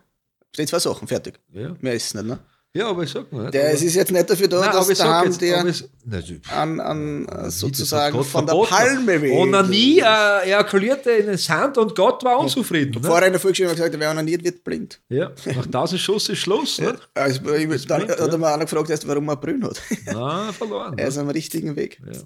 Steht 0.53 0.69
zwei 0.69 0.79
Sachen, 0.79 1.09
fertig. 1.09 1.41
Ja, 1.53 1.75
Mehr 1.81 1.95
ist 1.95 2.09
es 2.09 2.15
nicht, 2.15 2.27
ne? 2.27 2.39
Ja 2.75 2.89
aber 2.89 3.03
ich 3.05 3.11
sag 3.11 3.31
mal. 3.33 3.51
Der, 3.51 3.73
es 3.73 3.83
ist 3.83 3.95
jetzt 3.95 4.11
nicht 4.13 4.29
dafür 4.29 4.49
da, 4.49 4.61
Nein, 4.61 4.73
dass 4.73 4.89
ich 4.91 4.99
sag 4.99 5.07
daheim 5.07 5.27
jetzt, 5.67 5.89
der 6.05 6.23
du- 6.23 6.41
an, 6.55 6.81
an 6.81 7.27
äh, 7.27 7.51
sozusagen 7.51 8.23
von 8.25 8.47
der. 8.47 8.55
Palme 8.55 9.21
weht. 9.23 9.33
Onanie 9.33 10.01
äh, 10.01 10.47
ejakulierte 10.47 11.11
in 11.13 11.27
den 11.27 11.39
Sand 11.39 11.79
und 11.79 11.95
Gott 11.95 12.23
war 12.25 12.39
unzufrieden. 12.39 13.01
Ne? 13.01 13.09
Vorher 13.09 13.27
in 13.29 13.33
der 13.33 13.41
Volksschule 13.41 13.69
wir 13.71 13.75
gesagt, 13.77 13.95
wer 13.99 14.11
onaniert, 14.11 14.45
wird 14.45 14.63
blind. 14.63 15.01
Ja, 15.09 15.33
nach 15.47 15.65
1000 15.67 16.01
Schuss 16.01 16.29
ist 16.29 16.39
Schluss. 16.39 16.79
Ne? 16.81 16.97
Also, 17.15 17.41
ich, 17.55 17.87
dann 17.87 18.07
bringt, 18.07 18.21
hat 18.21 18.31
er 18.33 18.39
mir 18.39 18.49
einer 18.49 18.65
gefragt, 18.65 18.91
erst, 18.91 19.07
warum 19.09 19.29
er 19.29 19.37
Brünn 19.37 19.65
hat. 19.65 19.81
Na, 20.07 20.53
verloren. 20.53 20.99
er 20.99 21.05
Ne? 21.05 21.09
ist 21.09 21.19
am 21.19 21.29
richtigen 21.31 21.77
Weg. 21.77 22.01
Ja. 22.05 22.21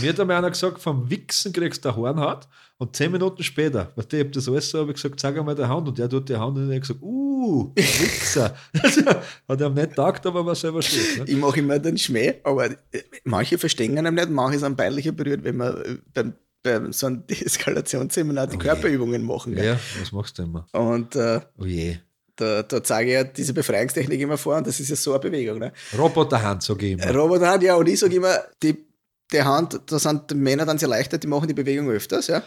Mir 0.00 0.10
hat 0.10 0.20
einmal 0.20 0.36
einer 0.36 0.50
gesagt, 0.50 0.80
vom 0.80 1.08
Wichsen 1.10 1.52
kriegst 1.52 1.84
du 1.84 1.88
eine 1.88 1.96
Hornhaut 1.96 2.46
und 2.78 2.96
zehn 2.96 3.12
Minuten 3.12 3.42
später, 3.42 3.92
weißt 3.96 4.12
du, 4.12 4.16
ich 4.16 4.22
habe 4.24 4.30
das 4.30 4.48
alles 4.48 4.68
so, 4.70 4.78
habe 4.80 4.90
ich 4.90 4.96
gesagt, 5.00 5.20
zeig 5.20 5.36
einmal 5.38 5.54
die 5.54 5.64
Hand 5.64 5.86
und 5.88 5.96
der 5.98 6.08
tut 6.08 6.28
die 6.28 6.36
Hand 6.36 6.56
und 6.56 6.68
er 6.70 6.74
hat 6.76 6.82
gesagt, 6.82 7.00
uh, 7.02 7.72
Wichser. 7.76 8.54
Also, 8.82 9.02
hat 9.06 9.60
er 9.60 9.66
ihm 9.68 9.74
nicht 9.74 9.90
gedacht, 9.90 10.26
aber 10.26 10.44
war 10.44 10.54
selber 10.54 10.82
schuld. 10.82 11.18
Ne? 11.18 11.24
Ich 11.28 11.36
mache 11.36 11.60
immer 11.60 11.78
den 11.78 11.96
Schmäh, 11.98 12.34
aber 12.42 12.66
äh, 12.66 13.02
manche 13.24 13.58
verstehen 13.58 13.96
ihn 13.96 14.14
nicht, 14.14 14.30
manche 14.30 14.58
sind 14.58 14.76
peinlicher 14.76 15.12
berührt, 15.12 15.44
wenn 15.44 15.56
wir 15.56 15.84
äh, 15.86 15.98
beim, 16.12 16.34
beim 16.62 16.92
so 16.92 17.06
einem 17.06 17.26
Deeskalationsseminar 17.26 18.46
die 18.48 18.58
Körperübungen 18.58 19.22
machen. 19.22 19.54
gell? 19.54 19.64
Ja, 19.66 19.80
was 20.00 20.12
machst 20.12 20.38
du 20.38 20.42
immer? 20.42 20.66
Und 20.72 21.14
äh, 21.16 21.40
Oh 21.58 21.64
je. 21.64 21.96
da, 22.36 22.62
da 22.62 22.82
zeige 22.82 23.10
ich 23.10 23.14
ja 23.14 23.24
diese 23.24 23.52
Befreiungstechnik 23.54 24.20
immer 24.20 24.36
vor 24.38 24.56
und 24.56 24.66
das 24.66 24.80
ist 24.80 24.88
ja 24.88 24.96
so 24.96 25.12
eine 25.12 25.20
Bewegung. 25.20 25.58
Ne? 25.58 25.72
Roboterhand, 25.96 26.62
sage 26.62 26.86
ich 26.86 26.92
immer. 26.92 27.14
Roboterhand, 27.14 27.62
ja, 27.62 27.76
und 27.76 27.88
ich 27.88 28.00
sage 28.00 28.16
immer, 28.16 28.36
die, 28.62 28.84
die 29.32 29.42
Hand, 29.42 29.80
da 29.86 29.98
sind 29.98 30.30
die 30.30 30.34
Männer 30.34 30.64
dann 30.66 30.78
sehr 30.78 30.88
leichter, 30.88 31.18
die 31.18 31.26
machen 31.28 31.46
die 31.48 31.54
Bewegung 31.54 31.88
öfters, 31.90 32.26
ja. 32.28 32.42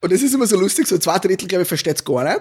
Und 0.00 0.12
es 0.12 0.22
ist 0.22 0.34
immer 0.34 0.46
so 0.46 0.58
lustig, 0.58 0.86
so 0.86 0.98
zwei 0.98 1.18
Drittel, 1.18 1.48
glaube 1.48 1.62
ich, 1.62 1.68
versteht 1.68 1.96
es 1.96 2.04
gar 2.04 2.24
nicht. 2.24 2.40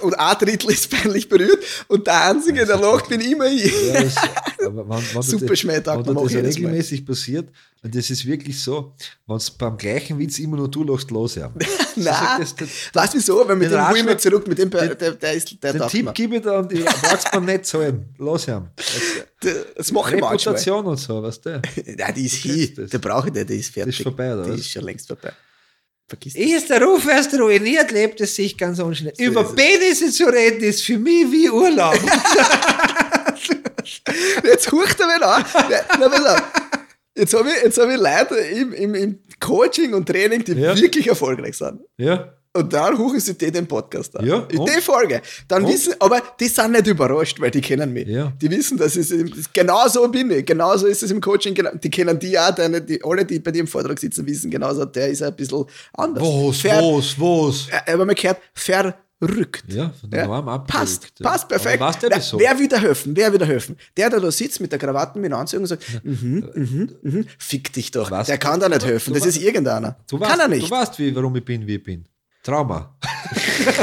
Und 0.00 0.14
ein 0.18 0.36
Drittel 0.38 0.70
ist 0.70 0.90
peinlich 0.90 1.28
berührt 1.28 1.58
und 1.88 2.06
der 2.06 2.28
Einzige, 2.28 2.64
der 2.66 2.76
lacht, 2.76 3.08
bin 3.08 3.20
immer 3.22 3.46
ich. 3.46 3.72
Ja, 3.88 4.02
das, 4.02 4.14
aber 4.66 4.86
wenn, 4.88 5.02
wenn 5.14 5.22
Super 5.22 5.56
Schmähtag, 5.56 6.06
wenn 6.06 6.14
das 6.14 6.32
Mal. 6.34 6.40
regelmäßig 6.44 7.06
passiert, 7.06 7.48
und 7.82 7.92
das 7.94 8.10
ist 8.10 8.24
wirklich 8.26 8.62
so, 8.62 8.92
wenn 9.26 9.36
es 9.38 9.50
beim 9.50 9.76
gleichen 9.78 10.18
Witz 10.18 10.38
immer 10.38 10.58
nur 10.58 10.70
du 10.70 10.84
lachst, 10.84 11.10
los 11.10 11.36
ja. 11.36 11.50
Nein, 11.96 12.14
das, 12.38 12.54
das, 12.54 12.68
weißt 12.92 13.14
du 13.14 13.18
wieso? 13.18 13.48
Weil 13.48 13.56
mit 13.56 13.70
Den 13.72 13.78
dem 13.78 13.88
hol 13.88 14.10
ich 14.12 14.18
zurück, 14.18 14.46
mit 14.46 14.58
dem, 14.58 14.70
den- 14.70 14.96
der, 14.98 15.12
der 15.12 15.32
ist, 15.32 15.60
der 15.62 15.72
den 15.72 15.88
Tipp 15.88 16.04
mir. 16.04 16.12
gebe 16.12 16.36
ich 16.36 16.42
dir 16.42 16.52
und 16.58 16.70
ich 16.70 16.84
brauchst 16.84 17.32
mir 17.34 17.40
nicht 17.40 17.64
zahlen. 17.66 18.14
Los 18.18 18.46
ja. 18.46 18.70
Das, 19.74 19.90
mache 19.90 20.14
ich 20.14 20.20
manchmal. 20.20 20.54
Reputation 20.54 20.84
und 20.86 20.98
so, 20.98 21.22
weißt 21.22 21.46
du? 21.46 21.50
Nein, 21.96 22.14
die 22.14 22.26
ist 22.26 22.78
das. 22.78 22.90
Die 22.90 22.98
brauche 22.98 23.28
ich 23.28 23.34
nicht, 23.34 23.48
die 23.48 23.56
ist 23.56 23.72
fertig. 23.72 23.98
ist 23.98 24.02
vorbei, 24.02 24.34
oder 24.34 24.44
Die 24.54 24.60
ist 24.60 24.68
schon 24.70 24.84
längst 24.84 25.08
vorbei. 25.08 25.32
Vergiss 26.08 26.34
Ist 26.34 26.68
der 26.70 26.82
Ruf 26.82 27.06
erst 27.08 27.32
ruiniert, 27.34 27.90
lebt 27.90 28.20
es 28.20 28.34
sich 28.36 28.58
ganz 28.58 28.78
unschnell. 28.80 29.14
So 29.16 29.24
Über. 29.24 29.44
Penisse 29.44 30.10
zu 30.10 30.24
reden, 30.26 30.62
ist 30.62 30.82
für 30.82 30.98
mich 30.98 31.30
wie 31.32 31.48
Urlaub. 31.50 31.94
Jetzt 34.44 34.70
hucht 34.70 35.00
er 35.00 35.06
wieder 35.06 35.36
an. 35.36 35.44
Ja, 35.70 35.80
na, 35.98 36.08
pass 36.08 36.26
auf. 36.26 36.42
Jetzt 37.16 37.34
habe 37.34 37.48
ich, 37.50 37.62
jetzt 37.62 37.78
hab 37.78 37.90
ich 37.90 37.96
Leute 37.98 38.34
im, 38.36 38.72
im, 38.72 38.94
im 38.94 39.18
Coaching 39.38 39.92
und 39.94 40.06
Training, 40.06 40.44
die 40.44 40.52
Ja. 40.52 40.76
wirklich 40.78 41.06
erfolgreich 41.08 41.56
sind. 41.56 41.80
ja. 41.98 42.34
Und 42.54 42.70
dann 42.70 42.98
huchen 42.98 43.18
sie 43.18 43.32
die 43.32 43.50
den 43.50 43.66
Podcast 43.66 44.14
an. 44.14 44.26
Ja, 44.26 44.46
In 44.50 44.58
und? 44.58 44.68
die 44.68 44.82
Folge. 44.82 45.22
Dann 45.48 45.64
Und? 45.64 45.72
wissen, 45.72 45.94
aber 45.98 46.20
die 46.38 46.48
sind 46.48 46.72
nicht 46.72 46.86
überrascht, 46.86 47.40
weil 47.40 47.50
die 47.50 47.62
kennen 47.62 47.92
mich. 47.92 48.06
Ja. 48.06 48.30
Die 48.40 48.50
wissen, 48.50 48.76
dass 48.76 48.94
es 48.94 49.10
genau 49.54 49.88
so 49.88 50.06
bin 50.08 50.30
ich. 50.30 50.44
Genauso 50.44 50.86
ist 50.86 51.02
es 51.02 51.10
im 51.10 51.20
Coaching. 51.20 51.54
Die 51.82 51.90
kennen 51.90 52.18
die 52.18 52.38
auch, 52.38 52.54
deine, 52.54 52.82
die, 52.82 53.02
alle, 53.02 53.24
die 53.24 53.38
bei 53.38 53.52
dir 53.52 53.60
im 53.60 53.66
Vortrag 53.66 53.98
sitzen, 53.98 54.26
wissen 54.26 54.50
genauso, 54.50 54.84
der 54.84 55.08
ist 55.08 55.22
ein 55.22 55.34
bisschen 55.34 55.64
anders. 55.94 56.22
Was, 56.22 56.58
Ver, 56.60 56.82
was, 56.82 57.18
was? 57.18 57.68
Äh, 57.70 57.92
Aber 57.94 58.04
man 58.04 58.14
gehört 58.14 58.38
verrückt. 58.54 59.64
Ja, 59.68 59.90
von 59.98 60.10
der 60.10 60.26
Norm 60.26 60.46
abgerückt. 60.48 60.78
Passt, 60.78 61.12
ja. 61.20 61.30
passt 61.30 61.48
perfekt. 61.48 61.80
Aber 61.80 61.88
weißt 61.88 62.02
du, 62.32 62.38
wer, 62.38 62.68
da 62.68 62.76
helfen? 62.76 63.16
Wer 63.16 63.30
da 63.30 63.46
helfen? 63.46 63.76
Der, 63.96 64.10
der 64.10 64.20
da 64.20 64.30
sitzt 64.30 64.60
mit 64.60 64.70
der 64.72 64.78
Krawatte, 64.78 65.18
mit 65.18 65.30
der 65.30 65.38
Anzug 65.38 65.60
und 65.60 65.66
sagt, 65.68 65.84
mhm, 66.04 66.44
mhm, 66.54 66.90
mhm, 67.02 67.26
fick 67.38 67.72
dich 67.72 67.90
doch. 67.92 68.10
weißt 68.10 68.28
der 68.28 68.36
kann 68.36 68.60
da 68.60 68.68
nicht 68.68 68.84
helfen. 68.84 69.14
Das 69.14 69.24
ist 69.24 69.38
irgendeiner. 69.38 69.96
Du 70.10 70.18
kann 70.18 70.32
weißt, 70.32 70.40
er 70.40 70.48
nicht. 70.48 70.66
Du 70.66 70.70
weißt, 70.70 70.98
wie, 70.98 71.14
warum 71.16 71.34
ich 71.36 71.44
bin, 71.44 71.66
wie 71.66 71.76
ich 71.76 71.82
bin. 71.82 72.04
Trauma. 72.42 72.96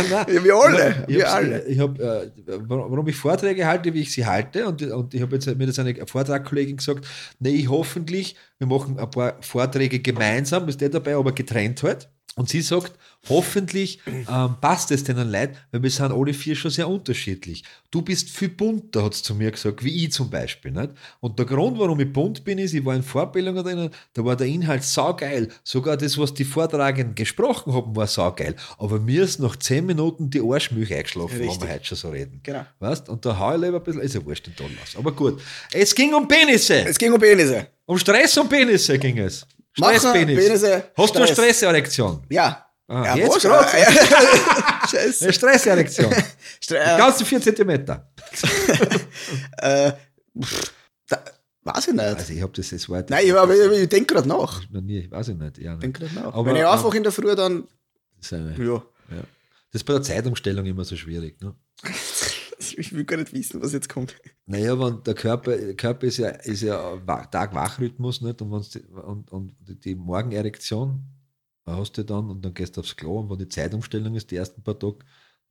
Ja, 0.09 0.43
wir 0.43 0.55
alle. 0.55 1.05
Ich 1.07 1.15
wir 1.15 1.31
alle. 1.31 1.65
Ich 1.65 1.79
hab, 1.79 1.97
äh, 1.99 2.29
warum 2.45 3.07
ich 3.07 3.15
Vorträge 3.15 3.65
halte, 3.65 3.93
wie 3.93 4.01
ich 4.01 4.11
sie 4.11 4.25
halte, 4.25 4.67
und, 4.67 4.81
und 4.81 5.13
ich 5.13 5.21
habe 5.21 5.35
jetzt 5.35 5.47
mir 5.47 5.65
das 5.65 5.79
eine 5.79 5.95
Vortragkollegin 6.05 6.77
gesagt, 6.77 7.07
nee, 7.39 7.51
ich 7.51 7.69
hoffentlich, 7.69 8.35
wir 8.57 8.67
machen 8.67 8.99
ein 8.99 9.09
paar 9.09 9.37
Vorträge 9.41 9.99
gemeinsam, 9.99 10.67
ist 10.67 10.81
der 10.81 10.89
dabei, 10.89 11.15
aber 11.15 11.31
getrennt 11.31 11.81
halt. 11.83 12.09
Und 12.35 12.47
sie 12.47 12.61
sagt, 12.61 12.93
hoffentlich 13.27 13.99
ähm, 14.05 14.55
passt 14.61 14.91
es 14.91 15.03
denen 15.03 15.29
leid, 15.29 15.57
weil 15.71 15.83
wir 15.83 15.89
sind 15.89 16.13
alle 16.13 16.33
vier 16.33 16.55
schon 16.55 16.71
sehr 16.71 16.87
unterschiedlich. 16.87 17.63
Du 17.91 18.01
bist 18.01 18.29
viel 18.29 18.49
bunter, 18.49 19.03
hat 19.03 19.13
sie 19.13 19.23
zu 19.23 19.35
mir 19.35 19.51
gesagt, 19.51 19.83
wie 19.83 20.05
ich 20.05 20.13
zum 20.13 20.29
Beispiel. 20.29 20.71
Nicht? 20.71 20.91
Und 21.19 21.37
der 21.37 21.45
Grund, 21.45 21.77
warum 21.79 21.99
ich 21.99 22.13
bunt 22.13 22.45
bin, 22.45 22.59
ist, 22.59 22.73
ich 22.73 22.85
war 22.85 22.95
in 22.95 23.03
Vorbildungen 23.03 23.63
drinnen, 23.63 23.89
da 24.13 24.23
war 24.23 24.37
der 24.37 24.47
Inhalt 24.47 24.83
saugeil. 24.83 25.49
Sogar 25.63 25.97
das, 25.97 26.17
was 26.17 26.33
die 26.33 26.45
Vortragenden 26.45 27.15
gesprochen 27.15 27.73
haben, 27.73 27.93
war 27.95 28.07
saugeil. 28.07 28.55
Aber 28.77 28.99
mir 28.99 29.23
ist 29.23 29.39
nach 29.39 29.57
zehn 29.57 29.85
Minuten 29.85 30.29
die 30.29 30.41
Arschmilch 30.41 30.93
eingeschlafen, 30.93 31.39
wenn 31.39 31.61
wir 31.61 31.73
heute 31.73 31.85
schon 31.85 31.97
so 31.97 32.09
reden. 32.09 32.39
Genau. 32.43 32.65
Weißt? 32.79 33.09
Und 33.09 33.25
da 33.25 33.37
hau 33.37 33.55
ich 33.55 33.61
lieber 33.61 33.77
ein 33.77 33.83
bisschen, 33.83 34.01
ist 34.01 34.15
ja 34.15 34.23
wurscht, 34.23 34.47
den 34.47 34.55
Ton 34.55 34.71
aus. 34.81 34.95
Aber 34.95 35.11
gut. 35.11 35.41
Es 35.73 35.93
ging 35.93 36.13
um 36.13 36.27
Penisse. 36.27 36.85
Es 36.85 36.97
ging 36.97 37.11
um 37.11 37.19
Penisse. 37.19 37.67
Um 37.85 37.97
Stress 37.97 38.37
und 38.37 38.49
Penisse 38.49 38.97
ging 38.97 39.17
es. 39.17 39.45
Stresspenis. 39.73 40.45
Penisse, 40.45 40.91
Hast 40.97 41.13
du 41.13 41.19
eine 41.19 41.27
Stress. 41.27 41.37
Stresserektion? 41.37 42.25
Ja. 42.29 42.65
Ah, 42.87 43.05
ja, 43.05 43.15
jetzt 43.17 43.39
grad? 43.41 43.69
Scheiße. 44.89 45.23
Eine 45.25 45.33
Stresserektion. 45.33 46.11
Stre- 46.63 46.97
Ganze 46.97 47.23
4 47.23 47.41
Zentimeter. 47.41 48.11
äh, 49.57 49.91
pff, 50.41 50.73
da, 51.07 51.23
weiß 51.63 51.87
ich 51.89 51.93
nicht. 51.93 52.03
Also 52.03 52.33
ich 52.33 52.41
habe 52.41 52.51
das, 52.55 52.69
das 52.69 52.89
war 52.89 53.03
Nein, 53.09 53.25
ich, 53.25 53.33
aber 53.35 53.53
ich, 53.53 53.81
ich 53.83 53.89
denke 53.89 54.13
gerade 54.15 54.27
nach. 54.27 54.61
noch 54.71 54.81
nie, 54.81 55.09
weiß 55.09 55.27
ich 55.29 55.35
nicht. 55.37 55.57
Ja, 55.59 55.73
Ich 55.75 55.79
denke 55.79 55.99
gerade 56.01 56.15
nach. 56.15 56.33
Aber- 56.33 56.45
Wenn 56.47 56.55
ich 56.55 56.65
einfach 56.65 56.93
in 56.93 57.03
der 57.03 57.11
Früh 57.11 57.35
dann, 57.35 57.67
das, 58.17 58.25
ist 58.25 58.33
eine, 58.33 58.51
ja, 58.57 58.73
ja. 58.73 58.81
das 59.71 59.81
ist 59.81 59.83
bei 59.83 59.93
der 59.93 60.01
Zeitumstellung 60.01 60.65
immer 60.65 60.83
so 60.83 60.95
schwierig. 60.95 61.39
Ne? 61.41 61.53
Ich 62.77 62.93
will 62.93 63.03
gar 63.05 63.17
nicht 63.17 63.33
wissen, 63.33 63.61
was 63.61 63.73
jetzt 63.73 63.89
kommt. 63.89 64.15
Naja, 64.45 64.79
wenn 64.79 65.03
der 65.03 65.13
Körper, 65.15 65.55
der 65.57 65.75
Körper 65.75 66.07
ist 66.07 66.17
ja, 66.17 66.29
ist 66.29 66.61
ja 66.61 67.05
Wa- 67.07 67.25
Tag-Wach-Rhythmus 67.25 68.21
nicht? 68.21 68.41
Und, 68.41 68.73
die, 68.75 68.79
und, 68.79 69.31
und 69.31 69.55
die 69.83 69.95
Morgenerektion 69.95 71.03
hast 71.65 71.97
du 71.97 72.03
dann 72.03 72.29
und 72.29 72.43
dann 72.43 72.53
gehst 72.53 72.75
du 72.77 72.81
aufs 72.81 72.95
Klo 72.95 73.19
und 73.19 73.29
wenn 73.29 73.37
die 73.39 73.47
Zeitumstellung 73.47 74.15
ist, 74.15 74.31
die 74.31 74.35
ersten 74.37 74.61
paar 74.63 74.77
Tage, 74.77 74.99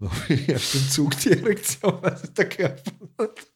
ich 0.29 0.49
erst 0.49 0.75
im 0.75 0.89
Zug 0.89 1.19
die 1.21 1.31
Erektion, 1.33 1.99
was 2.01 2.25
ist 2.25 2.39
der 2.39 2.49
Körper 2.49 2.93
hat. 3.19 3.47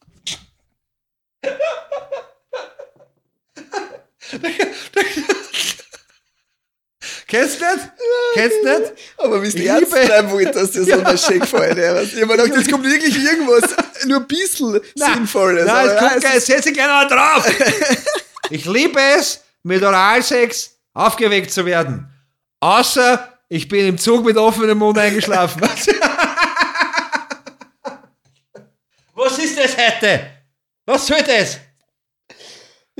Kennst 7.32 7.60
du 7.62 7.64
nicht? 7.64 7.88
Kennst 8.34 8.56
du 8.62 8.78
nicht? 8.78 8.92
Aber 9.16 9.42
wie 9.42 9.50
du 9.50 9.56
Ich 9.58 9.66
ernst 9.66 9.90
liebe- 9.94 10.06
bleiben 10.06 10.30
wollt, 10.32 10.54
dass 10.54 10.70
dir 10.72 10.84
so 10.84 11.00
ein 11.02 11.16
Schick 11.16 11.40
gefallen 11.40 11.78
ja. 11.78 12.02
Ich 12.02 12.12
habe 12.16 12.26
mir 12.26 12.36
gedacht, 12.36 12.58
jetzt 12.58 12.70
kommt 12.70 12.84
wirklich 12.84 13.16
irgendwas, 13.24 13.62
nur 14.04 14.18
ein 14.20 14.26
bisschen 14.26 14.78
Sinnvolles. 14.94 15.64
Nein, 15.66 15.74
aber 15.88 15.94
es 15.94 15.98
kommt 15.98 16.12
ja, 16.12 16.18
gleich, 16.30 16.44
setz 16.44 16.64
dich 16.66 16.74
gleich 16.74 16.86
noch 16.88 17.08
drauf. 17.08 17.50
ich 18.50 18.66
liebe 18.66 19.00
es, 19.18 19.40
mit 19.62 19.82
Oralsex 19.82 20.72
aufgeweckt 20.92 21.50
zu 21.50 21.64
werden. 21.64 22.06
Außer 22.60 23.38
ich 23.48 23.66
bin 23.66 23.86
im 23.86 23.96
Zug 23.96 24.26
mit 24.26 24.36
offenem 24.36 24.76
Mund 24.76 24.98
eingeschlafen. 24.98 25.62
Was 29.14 29.38
ist 29.38 29.58
das 29.58 29.74
heute? 29.76 30.26
Was 30.84 31.06
soll 31.06 31.22
das? 31.22 31.58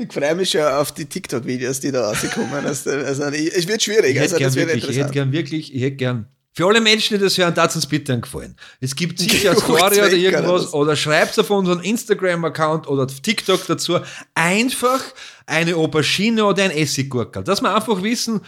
Ich 0.03 0.13
freue 0.13 0.35
mich 0.35 0.49
schon 0.49 0.61
auf 0.61 0.91
die 0.91 1.05
TikTok-Videos, 1.05 1.79
die 1.79 1.91
da 1.91 2.09
rauskommen. 2.09 2.65
Also, 2.65 2.91
also, 2.91 3.23
es 3.23 3.67
wird 3.67 3.81
schwierig, 3.81 4.15
Ich 4.15 4.21
hätte 4.21 4.35
also 4.35 4.37
gern 4.37 4.55
wirklich, 4.55 4.89
ich 4.89 4.97
hätte 4.97 5.11
gern 5.11 5.31
wirklich, 5.31 5.73
ich 5.73 5.81
hätte 5.81 5.95
gern. 5.95 6.27
Für 6.55 6.67
alle 6.67 6.81
Menschen, 6.81 7.17
die 7.17 7.23
das 7.23 7.35
hören, 7.35 7.55
tat 7.55 7.75
uns 7.75 7.87
bitte 7.87 8.13
einen 8.13 8.21
Gefallen. 8.21 8.55
Es 8.79 8.95
gibt 8.95 9.17
sicher 9.19 9.51
eine 9.51 9.59
Story 9.59 9.97
oder 9.99 10.13
irgendwas 10.13 10.67
oder? 10.67 10.81
oder 10.81 10.95
schreibt 10.95 11.39
auf 11.39 11.49
unseren 11.49 11.81
Instagram-Account 11.81 12.87
oder 12.87 13.07
TikTok 13.07 13.65
dazu 13.65 13.99
einfach 14.35 15.03
eine 15.47 15.75
Aubergine 15.75 16.45
oder 16.45 16.63
ein 16.63 16.71
Essiggurkel. 16.71 17.43
Dass 17.43 17.61
wir 17.61 17.73
einfach 17.75 18.03
wissen, 18.03 18.41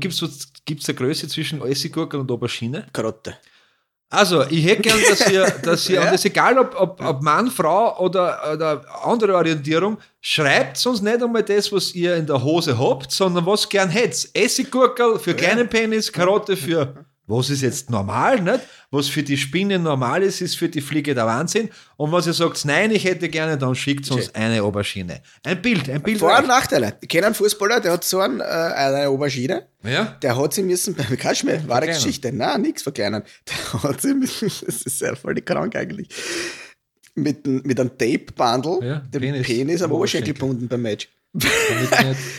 gibt 0.00 0.14
es 0.14 0.52
gibt's 0.66 0.88
eine 0.88 0.96
Größe 0.96 1.28
zwischen 1.28 1.62
Essiggurkel 1.62 2.20
und 2.20 2.30
Aubergine? 2.30 2.86
Karotte. 2.92 3.36
Also, 4.12 4.42
ich 4.50 4.64
hätte 4.66 4.82
gern, 4.82 4.98
dass 5.08 5.30
ihr, 5.30 5.44
dass 5.62 5.88
ihr 5.88 5.94
Ja. 5.96 6.00
und 6.02 6.06
das 6.08 6.16
ist 6.16 6.24
egal, 6.24 6.58
ob, 6.58 6.74
ob, 6.78 7.00
ob 7.04 7.22
Mann, 7.22 7.48
Frau 7.50 7.96
oder, 8.00 8.40
oder 8.52 8.84
andere 9.04 9.36
Orientierung, 9.36 9.98
schreibt 10.20 10.84
uns 10.84 11.00
nicht 11.00 11.22
einmal 11.22 11.44
das, 11.44 11.70
was 11.72 11.94
ihr 11.94 12.16
in 12.16 12.26
der 12.26 12.42
Hose 12.42 12.76
habt, 12.76 13.12
sondern 13.12 13.46
was 13.46 13.68
gern 13.68 13.88
hättet. 13.88 14.28
Essiggurkel 14.34 15.18
für 15.20 15.34
kleinen 15.34 15.68
Penis, 15.68 16.12
Karotte 16.12 16.56
für 16.56 16.92
was 17.30 17.48
ist 17.48 17.62
jetzt 17.62 17.90
normal, 17.90 18.40
nicht? 18.40 18.60
Was 18.90 19.08
für 19.08 19.22
die 19.22 19.36
Spinne 19.36 19.78
normal 19.78 20.22
ist, 20.22 20.40
ist 20.40 20.56
für 20.56 20.68
die 20.68 20.80
Fliege 20.80 21.14
der 21.14 21.26
Wahnsinn. 21.26 21.70
Und 21.96 22.10
was 22.10 22.26
ihr 22.26 22.32
sagt, 22.32 22.64
nein, 22.64 22.90
ich 22.90 23.04
hätte 23.04 23.28
gerne, 23.28 23.56
dann 23.56 23.74
schickt 23.74 24.10
uns 24.10 24.34
eine 24.34 24.62
Aubergine. 24.62 25.20
Ein 25.44 25.62
Bild, 25.62 25.88
ein 25.88 26.02
Bild. 26.02 26.18
Vor- 26.18 26.36
und. 26.36 26.48
Nachteile. 26.48 26.96
Ich 27.00 27.08
kenne 27.08 27.26
einen 27.26 27.34
Fußballer, 27.34 27.80
der 27.80 27.92
hat 27.92 28.04
so 28.04 28.18
einen, 28.18 28.40
äh, 28.40 28.42
eine 28.42 29.08
Aubergine. 29.08 29.66
Ja? 29.84 30.16
Der 30.20 30.36
hat 30.36 30.52
sie 30.52 30.62
müssen, 30.62 30.96
kannst 30.96 31.42
du 31.42 31.46
mir, 31.46 31.66
wahre. 31.68 31.86
Geschichte, 31.86 32.32
nein, 32.32 32.62
nichts 32.62 32.82
verkleinern. 32.82 33.22
Der 33.48 33.82
hat 33.84 34.00
sie 34.00 34.14
müssen, 34.14 34.50
das 34.66 34.82
ist 34.82 34.98
sehr 34.98 35.14
voll 35.14 35.34
krank 35.36 35.76
eigentlich, 35.76 36.08
mit, 37.14 37.46
mit 37.46 37.78
einem 37.78 37.96
Tape-Bundle 37.96 38.78
Ja, 38.86 38.98
den 38.98 39.20
Penis 39.20 39.46
Penis, 39.46 39.82
am 39.82 39.92
Oberschenkel 39.92 40.34
gebunden 40.34 40.68
beim 40.68 40.82
Match. 40.82 41.08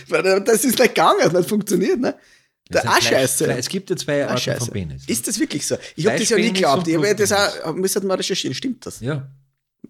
Weil 0.10 0.42
Das 0.42 0.66
ist 0.66 0.78
nicht 0.78 0.94
gegangen, 0.94 1.24
hat 1.24 1.34
nicht 1.34 1.48
funktioniert, 1.48 2.00
ne? 2.00 2.16
Der 2.70 2.82
scheiße. 3.02 3.46
Fleisch- 3.46 3.60
Es 3.60 3.70
gibt 3.70 3.90
ja 3.90 3.96
zwei 3.98 4.26
Arten 4.26 4.38
scheiße. 4.40 4.60
von 4.66 4.70
Penis. 4.74 5.04
Ist 5.08 5.28
das 5.28 5.40
wirklich 5.40 5.66
so? 5.66 5.76
Ich 5.96 6.06
habe 6.08 6.18
das 6.20 6.30
ja 6.30 6.38
nie 6.38 6.54
geglaubt. 6.54 6.88
Ich 6.88 6.96
habe 6.96 7.16
das 7.16 7.32
auch, 7.34 7.74
müsste 7.74 8.00
mal 8.06 8.16
recherchieren. 8.16 8.54
Stimmt 8.56 8.86
das? 8.86 9.00
Ja. 9.02 9.28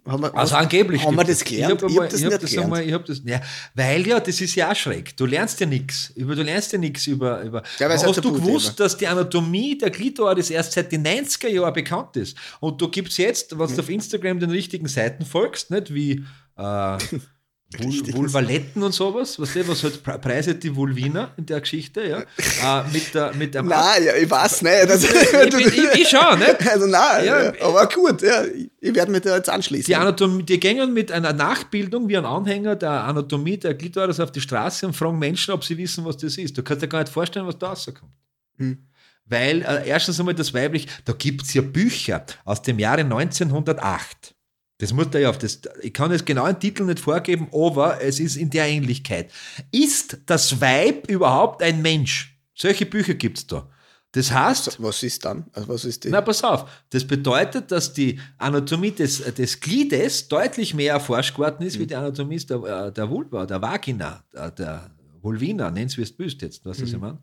Wir, 0.03 0.35
Also 0.35 0.55
angeblich. 0.55 1.03
Haben 1.03 1.15
wir 1.17 1.23
das 1.25 1.43
gelernt? 1.43 1.75
Ich 1.75 1.83
habe 1.83 1.91
Ich 1.93 1.99
hab 1.99 2.09
das 2.09 2.23
hab 2.23 2.29
nicht 2.31 2.43
das 2.43 2.49
gelernt. 2.49 2.65
einmal, 2.73 2.87
ich 2.87 2.93
hab 2.93 3.05
das, 3.05 3.21
ja, 3.23 3.41
weil 3.75 4.07
ja, 4.07 4.19
das 4.19 4.41
ist 4.41 4.55
ja 4.55 4.71
auch 4.71 4.75
schräg. 4.75 5.15
Du 5.15 5.25
lernst 5.27 5.59
ja 5.59 5.67
nichts. 5.67 6.11
Über, 6.15 6.33
du 6.33 6.41
lernst 6.41 6.71
ja 6.71 6.79
nichts 6.79 7.05
über. 7.05 7.41
über 7.41 7.61
Ja, 7.77 7.89
Hast 7.89 8.05
du 8.17 8.33
gewusst, 8.33 8.79
dass 8.79 8.97
die 8.97 9.05
Anatomie 9.05 9.77
der 9.77 9.91
Klitoris 9.91 10.49
erst 10.49 10.71
seit 10.71 10.91
den 10.91 11.05
90er 11.05 11.49
Jahren 11.49 11.73
bekannt 11.73 12.15
ist? 12.17 12.35
Und 12.61 12.81
du 12.81 12.87
gibst 12.89 13.17
jetzt, 13.19 13.51
wenn 13.59 13.67
du 13.75 13.79
auf 13.81 13.89
Instagram 13.89 14.39
den 14.39 14.49
richtigen 14.49 14.87
Seiten 14.87 15.23
folgst, 15.25 15.69
nicht 15.69 15.93
wie 15.93 16.25
äh, 16.57 16.97
Vul 17.77 18.13
Vulvaletten 18.13 18.83
und 18.83 18.93
sowas, 18.93 19.39
weißt 19.39 19.55
du, 19.55 19.67
was 19.69 19.83
halt 19.83 20.03
pre- 20.03 20.19
preiset 20.19 20.61
die 20.63 20.75
Vulvina 20.75 21.31
in 21.37 21.45
der 21.45 21.61
Geschichte, 21.61 22.01
ja? 22.01 22.19
äh, 22.19 22.87
mit, 22.93 23.13
der, 23.13 23.33
mit 23.33 23.55
einem 23.55 23.69
Nein, 23.69 24.03
ja, 24.03 24.15
ich 24.15 24.29
weiß 24.29 24.61
nicht. 24.63 24.71
Also, 24.89 25.07
ich, 25.07 25.31
bin, 25.31 25.67
ich, 25.93 26.01
ich 26.01 26.07
schau, 26.09 26.35
nicht? 26.35 26.67
also 26.67 26.87
nein, 26.87 27.25
Ja, 27.25 27.53
aber 27.61 27.87
gut, 27.87 28.21
ja, 28.21 28.43
ich, 28.79 28.93
werde 28.95 29.11
mich 29.11 29.21
da 29.21 29.35
jetzt 29.35 29.49
anschließen. 29.49 29.85
Die 29.85 29.95
Anatomie, 29.95 30.43
die 30.43 30.59
gehen 30.59 30.93
mit 30.93 31.11
einer 31.11 31.33
Nachbildung 31.33 32.09
wie 32.09 32.17
ein 32.17 32.25
Anhänger 32.25 32.75
der 32.75 33.05
Anatomie 33.05 33.57
der 33.57 33.75
Klitoris 33.77 34.19
auf 34.19 34.31
die 34.31 34.41
Straße 34.41 34.85
und 34.85 34.93
fragen 34.93 35.17
Menschen, 35.19 35.53
ob 35.53 35.63
sie 35.63 35.77
wissen, 35.77 36.03
was 36.03 36.17
das 36.17 36.37
ist. 36.37 36.57
Du 36.57 36.63
kannst 36.63 36.83
dir 36.83 36.87
gar 36.87 36.99
nicht 36.99 37.11
vorstellen, 37.11 37.47
was 37.47 37.57
da 37.57 37.69
rauskommt. 37.69 38.11
Hm. 38.57 38.79
Weil 39.25 39.61
äh, 39.61 39.87
erstens 39.87 40.19
einmal 40.19 40.35
das 40.35 40.53
weiblich, 40.53 40.87
da 41.05 41.13
gibt 41.13 41.43
es 41.43 41.53
ja 41.53 41.61
Bücher 41.61 42.25
aus 42.43 42.61
dem 42.61 42.79
Jahre 42.79 43.01
1908. 43.01 44.35
Das 44.81 44.93
muss 44.93 45.11
da 45.11 45.19
ja 45.19 45.29
auf 45.29 45.37
das, 45.37 45.59
ich 45.83 45.93
kann 45.93 46.11
jetzt 46.11 46.25
genau 46.25 46.47
den 46.47 46.59
Titel 46.59 46.85
nicht 46.85 46.99
vorgeben, 46.99 47.47
aber 47.53 48.01
es 48.01 48.19
ist 48.19 48.35
in 48.35 48.49
der 48.49 48.67
Ähnlichkeit. 48.67 49.31
Ist 49.71 50.17
das 50.25 50.59
Weib 50.59 51.07
überhaupt 51.07 51.61
ein 51.61 51.83
Mensch? 51.83 52.35
Solche 52.55 52.87
Bücher 52.87 53.13
gibt 53.13 53.37
es 53.37 53.45
da. 53.45 53.69
Das 54.11 54.31
heißt, 54.31 54.81
was 54.81 55.03
ist 55.03 55.23
dann? 55.23 55.45
Also 55.53 55.67
was 55.67 55.85
ist 55.85 56.03
die? 56.03 56.09
na, 56.09 56.19
pass 56.21 56.43
auf. 56.43 56.67
Das 56.89 57.05
bedeutet, 57.05 57.71
dass 57.71 57.93
die 57.93 58.19
Anatomie 58.39 58.89
des, 58.89 59.23
des 59.35 59.59
Gliedes 59.59 60.27
deutlich 60.27 60.73
mehr 60.73 60.93
erforscht 60.93 61.37
worden 61.37 61.65
ist, 61.67 61.77
wie 61.77 61.85
die 61.85 61.95
Anatomie 61.95 62.37
der, 62.37 62.87
äh, 62.87 62.91
der 62.91 63.07
Vulva, 63.07 63.45
der 63.45 63.61
Vagina, 63.61 64.23
der, 64.33 64.49
der 64.49 64.91
Vulvina, 65.21 65.69
nenn's 65.69 65.95
wie 65.95 66.01
es 66.01 66.11
bist 66.11 66.41
jetzt, 66.41 66.65
weißt 66.65 66.79
du, 66.79 66.83
was 66.85 66.91
ich 66.91 66.99
meine? 66.99 67.19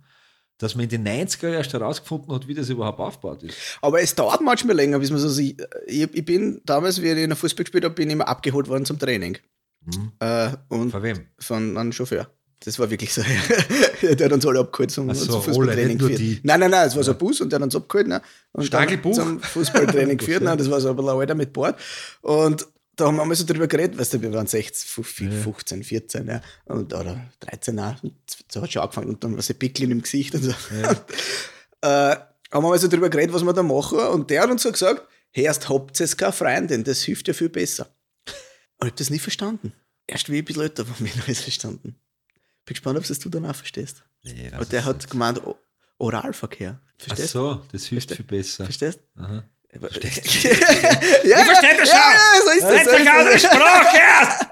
Dass 0.58 0.74
man 0.74 0.84
in 0.84 1.04
den 1.04 1.06
90er 1.06 1.50
erst 1.52 1.72
herausgefunden 1.72 2.34
hat, 2.34 2.48
wie 2.48 2.54
das 2.54 2.68
überhaupt 2.68 2.98
aufgebaut 2.98 3.42
ist. 3.44 3.56
Aber 3.80 4.00
es 4.00 4.14
dauert 4.14 4.40
manchmal 4.40 4.74
länger, 4.74 4.98
bis 4.98 5.10
man 5.10 5.20
so 5.20 5.28
sieht. 5.28 5.66
Ich, 5.86 6.08
ich 6.12 6.24
bin 6.24 6.60
damals, 6.64 7.00
wie 7.00 7.08
ich 7.10 7.16
in 7.18 7.30
der 7.30 7.36
Fußball 7.36 7.64
gespielt 7.64 7.84
habe, 7.84 7.94
bin 7.94 8.08
ich 8.08 8.14
immer 8.14 8.26
abgeholt 8.26 8.68
worden 8.68 8.84
zum 8.84 8.98
Training. 8.98 9.38
Äh, 10.18 10.50
und 10.68 10.90
Von 10.90 11.02
wem? 11.02 11.26
von 11.38 11.76
einem 11.76 11.92
Chauffeur. 11.92 12.28
Das 12.64 12.78
war 12.78 12.90
wirklich 12.90 13.14
so. 13.14 13.22
der 14.02 14.24
hat 14.26 14.32
uns 14.32 14.44
alle 14.44 14.60
abgeholt 14.60 14.90
zum, 14.90 15.14
so, 15.14 15.26
zum 15.26 15.42
Fußballtraining 15.42 15.96
geführt. 15.98 16.40
Nein, 16.42 16.60
nein, 16.60 16.70
nein, 16.70 16.88
es 16.88 16.96
war 16.96 17.04
so 17.04 17.12
ein 17.12 17.18
Bus 17.18 17.40
und 17.40 17.52
der 17.52 17.58
hat 17.58 17.64
uns 17.64 17.76
abgeholt. 17.76 18.08
Ne? 18.08 18.20
Und 18.52 18.64
Stagelbuch? 18.64 19.14
zum 19.14 19.40
Fußballtraining 19.40 20.18
geführt. 20.18 20.42
Ne? 20.42 20.56
Das 20.56 20.68
war 20.68 20.80
so 20.80 20.90
ein 20.90 20.96
bisschen 20.96 21.10
Alter 21.10 21.36
mit 21.36 21.52
Bord. 21.52 21.78
Und 22.20 22.66
da 22.98 23.06
haben 23.06 23.16
wir 23.16 23.24
mal 23.24 23.34
so 23.34 23.46
drüber 23.46 23.66
geredet, 23.68 23.98
weißt 23.98 24.14
du, 24.14 24.22
wir 24.22 24.32
waren 24.32 24.46
16, 24.46 25.04
15, 25.04 25.84
14, 25.84 26.26
ja. 26.28 26.40
Und, 26.66 26.92
oder 26.92 27.30
13, 27.40 27.78
auch. 27.80 28.02
Und 28.02 28.14
so 28.50 28.60
hat 28.60 28.72
schon 28.72 28.82
angefangen 28.82 29.08
und 29.08 29.22
dann 29.24 29.34
war 29.34 29.42
so 29.42 29.52
ein 29.52 29.58
Pickeln 29.58 29.90
im 29.90 30.02
Gesicht 30.02 30.34
und 30.34 30.42
so. 30.42 30.50
äh, 31.82 31.86
haben 31.86 32.18
wir 32.50 32.60
mal 32.68 32.78
so 32.78 32.88
drüber 32.88 33.08
geredet, 33.08 33.34
was 33.34 33.42
wir 33.44 33.52
da 33.52 33.62
machen. 33.62 33.98
Und 33.98 34.30
der 34.30 34.42
hat 34.42 34.50
uns 34.50 34.62
so 34.62 34.72
gesagt, 34.72 35.06
hey, 35.30 35.44
erst 35.44 35.68
habt 35.68 35.98
ihr 36.00 36.08
keine 36.08 36.32
Freundin, 36.32 36.84
das 36.84 37.02
hilft 37.02 37.28
ja 37.28 37.34
viel 37.34 37.48
besser. 37.48 37.88
Und 38.78 38.86
ich 38.86 38.90
hab 38.92 38.96
das 38.96 39.10
nie 39.10 39.18
verstanden. 39.18 39.72
Erst 40.06 40.28
wie 40.30 40.36
ich 40.36 40.42
ein 40.42 40.44
bisschen 40.46 40.62
älter 40.62 40.88
war, 40.88 40.94
habe 40.96 41.06
ich 41.06 41.26
das 41.26 41.40
verstanden. 41.40 41.96
Bin 42.64 42.74
gespannt, 42.74 42.98
ob 42.98 43.06
das 43.06 43.18
du 43.18 43.28
dann 43.28 43.46
auch 43.46 43.54
verstehst. 43.54 44.02
Nee, 44.22 44.50
Und 44.58 44.72
der 44.72 44.84
hat 44.84 45.08
gemeint, 45.08 45.40
Oralverkehr. 45.98 46.80
Ach 46.84 47.04
Verstehst 47.04 47.32
so, 47.32 47.62
das 47.72 47.86
hilft 47.86 48.08
Versteh- 48.10 48.16
viel 48.16 48.24
besser. 48.24 48.64
Verstehst 48.64 49.00
Aha. 49.16 49.44
Ja, 49.72 49.80
ja, 49.80 51.38
ja, 51.38 51.44
versteht 51.44 51.80
das 51.80 51.88
ja, 51.90 51.98
ja, 51.98 52.42
so 52.42 52.50
ist 52.50 52.62
das. 52.62 52.84
So 52.84 52.90
ist 52.90 53.44
das. 53.44 53.52
Sprache 53.52 53.96
erst! 53.96 54.46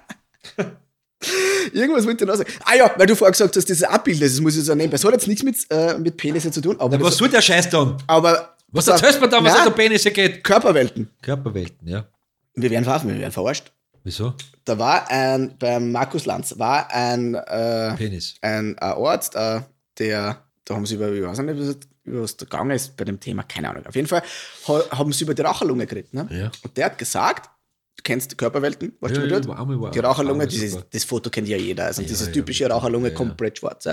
Irgendwas 1.73 2.07
wollte 2.07 2.25
ich 2.25 2.29
noch 2.29 2.37
sagen. 2.37 2.53
Ah 2.65 2.75
ja, 2.75 2.91
weil 2.97 3.07
du 3.07 3.17
vorher 3.17 3.33
gesagt 3.33 3.57
hast, 3.57 3.69
dieses 3.69 3.83
Abbild, 3.83 4.21
das 4.23 4.39
muss 4.41 4.57
ich 4.57 4.65
so 4.65 4.75
nehmen. 4.75 4.91
Das 4.91 5.05
hat 5.05 5.13
jetzt 5.13 5.27
nichts 5.27 5.43
mit, 5.43 5.57
äh, 5.71 5.97
mit 5.99 6.17
Penisse 6.17 6.51
zu 6.51 6.61
tun, 6.61 6.79
aber, 6.79 7.01
Was 7.01 7.11
das, 7.11 7.17
soll 7.17 7.29
der 7.29 7.41
Scheiß 7.41 7.71
dann? 7.71 7.97
aber 8.07 8.57
Was 8.69 8.89
erzählst 8.89 9.21
du 9.21 9.27
da, 9.27 9.43
was 9.43 9.55
nein, 9.55 9.65
der 9.65 9.71
Penisse 9.71 10.11
geht? 10.11 10.45
Körperwelten. 10.45 11.11
Körperwelten, 11.23 11.89
ja. 11.89 12.07
Wir 12.55 12.71
werden 12.71 12.85
verarfen, 12.85 13.11
wir 13.11 13.19
werden 13.19 13.33
verarscht. 13.33 13.73
Wieso? 14.05 14.35
Da 14.65 14.79
war 14.79 15.11
ein, 15.11 15.57
beim 15.59 15.91
Markus 15.91 16.27
Lanz, 16.27 16.59
war 16.59 16.91
ein, 16.93 17.35
äh, 17.35 17.95
Penis. 17.97 18.37
ein, 18.41 18.79
ein 18.79 18.93
Arzt, 18.99 19.35
äh, 19.35 19.63
der, 19.99 20.45
da 20.65 20.75
haben 20.75 20.87
sie 20.87 20.95
über, 20.95 21.11
ich 21.11 21.23
weiß 21.25 21.39
nicht, 21.39 21.89
was- 22.07 22.23
was 22.23 22.37
da 22.37 22.45
gegangen 22.45 22.71
ist 22.73 22.97
bei 22.97 23.05
dem 23.05 23.19
Thema, 23.21 23.43
keine 23.45 23.71
Ahnung. 23.71 23.87
Auf 23.87 23.95
jeden 23.95 24.09
Fall 24.09 24.23
ha, 24.69 24.83
haben 24.91 25.13
sie 25.13 25.25
über 25.25 25.35
die 25.35 25.43
Raucherlunge 25.43 25.87
geredet. 25.87 26.15
Ne? 26.15 26.27
Ja. 26.31 26.51
Und 26.63 26.77
der 26.77 26.87
hat 26.87 26.99
gesagt, 26.99 27.51
du 27.97 28.03
kennst 28.03 28.33
die 28.33 28.37
Körperwelten, 28.37 28.97
weißt 29.01 29.15
Ja, 29.17 29.23
du, 29.23 29.27
wie 29.29 29.33
ja, 29.33 29.41
dort? 29.41 29.95
Die 29.95 29.99
Raucherlunge, 29.99 30.47
dieses, 30.47 30.79
das 30.91 31.05
Foto 31.05 31.31
kennt 31.31 31.49
ja 31.49 31.57
jeder, 31.57 31.87
also 31.87 32.03
Ja, 32.03 32.09
diese 32.09 32.27
ja, 32.27 32.33
typische 32.33 32.69
Raucherlunge, 32.69 33.13
komplett 33.13 33.59
schwarz. 33.59 33.89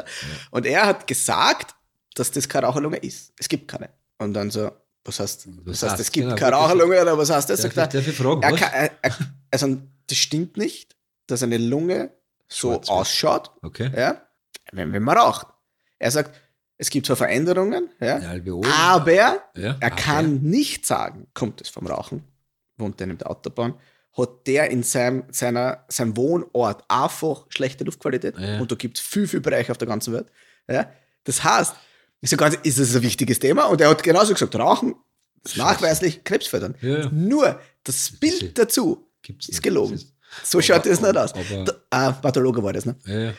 Und 0.51 0.65
er 0.65 0.85
hat 0.85 1.07
gesagt, 1.07 1.75
dass 2.15 2.29
das 2.31 2.47
keine 2.47 2.67
Raucherlunge 2.67 2.97
ist. 2.97 3.33
Es 3.39 3.47
gibt 3.49 3.67
keine. 3.67 3.89
Und 4.19 4.33
dann 4.33 4.51
so, 4.51 4.71
was 5.05 5.19
heißt, 5.19 5.47
was 5.65 5.81
heißt 5.81 5.91
heißt, 5.93 6.01
es 6.01 6.11
gibt 6.11 6.25
genau, 6.27 6.35
keine. 6.37 6.55
Raucherlunge 6.55 7.01
oder 7.01 7.17
was 7.17 7.29
heißt 7.29 7.49
das? 7.49 7.61
Darf 7.61 7.73
Sagt 7.73 7.93
ich, 7.95 8.15
fragen, 8.15 8.41
er 8.43 8.51
was? 8.51 8.59
kann, 8.59 8.71
er, 8.73 8.91
er, 9.01 9.17
also 9.51 9.77
das 10.07 10.17
stimmt 10.17 10.57
nicht, 10.57 10.95
dass 11.27 11.41
eine 11.43 11.57
Lunge 11.57 12.11
so 12.47 12.73
Schwarz 12.73 12.89
ausschaut, 12.89 13.51
Okay. 13.63 13.89
ja, 13.95 14.21
wenn, 14.73 14.91
wenn 14.93 15.01
man 15.01 15.17
raucht. 15.17 15.47
Er 15.97 16.11
sagt, 16.11 16.35
es 16.83 16.89
gibt 16.89 17.05
zwar 17.05 17.15
Veränderungen, 17.15 17.89
ja, 18.01 18.17
Alveol. 18.17 18.65
aber 18.69 19.13
ja, 19.13 19.37
er 19.55 19.75
aber- 19.81 19.89
kann 19.95 20.41
nicht 20.41 20.85
sagen, 20.85 21.27
kommt 21.33 21.61
es 21.61 21.69
vom 21.69 21.87
Rauchen, 21.87 22.23
wohnt 22.77 22.99
er 22.99 23.07
in 23.09 23.17
der 23.17 23.29
Autobahn, 23.31 23.75
hat 24.17 24.45
der 24.47 24.69
in 24.69 24.83
seinem, 24.83 25.23
seiner, 25.31 25.85
seinem 25.87 26.17
Wohnort 26.17 26.83
einfach 26.89 27.45
schlechte 27.49 27.85
Luftqualität 27.85 28.37
Ja. 28.37 28.59
und 28.59 28.69
da 28.69 28.75
gibt 28.75 28.97
es 28.97 29.03
viel, 29.05 29.27
viel 29.27 29.39
Bereiche 29.39 29.71
auf 29.71 29.77
der 29.77 29.87
ganzen 29.87 30.13
Welt. 30.13 30.27
Ja? 30.67 30.91
Das 31.23 31.41
heißt, 31.43 31.73
ich 32.19 32.29
so 32.29 32.35
ganz, 32.37 32.57
ist 32.63 32.79
das 32.79 32.95
ein 32.95 33.01
wichtiges 33.01 33.39
Thema? 33.39 33.65
Und 33.65 33.79
er 33.79 33.89
hat 33.89 34.03
genauso 34.03 34.33
gesagt, 34.33 34.53
Rauchen 34.55 34.95
ist 35.43 35.55
nachweislich 35.57 36.23
krebsfördernd. 36.25 36.75
Ja. 36.81 37.09
Nur 37.11 37.59
das 37.85 38.11
Bild 38.19 38.57
dazu 38.57 39.07
Gibt's 39.21 39.47
ist 39.47 39.53
nicht. 39.55 39.63
gelogen. 39.63 39.93
Ist- 39.95 40.13
So 40.43 40.61
schaut 40.61 40.85
das 40.85 40.99
nicht 40.99 41.09
aber- 41.09 41.23
aus. 41.23 41.33
aber- 41.33 41.63
Da, 41.65 41.73
ah, 41.91 42.11
Pathologe 42.11 42.61
war 42.61 42.73
das, 42.73 42.85
ne? 42.85 42.95
Ja, 43.05 43.19
ja. 43.19 43.33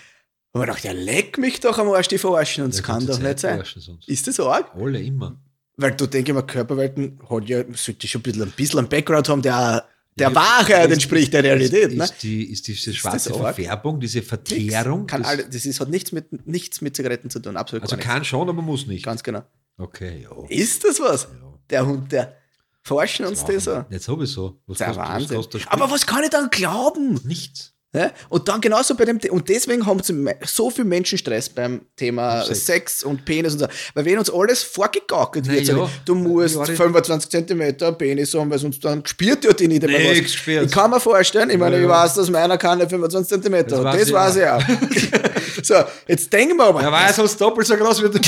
Und 0.54 0.62
ich 0.62 0.68
dachte, 0.68 0.86
ja, 0.86 0.92
leck 0.94 1.36
mich 1.36 1.60
doch 1.60 1.76
am 1.78 1.88
Arsch, 1.90 2.08
die 2.08 2.16
verarschen. 2.18 2.64
Und 2.64 2.74
Ja, 2.74 2.80
kann 2.82 3.06
doch 3.06 3.18
nicht 3.18 3.38
sein. 3.40 3.62
Ist 4.06 4.26
das 4.28 4.38
arg? 4.40 4.70
Alle 4.74 5.02
immer. 5.02 5.36
Weil 5.76 5.92
du 5.92 6.06
denke 6.06 6.30
ich 6.30 6.34
mal, 6.34 6.42
Körperwelten 6.42 7.18
hat 7.28 7.48
ja, 7.48 7.64
sollte 7.74 8.06
schon 8.06 8.20
ein 8.20 8.22
bisschen, 8.22 8.42
ein 8.42 8.50
bisschen 8.52 8.78
einen 8.78 8.88
Background 8.88 9.28
haben, 9.28 9.42
der 9.42 9.84
der 10.16 10.28
Ja, 10.28 10.34
Wahrheit 10.36 10.86
ist- 10.86 10.92
entspricht 10.92 11.32
der 11.32 11.42
Realität. 11.42 11.90
Ist, 11.90 11.96
ne? 11.98 12.04
ist, 12.04 12.22
die, 12.22 12.44
ist 12.52 12.68
diese 12.68 12.94
schwarze 12.94 13.30
arg? 13.34 13.56
Verfärbung, 13.56 13.98
diese. 13.98 14.22
Verteerung? 14.22 15.08
Kann 15.08 15.22
das, 15.22 15.30
alle, 15.32 15.44
das 15.48 15.66
ist, 15.66 15.80
hat 15.80 15.88
nichts 15.88 16.12
mit, 16.12 16.46
nichts 16.46 16.80
mit 16.80 16.94
Zigaretten 16.94 17.30
zu 17.30 17.40
tun, 17.40 17.56
absolut 17.56 17.82
also 17.82 17.96
kann 17.96 18.24
schon, 18.24 18.48
aber 18.48 18.62
muss 18.62 18.86
nicht. 18.86 19.04
Ganz 19.04 19.24
genau. 19.24 19.42
Okay, 19.76 20.22
ja. 20.22 20.30
Ist 20.48 20.84
das 20.84 21.00
was? 21.00 21.24
Ja. 21.24 21.58
Der 21.68 21.84
Hund, 21.86 22.12
der 22.12 22.36
forschen 22.82 23.26
uns 23.26 23.44
das 23.44 23.64
so. 23.64 23.84
Nicht 23.90 24.04
sowieso. 24.04 24.60
Was 24.68 24.78
Der 24.78 24.86
kostet- 24.86 25.02
was 25.02 25.08
Wahnsinn. 25.10 25.36
kostet 25.36 25.62
das 25.62 25.72
Aber 25.72 25.90
was 25.90 26.06
kann 26.06 26.22
ich 26.22 26.30
dann 26.30 26.48
glauben? 26.50 27.20
Nichts. 27.24 27.73
Ja? 27.94 28.10
Und 28.28 28.48
dann 28.48 28.60
genauso 28.60 28.94
bei 28.96 29.04
dem, 29.04 29.18
und 29.30 29.48
deswegen 29.48 29.86
haben 29.86 30.00
so 30.44 30.68
viel 30.70 30.84
Menschenstress 30.84 31.48
beim 31.48 31.82
Thema 31.96 32.42
Sex. 32.44 32.66
Sex, 32.66 33.02
und 33.04 33.24
Penis 33.24 33.52
und 33.54 33.60
so. 33.60 33.66
Weil 33.94 34.04
wenn 34.04 34.18
uns 34.18 34.30
alles 34.32 34.62
vorgegaukelt 34.64 35.48
wird, 35.48 35.62
ja. 35.68 35.88
du 36.04 36.14
musst 36.16 36.56
Ja, 36.56 36.64
das- 36.66 36.76
25 36.76 37.30
Centimeter 37.30 37.92
Penis 37.92 38.34
haben, 38.34 38.50
weil 38.50 38.58
sonst 38.58 38.84
dann 38.84 39.06
spürt 39.06 39.44
dort 39.44 39.60
nicht 39.60 39.84
einmal 39.84 40.00
Nix 40.00 40.34
was. 40.34 40.64
Ich 40.64 40.70
kann 40.72 40.90
mir 40.90 40.98
vorstellen, 41.00 41.50
ich 41.50 41.58
meine, 41.58 41.76
Ja, 41.76 41.82
ich 41.82 41.88
weiß, 41.88 42.14
dass 42.14 42.30
meiner 42.30 42.58
keine 42.58 42.88
25 42.88 43.28
Zentimeter 43.28 43.76
Das 43.76 43.78
hat. 43.78 43.84
weiß 43.86 43.98
Das 44.00 44.08
ich 44.08 44.14
weiß 44.14 44.36
ich 44.36 44.46
auch. 44.46 45.62
so, 45.62 45.74
jetzt 46.08 46.32
denken 46.32 46.56
wir 46.56 46.64
aber. 46.64 46.82
Er 46.82 46.90
war 46.90 47.06
ja 47.06 47.12
sonst 47.12 47.40
doppelt 47.40 47.66
so 47.66 47.76
groß 47.76 48.02
wie 48.02 48.08
du. 48.10 48.18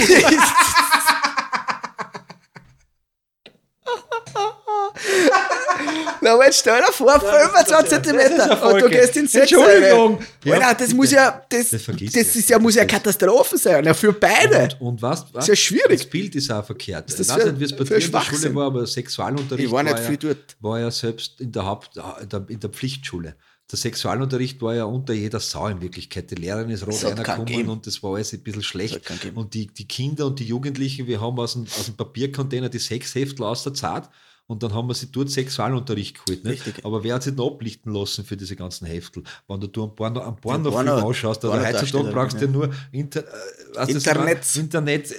Na, 6.20 6.32
aber 6.34 6.46
jetzt 6.46 6.58
stell 6.60 6.80
dir 6.80 6.92
vor, 6.92 7.12
25 7.20 7.68
das 7.68 7.82
ist 7.82 7.88
Zentimeter 7.90 8.46
ja 8.48 8.62
und 8.66 8.80
du 8.82 8.88
gehst 8.88 9.16
in 9.16 9.28
Sex. 9.28 9.50
Entschuldigung. 9.52 10.18
Ja, 10.44 10.58
Ja, 10.60 10.74
das 10.74 10.92
muss 10.94 11.10
ja, 11.10 11.42
das, 11.48 11.70
Das 11.70 11.84
das, 11.84 12.36
ist 12.36 12.48
ja, 12.50 12.58
muss 12.58 12.74
ja 12.74 12.84
Katastrophe 12.84 13.58
sein. 13.58 13.84
Ja, 13.84 13.94
für 13.94 14.12
beide. 14.12 14.68
Und, 14.80 14.80
und 14.80 15.02
was? 15.02 15.26
was? 15.32 15.44
Ist 15.44 15.48
ja 15.48 15.56
schwierig. 15.56 16.00
Das 16.02 16.10
Bild 16.10 16.34
ist 16.34 16.50
auch 16.50 16.64
verkehrt. 16.64 17.08
Ist 17.08 17.20
das 17.20 17.28
ich 17.28 17.34
weiß 17.34 17.42
für- 17.42 17.50
nicht, 17.52 17.60
wie 17.60 17.64
es 17.64 17.72
bei 17.76 17.84
dir 17.84 17.96
in 17.96 18.12
der? 18.12 18.20
Schule 18.20 18.54
war, 18.54 18.66
aber 18.66 18.86
Sexualunterricht 18.86 19.66
Ich 19.66 19.72
war 19.72 19.82
nicht 19.82 19.98
ja, 19.98 20.02
viel 20.04 20.16
dort. 20.16 20.56
war 20.60 20.80
ja 20.80 20.90
selbst 20.90 21.40
in 21.40 21.52
der 21.52 21.64
Haupt, 21.66 21.90
in 22.48 22.60
der, 22.60 22.70
Pflichtschule. 22.70 23.34
Der 23.70 23.78
Sexualunterricht 23.78 24.62
war 24.62 24.74
ja 24.74 24.84
unter 24.84 25.12
jeder 25.12 25.40
Sau 25.40 25.66
in 25.66 25.80
Wirklichkeit. 25.80 26.30
Die 26.30 26.36
Lehrerin 26.36 26.70
ist 26.70 26.86
rot 26.86 27.04
reingekommen 27.04 27.68
und 27.68 27.86
das 27.86 28.00
war 28.02 28.14
alles 28.14 28.32
ein 28.32 28.40
bisschen 28.42 28.62
schlecht. 28.62 29.00
Und 29.34 29.54
die, 29.54 29.66
die 29.66 29.88
Kinder 29.88 30.26
und 30.26 30.38
die 30.38 30.44
Jugendlichen, 30.44 31.06
wir 31.08 31.20
haben 31.20 31.38
aus 31.40 31.54
dem, 31.54 31.64
aus 31.64 31.86
dem 31.86 31.96
Papiercontainer 31.96 32.68
die 32.68 32.78
Sexheftel 32.78 33.44
aus 33.44 33.64
der 33.64 33.74
Zeit 33.74 34.04
und 34.48 34.62
dann 34.62 34.72
haben 34.72 34.86
wir 34.88 34.94
sie 34.94 35.10
dort 35.10 35.28
Sexualunterricht 35.30 36.24
geholt. 36.24 36.44
Richtig. 36.44 36.84
Aber 36.84 37.02
wer 37.02 37.14
hat 37.16 37.24
sich 37.24 37.34
noch 37.34 37.50
ablichten 37.52 37.92
lassen 37.92 38.24
für 38.24 38.36
diese 38.36 38.54
ganzen 38.54 38.86
Heftel? 38.86 39.24
Wenn 39.48 39.60
du 39.60 39.82
einen 39.82 39.94
Porno, 39.94 40.20
einen 40.20 40.36
Porno 40.36 40.70
Porno- 40.70 41.02
ausschaust, 41.02 41.44
oder 41.44 41.66
heutzutage 41.66 42.10
brauchst 42.12 42.40
du 42.40 42.44
ja. 42.44 42.50
nur 42.50 42.70
Inter, 42.92 43.24
äh, 43.76 43.90
Internet. 43.90 44.24
meine? 44.24 44.40
Internet 44.64 45.10
äh, 45.10 45.14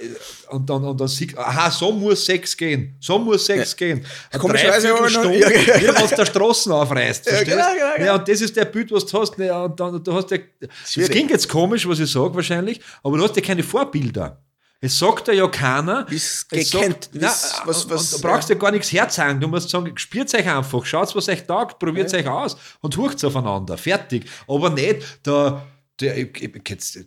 und 0.50 0.68
dann, 0.70 0.82
und 0.84 0.98
dann 0.98 1.08
siehst 1.08 1.36
aha, 1.36 1.70
so 1.70 1.92
muss 1.92 2.24
Sex 2.24 2.56
gehen, 2.56 2.96
so 3.00 3.18
muss 3.18 3.44
Sex 3.44 3.76
gehen. 3.76 4.04
Eine 4.30 4.40
Komischerweise 4.40 4.94
aber 4.94 5.10
noch- 5.10 5.24
ja, 5.30 5.50
ja, 5.50 5.80
wie 5.80 5.88
was 6.02 6.10
der 6.10 6.26
Straßen 6.26 6.72
aufreißt. 6.72 7.26
Ja, 7.26 7.42
genau, 7.44 7.56
genau, 7.56 7.92
genau. 7.96 8.06
Ja, 8.06 8.14
und 8.16 8.26
das 8.28 8.40
ist 8.40 8.56
der 8.56 8.64
Bild, 8.64 8.90
was 8.92 9.04
du 9.04 9.20
hast. 9.20 9.36
Ja, 9.38 9.64
und 9.64 9.78
dann, 9.78 10.02
du 10.02 10.12
hast 10.14 10.30
ja, 10.30 10.38
das 10.70 11.08
klingt 11.10 11.30
jetzt 11.30 11.48
komisch, 11.48 11.86
was 11.86 11.98
ich 12.00 12.10
sage 12.10 12.34
wahrscheinlich, 12.34 12.80
aber 13.02 13.18
du 13.18 13.24
hast 13.24 13.36
ja 13.36 13.42
keine 13.42 13.62
Vorbilder. 13.62 14.42
Es 14.80 14.96
sagt 14.98 15.26
dir 15.26 15.34
ja 15.34 15.48
keiner. 15.48 16.06
Es 16.10 16.46
gekannt, 16.46 17.10
Nein, 17.12 17.24
was- 17.64 17.90
was- 17.90 18.12
und 18.14 18.22
du 18.22 18.28
brauchst 18.28 18.48
ja 18.48 18.54
gar 18.54 18.70
nichts 18.70 18.92
herzeigen. 18.92 19.40
Du 19.40 19.48
musst 19.48 19.68
sagen, 19.70 19.90
spürt 19.98 20.32
euch 20.32 20.48
einfach, 20.48 20.84
schaut, 20.84 21.14
was 21.16 21.28
euch 21.28 21.44
taugt, 21.46 21.78
probiert 21.80 22.14
euch 22.14 22.26
aus 22.28 22.56
und 22.80 22.96
hurcht 22.96 23.24
aufeinander. 23.24 23.76
Fertig. 23.76 24.26
Aber 24.46 24.70
nicht 24.70 25.26
der, 25.26 25.66
der 26.00 26.16
ich, 26.16 26.42
ich, 26.42 26.68
jetzt, 26.68 26.98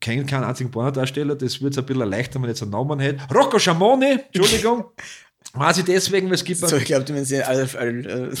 kenne 0.00 0.26
keinen 0.26 0.44
einzigen 0.44 0.70
Pornodarsteller, 0.72 1.36
das 1.36 1.62
wird 1.62 1.72
es 1.74 1.78
ein 1.78 1.86
bisschen 1.86 2.00
erleichtern, 2.02 2.42
wenn 2.42 2.50
ich 2.50 2.56
jetzt 2.56 2.62
einen 2.62 2.72
Namen 2.72 2.98
hätte. 2.98 3.22
Rocco 3.32 3.58
Schamoni, 3.60 4.18
Entschuldigung. 4.32 4.84
Weiß 5.52 5.78
ich 5.78 5.84
deswegen, 5.84 6.26
weil 6.28 6.34
es 6.34 6.42
gibt. 6.44 6.66
So, 6.66 6.76
ich 6.76 6.84
glaube, 6.84 7.04
du 7.04 7.12
meinst 7.12 7.30
ja, 7.30 7.42
also, 7.44 7.78
äh, 7.78 8.32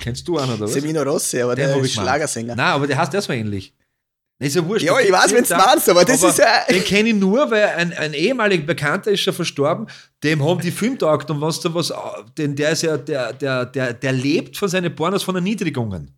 Kennst 0.00 0.26
du 0.26 0.38
einen 0.38 0.52
oder 0.54 0.60
was? 0.64 0.72
Semino 0.72 1.02
Rossi, 1.02 1.40
aber 1.40 1.54
der 1.54 1.72
hab 1.74 1.82
ist. 1.82 1.92
Schlagersänger. 1.92 2.56
Nein, 2.56 2.66
aber 2.66 2.86
der 2.86 2.96
heißt 2.98 3.12
der 3.12 3.20
so 3.22 3.32
ähnlich. 3.32 3.74
Nee, 4.40 4.46
ist 4.46 4.54
ja 4.56 4.64
wurscht. 4.64 4.84
Ja, 4.86 4.98
ich 5.00 5.10
weiß, 5.10 5.32
wenn's 5.32 5.50
irgendeinen- 5.50 5.66
meinst, 5.74 5.88
aber 5.88 6.04
das 6.04 6.22
ist 6.22 6.38
ja- 6.38 6.64
Den 6.70 6.84
kenne 6.84 7.08
ich 7.08 7.14
nur, 7.16 7.50
weil 7.50 7.64
ein, 7.76 7.92
ein 7.92 8.12
ehemaliger 8.14 8.64
Bekannter 8.64 9.10
ist 9.10 9.20
schon 9.22 9.34
verstorben, 9.34 9.86
dem 10.22 10.44
haben 10.44 10.60
die 10.60 10.70
Film 10.70 10.96
taugt 10.96 11.28
und 11.30 11.40
was 11.40 11.58
da 11.60 11.74
was, 11.74 11.92
denn 12.36 12.54
der 12.54 12.70
ist 12.70 12.82
ja, 12.82 12.96
der, 12.96 13.32
der, 13.32 13.66
der, 13.66 13.94
der 13.94 14.12
lebt 14.12 14.56
von 14.56 14.68
seinen 14.68 14.94
Pornos 14.94 15.24
von 15.24 15.34
Erniedrigungen. 15.34 16.12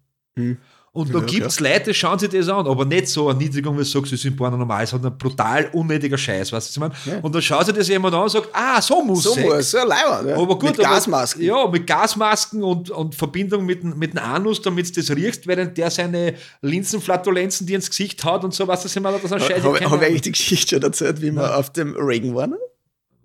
Und 0.92 1.14
da 1.14 1.20
Ja, 1.20 1.24
gibt 1.24 1.46
es 1.46 1.60
Leute, 1.60 1.84
die 1.90 1.94
schauen 1.94 2.18
sich 2.18 2.30
das 2.30 2.48
an, 2.48 2.66
aber 2.66 2.84
nicht 2.84 3.06
so 3.06 3.28
Erniedrigung, 3.28 3.74
wie 3.76 3.82
du 3.82 3.84
sagst, 3.84 4.10
sie 4.10 4.16
sind 4.16 4.36
Porno 4.36 4.56
normal, 4.56 4.84
sondern 4.88 5.16
brutal 5.16 5.70
unnötiger 5.72 6.18
Scheiß, 6.18 6.50
weißt 6.50 6.76
du, 6.76 6.80
was 6.80 6.90
ich 6.96 7.06
meine? 7.06 7.22
Und 7.22 7.32
dann 7.32 7.40
schaut 7.42 7.64
sich 7.66 7.74
das 7.76 7.86
jemand 7.86 8.12
an 8.12 8.22
und 8.24 8.30
sagt, 8.30 8.48
ah, 8.52 8.82
so 8.82 9.00
muss 9.00 9.22
So 9.22 9.32
Sex. 9.34 9.46
muss, 9.48 9.70
so 9.70 9.78
Leiber. 9.78 10.24
Ja. 10.28 10.34
Aber 10.36 10.58
gut, 10.58 10.70
Mit 10.76 10.80
aber- 10.80 10.94
Gasmasken. 10.96 11.42
Ja, 11.44 11.68
mit 11.68 11.86
Gasmasken 11.86 12.64
und, 12.64 12.90
und 12.90 13.14
Verbindung 13.14 13.64
mit, 13.66 13.84
mit 13.84 14.14
dem 14.14 14.18
Anus, 14.18 14.62
damit 14.62 14.88
du 14.96 15.00
das 15.00 15.10
riechst, 15.14 15.46
während 15.46 15.78
der 15.78 15.92
seine 15.92 16.34
Linsenflatulenzen 16.60 17.68
dir 17.68 17.76
ins 17.76 17.88
Gesicht 17.88 18.24
haut 18.24 18.42
und 18.42 18.52
so, 18.54 18.66
was 18.66 18.82
das 18.82 18.96
immer, 18.96 19.12
das 19.12 19.22
ist 19.22 19.32
ein 19.32 19.40
Scheiß. 19.40 19.62
Habe 19.62 19.78
ich 19.78 19.84
hab 19.88 20.00
ich 20.02 20.06
eigentlich 20.08 20.22
die 20.22 20.32
Geschichte 20.32 20.74
schon 20.76 20.82
erzählt, 20.82 21.22
wie 21.22 21.30
wir 21.30 21.56
auf 21.56 21.70
dem 21.72 21.94
Reagan 21.94 22.34
waren? 22.34 22.54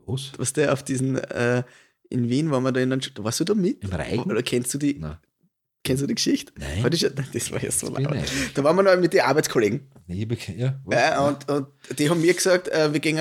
Was? 0.05 0.33
Was 0.37 0.53
der 0.53 0.71
auf 0.71 0.83
diesen, 0.83 1.17
äh, 1.17 1.63
in 2.09 2.29
Wien 2.29 2.51
waren 2.51 2.61
wir 2.63 2.71
da 2.71 2.79
in 2.79 2.93
einem, 2.93 3.01
warst 3.17 3.39
du 3.39 3.43
da 3.43 3.55
mit? 3.55 3.83
Im 3.83 3.89
Reigen? 3.91 4.29
Oder 4.29 4.43
kennst 4.43 4.71
du 4.73 4.77
die, 4.77 4.97
Nein. 4.99 5.17
Kennst 5.85 6.03
du 6.03 6.07
die 6.07 6.15
Geschichte? 6.15 6.51
Nein. 6.57 6.83
War 6.83 6.89
die 6.89 6.97
schon, 6.97 7.11
das 7.33 7.51
war 7.51 7.63
ja 7.63 7.71
so 7.71 7.87
nicht. 7.89 8.57
Da 8.57 8.63
waren 8.63 8.75
wir 8.75 8.83
noch 8.83 8.97
mit 8.99 9.13
den 9.13 9.21
Arbeitskollegen 9.21 9.87
hab- 10.09 10.57
ja, 10.57 10.75
Ja, 10.91 11.21
und, 11.27 11.49
und 11.49 11.67
die 11.97 12.09
haben 12.09 12.19
mir 12.21 12.33
gesagt, 12.33 12.67
äh, 12.67 12.91
wir 12.91 12.99
gehen, 12.99 13.15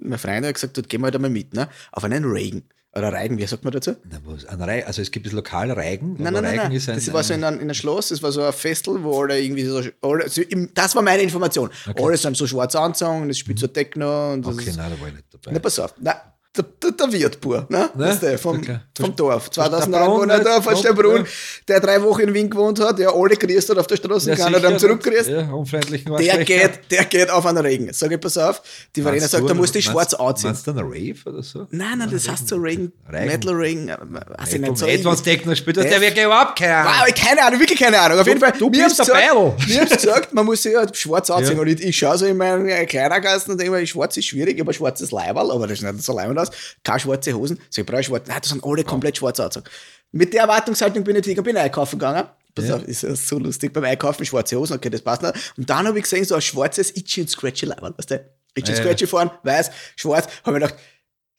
mein 0.00 0.18
Freund 0.18 0.44
hat 0.44 0.54
gesagt, 0.54 0.76
dort 0.76 0.88
gehen 0.88 1.00
wir 1.00 1.06
halt 1.06 1.14
einmal 1.16 1.30
mit, 1.30 1.54
ne? 1.54 1.68
Auf 1.92 2.04
einen 2.04 2.24
Reigen. 2.26 2.64
Oder 2.94 3.10
Reigen, 3.10 3.38
wie 3.38 3.46
sagt 3.46 3.64
man 3.64 3.72
dazu? 3.72 3.96
Na, 4.04 4.18
was, 4.26 4.44
ein 4.44 4.60
Rei- 4.60 4.84
also 4.86 5.00
es 5.00 5.10
gibt 5.10 5.24
das 5.24 5.32
Lokal 5.32 5.70
Reigen. 5.70 6.12
Nein, 6.18 6.24
nein, 6.24 6.32
nein, 6.34 6.44
Reigen 6.44 6.56
nein. 6.64 6.72
Ist 6.72 6.90
ein, 6.90 6.96
das 6.96 7.10
war 7.10 7.22
so 7.22 7.32
in 7.32 7.42
einem, 7.42 7.56
in 7.56 7.62
einem 7.62 7.74
Schloss, 7.74 8.08
das 8.10 8.22
war 8.22 8.30
so 8.32 8.42
ein 8.42 8.52
Festel, 8.52 9.02
wo 9.02 9.22
alle 9.22 9.40
irgendwie 9.40 9.64
so, 9.64 9.80
alle, 10.02 10.28
so 10.28 10.42
im, 10.42 10.68
das 10.74 10.94
war 10.94 11.00
meine 11.00 11.22
Information. 11.22 11.70
Alle 11.96 12.16
sind 12.18 12.36
so 12.36 12.46
schwarz 12.46 12.74
angezogen, 12.76 13.30
es 13.30 13.38
spielt 13.38 13.58
so 13.58 13.66
Techno 13.68 14.34
und 14.34 14.46
das 14.46 14.56
Okay, 14.58 14.68
ist, 14.68 14.76
nein, 14.76 14.92
da 14.94 15.00
war 15.00 15.08
ich 15.08 15.14
nicht 15.14 15.24
dabei. 15.32 15.52
Na, 15.54 15.58
pass 15.58 15.78
auf, 15.78 15.94
na, 16.00 16.34
der, 16.54 16.64
der, 16.82 16.90
der 16.92 17.12
Wirt 17.12 17.40
pur, 17.40 17.66
ne? 17.70 17.88
Ne? 17.94 18.06
Weißt 18.08 18.22
du, 18.22 18.36
vom, 18.38 18.58
Okay. 18.58 18.78
vom 18.94 19.16
Dorf. 19.16 19.50
2000 19.50 19.94
der 19.94 20.00
Brunn 20.00 20.30
Einwohner 20.30 20.38
da, 20.40 20.60
von 20.60 20.74
ja. 20.76 21.24
der 21.66 21.80
drei 21.80 22.02
Wochen 22.02 22.20
in 22.22 22.34
Wien 22.34 22.50
gewohnt 22.50 22.78
hat, 22.78 22.98
der 22.98 23.10
alle 23.14 23.36
grüßt 23.36 23.70
hat 23.70 23.78
auf 23.78 23.86
der 23.86 23.96
Straße, 23.96 24.28
Ja, 24.30 24.36
keiner 24.36 24.60
dann 24.60 24.78
zurückgrüßt. 24.78 25.30
Ja, 25.30 25.50
unfreundlichen 25.50 26.14
Der 26.18 26.44
geht, 26.44 26.90
der 26.90 27.04
geht 27.06 27.30
auf 27.30 27.46
einen 27.46 27.58
Regen. 27.64 27.88
Sag 27.92 28.12
ich, 28.12 28.20
pass 28.20 28.36
auf, 28.36 28.60
die 28.94 29.00
Verena 29.00 29.26
sagt, 29.26 29.48
da 29.48 29.54
musst 29.54 29.74
du 29.74 29.78
dich 29.78 29.86
schwarz 29.86 30.12
anziehen. 30.12 30.50
Meinst 30.50 30.66
du 30.66 30.72
einen 30.72 30.80
Rave 30.80 31.14
oder 31.24 31.42
so? 31.42 31.66
Nein, 31.70 31.96
nein, 31.98 32.10
das 32.12 32.28
heißt 32.28 32.48
so 32.48 32.56
Regen. 32.56 32.92
Metal 33.10 33.54
Regen, 33.54 33.88
äh, 33.88 33.96
weiß 34.00 34.52
ich 34.52 34.60
nicht, 34.60 34.76
so 34.76 34.84
Etwas 34.86 35.20
irgendwie. 35.20 35.30
Techno 35.30 35.54
spielt, 35.54 35.76
das 35.78 35.84
Der- 35.84 35.92
der 35.92 36.00
wirklich 36.02 36.24
überhaupt 36.26 36.58
keine 36.58 36.76
Ahnung. 36.76 36.92
Wow, 37.06 37.14
keine 37.14 37.42
Ahnung, 37.46 37.60
wirklich 37.60 37.78
keine 37.80 37.98
Ahnung. 37.98 38.18
Auf 38.18 38.26
jeden 38.26 38.40
Fall, 38.40 38.52
du 38.58 38.68
mir 38.68 38.84
bist 38.84 38.98
der 38.98 39.04
Beil. 39.04 39.54
mir 39.68 39.80
haben's 39.80 39.90
gesagt, 39.96 40.34
man 40.34 40.44
muss 40.44 40.62
sich 40.62 40.76
halt 40.76 40.94
schwarz 40.96 41.30
anziehen. 41.30 41.56
Ja. 41.56 41.62
Und 41.62 41.68
ich, 41.80 41.96
schaue 41.96 42.18
so 42.18 42.26
in 42.26 42.36
meinen 42.36 42.66
Kleiderkasten 42.86 43.52
und 43.52 43.58
denke 43.60 43.72
mir, 43.74 43.86
schwarz 43.86 44.18
ist 44.18 44.26
schwierig, 44.26 44.60
ein 44.60 44.72
schwarzes 44.74 45.10
Leiberl, 45.12 45.50
aber 45.50 45.66
das 45.66 45.78
sieht 45.78 45.90
nicht 45.92 46.04
so 46.04 46.14
leibend 46.14 46.41
aus. 46.42 46.50
Keine 46.84 47.00
schwarze 47.00 47.32
Hosen. 47.34 47.58
So, 47.70 47.80
ich 47.80 47.86
brauche 47.86 48.02
schwarz. 48.02 48.24
Nein, 48.28 48.38
das 48.40 48.50
sind 48.50 48.64
alle 48.64 48.84
komplett 48.84 49.16
schwarz 49.18 49.40
angezogen. 49.40 49.66
Mit 50.12 50.32
der 50.34 50.42
Erwartungshaltung 50.42 51.04
bin 51.04 51.16
ich 51.16 51.20
natürlich, 51.22 51.42
bin 51.42 51.56
ich 51.56 51.62
einkaufen 51.62 51.98
gegangen. 51.98 52.28
Pass 52.54 52.68
Ja. 52.68 52.76
ist 52.76 53.02
ja 53.02 53.16
so 53.16 53.38
lustig. 53.38 53.72
Beim 53.72 53.84
Einkaufen 53.84 54.26
schwarze 54.26 54.56
Hosen, 54.58 54.76
okay, 54.76 54.90
das 54.90 55.00
passt 55.00 55.22
nicht. 55.22 55.34
Und 55.56 55.70
dann 55.70 55.86
habe 55.86 55.96
ich 55.98 56.04
gesehen, 56.04 56.24
so 56.24 56.34
ein 56.34 56.42
schwarzes 56.42 56.94
Itchy 56.94 57.22
und 57.22 57.30
Scratchy 57.30 57.64
Leiberl, 57.66 57.94
weißt 57.96 58.10
du? 58.10 58.14
Itchy 58.54 58.72
und 58.72 58.76
Ja. 58.78 58.82
Scratchy 58.84 59.06
fahren, 59.06 59.30
weiß, 59.42 59.70
schwarz. 59.96 60.26
Habe 60.44 60.52
mir 60.58 60.60
gedacht, 60.66 60.74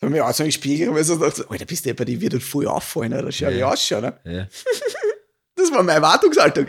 habe 0.02 0.12
mir 0.12 0.26
auch 0.26 0.34
so 0.34 0.42
einen 0.42 0.52
Spiegel, 0.52 0.90
mir 0.90 1.04
so 1.04 1.20
gedacht, 1.20 1.46
Alter, 1.50 1.66
bist 1.66 1.86
du 1.86 1.94
bei 1.94 2.04
die 2.04 2.20
wird 2.20 2.42
voll 2.42 2.68
auffallen, 2.68 3.14
oder? 3.14 3.32
Schau, 3.32 3.50
Ja. 3.50 3.72
ausschauen, 3.72 4.02
ne? 4.02 4.20
Ja. 4.24 4.48
Das 5.56 5.72
war 5.72 5.84
meine 5.84 5.98
Erwartungshaltung. 5.98 6.66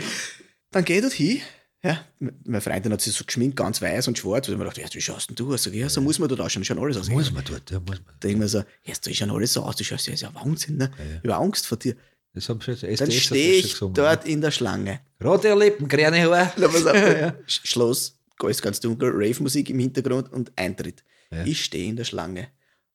Dann 0.70 0.85
geh 0.85 0.97
ich 0.97 1.01
dort 1.01 1.14
hin. 1.14 1.41
Ja, 1.85 2.03
meine 2.45 2.62
Freundin 2.62 2.93
hat 2.93 3.03
sich 3.03 3.12
so 3.14 3.24
geschminkt, 3.24 3.57
ganz 3.57 3.82
weiß 3.82 4.09
und 4.09 4.16
schwarz. 4.16 4.49
Und 4.49 4.55
ich 4.55 4.59
mir 4.59 4.64
gedacht, 4.64 4.78
ja, 4.78 4.87
wie 4.91 5.01
schaust 5.03 5.28
denn 5.28 5.37
du 5.37 5.53
aus? 5.53 5.64
Sag 5.64 5.74
ich, 5.74 5.80
ja, 5.80 5.89
so 5.91 6.01
muss 6.01 6.18
man 6.18 6.28
dort 6.30 6.41
ausschauen, 6.41 6.64
schauen 6.64 6.78
alles 6.78 6.97
aus. 6.97 7.11
Muss 7.11 7.30
man 7.30 7.45
dort, 7.45 7.70
ja, 7.70 7.78
muss 7.78 7.91
man. 7.99 8.07
Da 8.07 8.12
denke 8.22 8.35
ich 8.37 8.41
mir 8.41 8.49
so, 8.49 8.64
ja, 8.85 8.95
schauen 9.12 9.30
alles 9.30 9.53
so 9.53 9.62
aus, 9.62 9.76
du 9.76 9.85
schaust 9.85 10.07
ja, 10.07 10.14
ist 10.14 10.22
ja 10.22 10.35
Wahnsinn, 10.35 10.78
ne? 10.78 10.91
Ich 11.22 11.30
habe 11.30 11.43
Angst 11.45 11.66
vor 11.66 11.76
dir. 11.78 11.95
Das 12.32 12.49
haben 12.49 12.61
schon 12.62 12.74
SDS 12.74 12.99
Dann 12.99 13.11
stehe 13.12 13.57
das 13.59 13.66
ich 13.66 13.72
gesungen. 13.72 13.95
dort 13.95 14.26
in 14.26 14.41
der 14.41 14.51
Schlange. 14.51 15.01
Rote 15.22 15.55
Lippen, 15.55 15.87
grüne 15.87 16.22
Haare. 16.22 16.53
Sch- 17.47 17.66
Schloss, 17.66 18.18
alles 18.43 18.62
ganz 18.62 18.80
dunkel, 18.80 19.11
Rave-Musik 19.14 19.68
im 19.70 19.78
Hintergrund 19.78 20.32
und 20.32 20.51
Eintritt. 20.57 21.05
Ja. 21.30 21.45
Ich 21.45 21.62
stehe 21.64 21.87
in 21.89 21.97
der 21.97 22.05
Schlange 22.05 22.49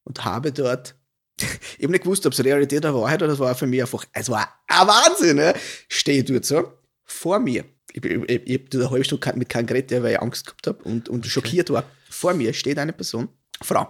und 0.04 0.26
habe 0.26 0.52
dort, 0.52 0.96
ich 1.38 1.84
habe 1.84 1.92
nicht 1.92 2.04
gewusst, 2.04 2.26
ob 2.26 2.34
es 2.34 2.44
Realität 2.44 2.80
oder 2.80 2.96
Wahrheit 2.96 3.22
oder 3.22 3.34
es 3.34 3.40
war 3.40 3.54
für 3.56 3.68
mich 3.68 3.82
einfach, 3.82 4.04
es 4.14 4.30
war 4.30 4.50
ein 4.68 4.88
Wahnsinn, 4.88 5.38
ne? 5.38 5.54
Stehe 5.88 6.24
dort 6.24 6.44
so, 6.46 6.74
vor 7.06 7.40
mir, 7.40 7.64
ich, 8.04 8.12
ich, 8.12 8.30
ich, 8.30 8.47
ich 8.47 8.56
habe 8.60 8.78
eine 8.84 8.89
halbe 8.91 9.06
Stunde 9.06 9.34
mit 9.36 9.50
keinem 9.50 9.68
geredet, 9.68 10.04
weil 10.04 10.14
ich 10.14 10.22
Angst 10.22 10.45
gehabt 10.45 10.68
habe 10.68 10.84
und, 10.84 11.10
und 11.10 11.26
schockiert 11.26 11.70
war. 11.70 11.84
Vor 12.10 12.34
mir 12.34 12.54
steht 12.54 12.78
eine 12.80 12.93
Person, 12.93 13.30
Frau, 13.62 13.88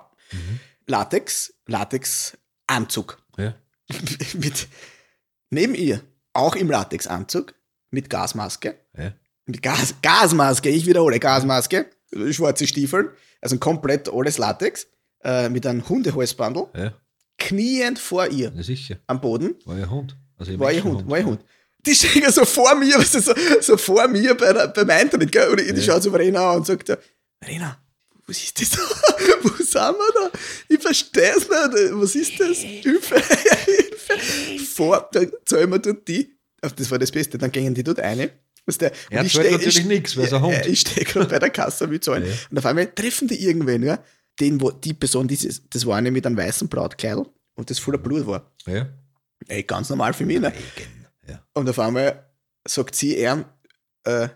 Latex, 0.88 1.54
Latex-Anzug 1.68 3.18
Ja. 3.38 3.56
mit, 4.36 4.68
neben 5.50 5.76
ihr, 5.76 6.02
auch 6.34 6.56
im 6.56 6.70
Latexanzug, 6.70 7.54
mit 7.92 8.10
Gasmaske, 8.10 8.76
Ja. 8.98 9.14
mit 9.46 9.62
Gas, 9.62 9.96
Gasmaske, 10.02 10.70
ich 10.70 10.86
wiederhole, 10.86 11.20
Gasmaske, 11.20 11.88
schwarze 12.32 12.68
Stiefel, 12.68 13.12
also 13.42 13.58
komplett 13.58 14.10
alles 14.14 14.38
Latex, 14.38 14.88
äh, 15.24 15.50
mit 15.50 15.66
einem 15.66 15.88
Hundehalsbandel, 15.88 16.68
Ja, 16.76 16.94
kniend 17.38 17.98
vor 18.00 18.28
ihr 18.28 18.52
ja, 18.56 18.64
sicher. 18.64 18.98
am 19.08 19.22
Boden, 19.22 19.56
War 19.66 19.78
ja 19.78 19.90
Hund. 19.90 20.16
Also 20.38 20.58
war 20.60 20.72
ihr 20.72 20.84
Hund, 20.84 21.10
war 21.10 21.18
ihr 21.20 21.26
Hund. 21.26 21.44
Die 21.86 21.96
stehen 21.96 22.24
ja 22.24 22.32
so 22.32 22.44
vor 22.46 22.76
mir, 22.76 22.98
weißt 22.98 23.16
du, 23.16 23.22
so, 23.22 23.34
so 23.62 23.78
vor 23.78 24.08
mir 24.08 24.36
bei 24.36 24.52
der, 24.54 24.68
beim 24.68 24.90
Eintritt, 24.90 25.32
gell? 25.32 25.48
Und 25.50 25.62
ich, 25.62 25.74
die 25.74 25.82
schaut 25.82 26.04
so 26.04 26.12
Verena 26.12 26.52
an 26.52 26.58
und 26.58 26.66
sagt, 26.66 26.92
Verena, 27.42 27.78
was 28.28 28.38
ist 28.44 28.62
das 28.62 28.70
da? 28.72 28.78
Wo 29.44 29.50
sind 29.64 29.74
wir 29.74 30.14
da? 30.32 30.32
Ich 30.68 30.80
verstehe 30.82 31.32
es 31.32 31.48
nicht. 31.48 31.92
Was 31.94 32.16
ist 32.16 32.40
das? 32.40 32.58
Hilfe, 32.58 33.16
Hilfe. 33.66 34.66
Vor, 34.66 35.10
da 35.12 35.22
zahlen 35.46 35.70
wir 35.72 35.80
dort 35.80 36.08
die. 36.08 36.36
Ach, 36.62 36.72
Das 36.72 36.92
war 36.92 37.00
das 37.00 37.12
Beste. 37.12 37.38
Dann 37.38 37.52
gingen 37.52 37.74
die 37.74 37.84
dort 37.84 38.00
eine. 38.02 38.30
Weißt 38.66 38.82
du, 38.82 38.92
Er 39.10 39.24
ich 39.24 39.34
zahlt 39.34 39.46
steh- 39.48 39.52
natürlich 39.54 39.80
ich- 39.80 39.86
nichts, 39.86 40.18
weil 40.18 40.32
ein 40.34 40.42
Hund. 40.42 40.54
Ja, 40.54 40.66
Ich 40.66 40.82
stehe 40.82 41.06
gerade 41.06 41.28
bei 41.28 41.40
der 41.40 41.50
Kasse, 41.50 41.90
will 41.90 42.00
zahlen. 42.02 42.26
Ja. 42.28 42.34
Und 42.52 42.58
auf 42.58 42.66
einmal 42.66 42.88
treffen 42.88 43.28
die 43.30 43.42
irgendwen, 43.44 43.84
ja? 43.84 44.04
Den, 44.40 44.60
wo, 44.62 44.70
die 44.72 44.94
Person, 44.94 45.28
dieses, 45.28 45.62
das 45.70 45.86
war 45.86 45.96
eine 45.98 46.12
mit 46.12 46.26
einem 46.26 46.38
weißen 46.38 46.68
Brautkleidl 46.68 47.26
und 47.56 47.70
das 47.70 47.80
voller 47.80 47.98
Blut 47.98 48.28
war. 48.28 48.52
Ja. 48.68 48.88
Ey, 49.48 49.64
ganz 49.64 49.90
normal 49.90 50.14
für 50.14 50.26
mich, 50.26 50.40
ne? 50.40 50.54
Ja. 51.30 51.44
Und 51.54 51.70
auf 51.70 51.80
einmal 51.80 52.26
sagt 52.68 52.96
sie 52.96 53.18
ihm, 53.18 53.46
äh, 54.04 54.30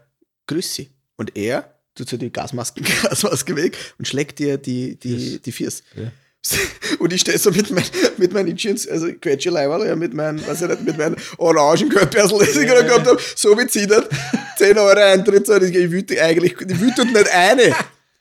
grüß 0.47 0.75
sie. 0.75 0.89
Und 1.15 1.35
er 1.37 1.73
tut 1.95 2.09
so 2.09 2.17
die 2.17 2.31
Gasmasken, 2.31 2.85
Gasmaske 3.03 3.55
weg 3.55 3.77
und 3.97 4.07
schlägt 4.07 4.39
ihr 4.39 4.57
die, 4.57 4.97
die, 4.99 5.15
Yes. 5.33 5.41
die 5.41 5.51
Füße. 5.51 5.83
Ja. 5.95 6.11
Und 6.99 7.13
ich 7.13 7.21
stehe 7.21 7.37
so 7.37 7.51
mit, 7.51 7.71
mein, 7.71 7.85
mit 8.17 8.33
meinen 8.33 8.55
Jeans, 8.57 8.85
also 8.85 9.07
Quetscheleiberl, 9.13 9.87
ja, 9.87 9.95
mit 9.95 10.13
meinen, 10.13 10.45
weiß 10.45 10.63
ich 10.63 10.67
nicht, 10.67 10.83
mit 10.83 10.97
meinen 10.97 11.15
orangen 11.37 11.87
Köppersel, 11.87 12.39
die 12.39 12.59
ich 12.59 12.67
gerade 12.67 12.85
gehabt 12.85 13.07
habe, 13.07 13.17
so 13.35 13.55
bezittert, 13.55 14.09
10 14.57 14.77
Euro 14.77 14.99
Eintritt, 14.99 15.47
ich 15.47 15.91
wüte 15.91 16.21
eigentlich, 16.21 16.53
ich 16.59 16.79
wüte 16.81 17.05
nicht 17.05 17.29
eine. 17.29 17.73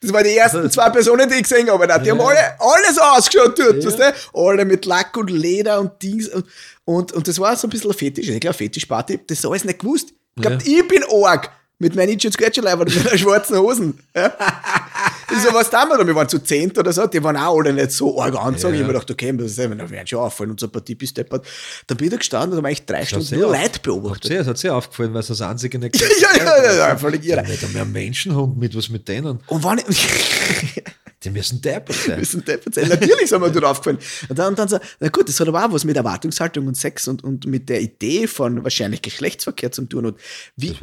Das 0.02 0.12
waren 0.12 0.24
die 0.24 0.36
ersten 0.36 0.68
zwei 0.70 0.90
Personen, 0.90 1.28
die 1.28 1.36
ich 1.36 1.42
gesehen 1.44 1.70
habe. 1.70 1.86
Die 1.86 2.10
haben 2.10 2.20
alle, 2.20 2.60
alles 2.60 2.98
ausgeschaut 2.98 3.56
dort, 3.58 3.84
weißt 3.84 3.98
du? 3.98 4.14
Alle 4.34 4.64
mit 4.64 4.84
Lack 4.84 5.16
und 5.16 5.30
Leder 5.30 5.80
und 5.80 6.02
Dings. 6.02 6.28
Und, 6.28 6.44
und, 6.84 7.12
und 7.12 7.28
das 7.28 7.38
war 7.38 7.56
so 7.56 7.68
ein 7.68 7.70
bisschen 7.70 7.92
ein 7.92 7.96
Fetisch. 7.96 8.28
Ich 8.28 8.40
glaube, 8.40 8.56
Fetischparty, 8.56 9.20
das 9.26 9.38
ist 9.38 9.46
alles 9.46 9.64
nicht 9.64 9.78
gewusst. 9.78 10.12
Ich 10.36 10.42
glaube, 10.42 10.58
ich 10.64 10.88
bin 10.88 11.04
arg 11.24 11.50
mit 11.78 11.94
meinen 11.94 12.18
Jeans 12.18 12.36
Quetscheleiberl 12.36 12.86
und 12.86 13.04
meinen 13.04 13.18
schwarzen 13.18 13.58
Hosen. 13.58 13.98
So, 15.32 15.54
was 15.54 15.72
wir 15.72 15.98
da? 15.98 16.06
Wir 16.06 16.14
waren 16.14 16.28
zu 16.28 16.38
zehnt 16.38 16.78
oder 16.78 16.92
so, 16.92 17.06
die 17.06 17.22
waren 17.22 17.36
auch 17.36 17.58
alle 17.58 17.72
nicht 17.72 17.92
so 17.92 18.20
arg 18.20 18.34
angezogen. 18.34 18.74
Ja. 18.74 18.80
Ich 18.80 18.84
habe 18.84 18.92
mir 18.92 19.00
gedacht, 19.00 19.10
okay, 19.10 19.32
das 19.36 19.56
wir 19.56 19.90
werden 19.90 20.06
schon 20.06 20.18
auffallen 20.18 20.50
und 20.50 20.60
so 20.60 20.66
ein 20.66 20.72
paar 20.72 20.84
Tipps 20.84 21.14
deppert. 21.14 21.46
Dann 21.86 21.96
bin 21.96 22.06
ich 22.06 22.10
da 22.10 22.16
gestanden 22.16 22.52
und 22.52 22.56
habe 22.58 22.68
eigentlich 22.68 22.86
drei 22.86 23.04
Stunden 23.04 23.38
nur 23.38 23.52
Leute 23.52 23.80
beobachtet. 23.82 24.24
Hat 24.24 24.28
sehr, 24.28 24.46
hat 24.46 24.58
sehr 24.58 24.74
aufgefallen, 24.74 25.14
weil 25.14 25.20
es 25.20 25.28
das 25.28 25.40
einzige 25.40 25.78
nicht 25.78 26.00
Ja, 26.20 26.36
ja, 26.36 26.64
ja, 26.64 26.88
ja, 26.88 26.96
völlig 26.96 27.24
irre. 27.24 27.42
Nicht 27.42 27.64
einmal 27.64 27.82
ein 27.82 27.92
Menschenhund 27.92 28.58
mit, 28.58 28.76
was 28.76 28.88
mit 28.88 29.08
denen? 29.08 29.40
Und 29.46 29.64
wann 29.64 29.80
Die 31.24 31.30
müssen 31.30 31.60
deppert 31.60 31.96
sein. 31.96 32.18
müssen 32.18 32.44
deppert 32.44 32.74
sein. 32.74 32.88
Natürlich 32.88 33.28
sind 33.28 33.40
wir 33.40 33.50
dort 33.50 33.64
aufgefallen. 33.64 33.98
Und 34.28 34.38
dann, 34.38 34.54
dann 34.54 34.68
so, 34.68 34.78
na 34.98 35.08
gut, 35.08 35.28
das 35.28 35.38
hat 35.38 35.48
aber 35.48 35.64
auch 35.64 35.72
was 35.72 35.84
mit 35.84 35.96
Erwartungshaltung 35.96 36.66
und 36.66 36.76
Sex 36.76 37.06
und, 37.08 37.22
und 37.22 37.46
mit 37.46 37.68
der 37.68 37.80
Idee 37.80 38.26
von 38.26 38.64
wahrscheinlich 38.64 39.02
Geschlechtsverkehr 39.02 39.70
zu 39.70 39.82
tun. 39.82 40.06
Und 40.06 40.18
wie, 40.56 40.76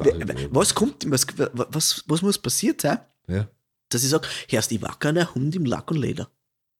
was 0.51 0.75
kommt, 0.75 1.09
was, 1.09 1.25
was, 1.37 2.03
was 2.07 2.21
muss 2.21 2.37
passiert 2.37 2.81
sein, 2.81 2.99
Ja. 3.27 3.47
Dass 3.89 4.03
ich 4.03 4.09
sage, 4.09 4.27
hörst 4.49 4.71
die 4.71 4.81
wackerne 4.81 5.33
Hund 5.35 5.55
im 5.55 5.65
Lack 5.65 5.91
und 5.91 5.97
Leder? 5.97 6.29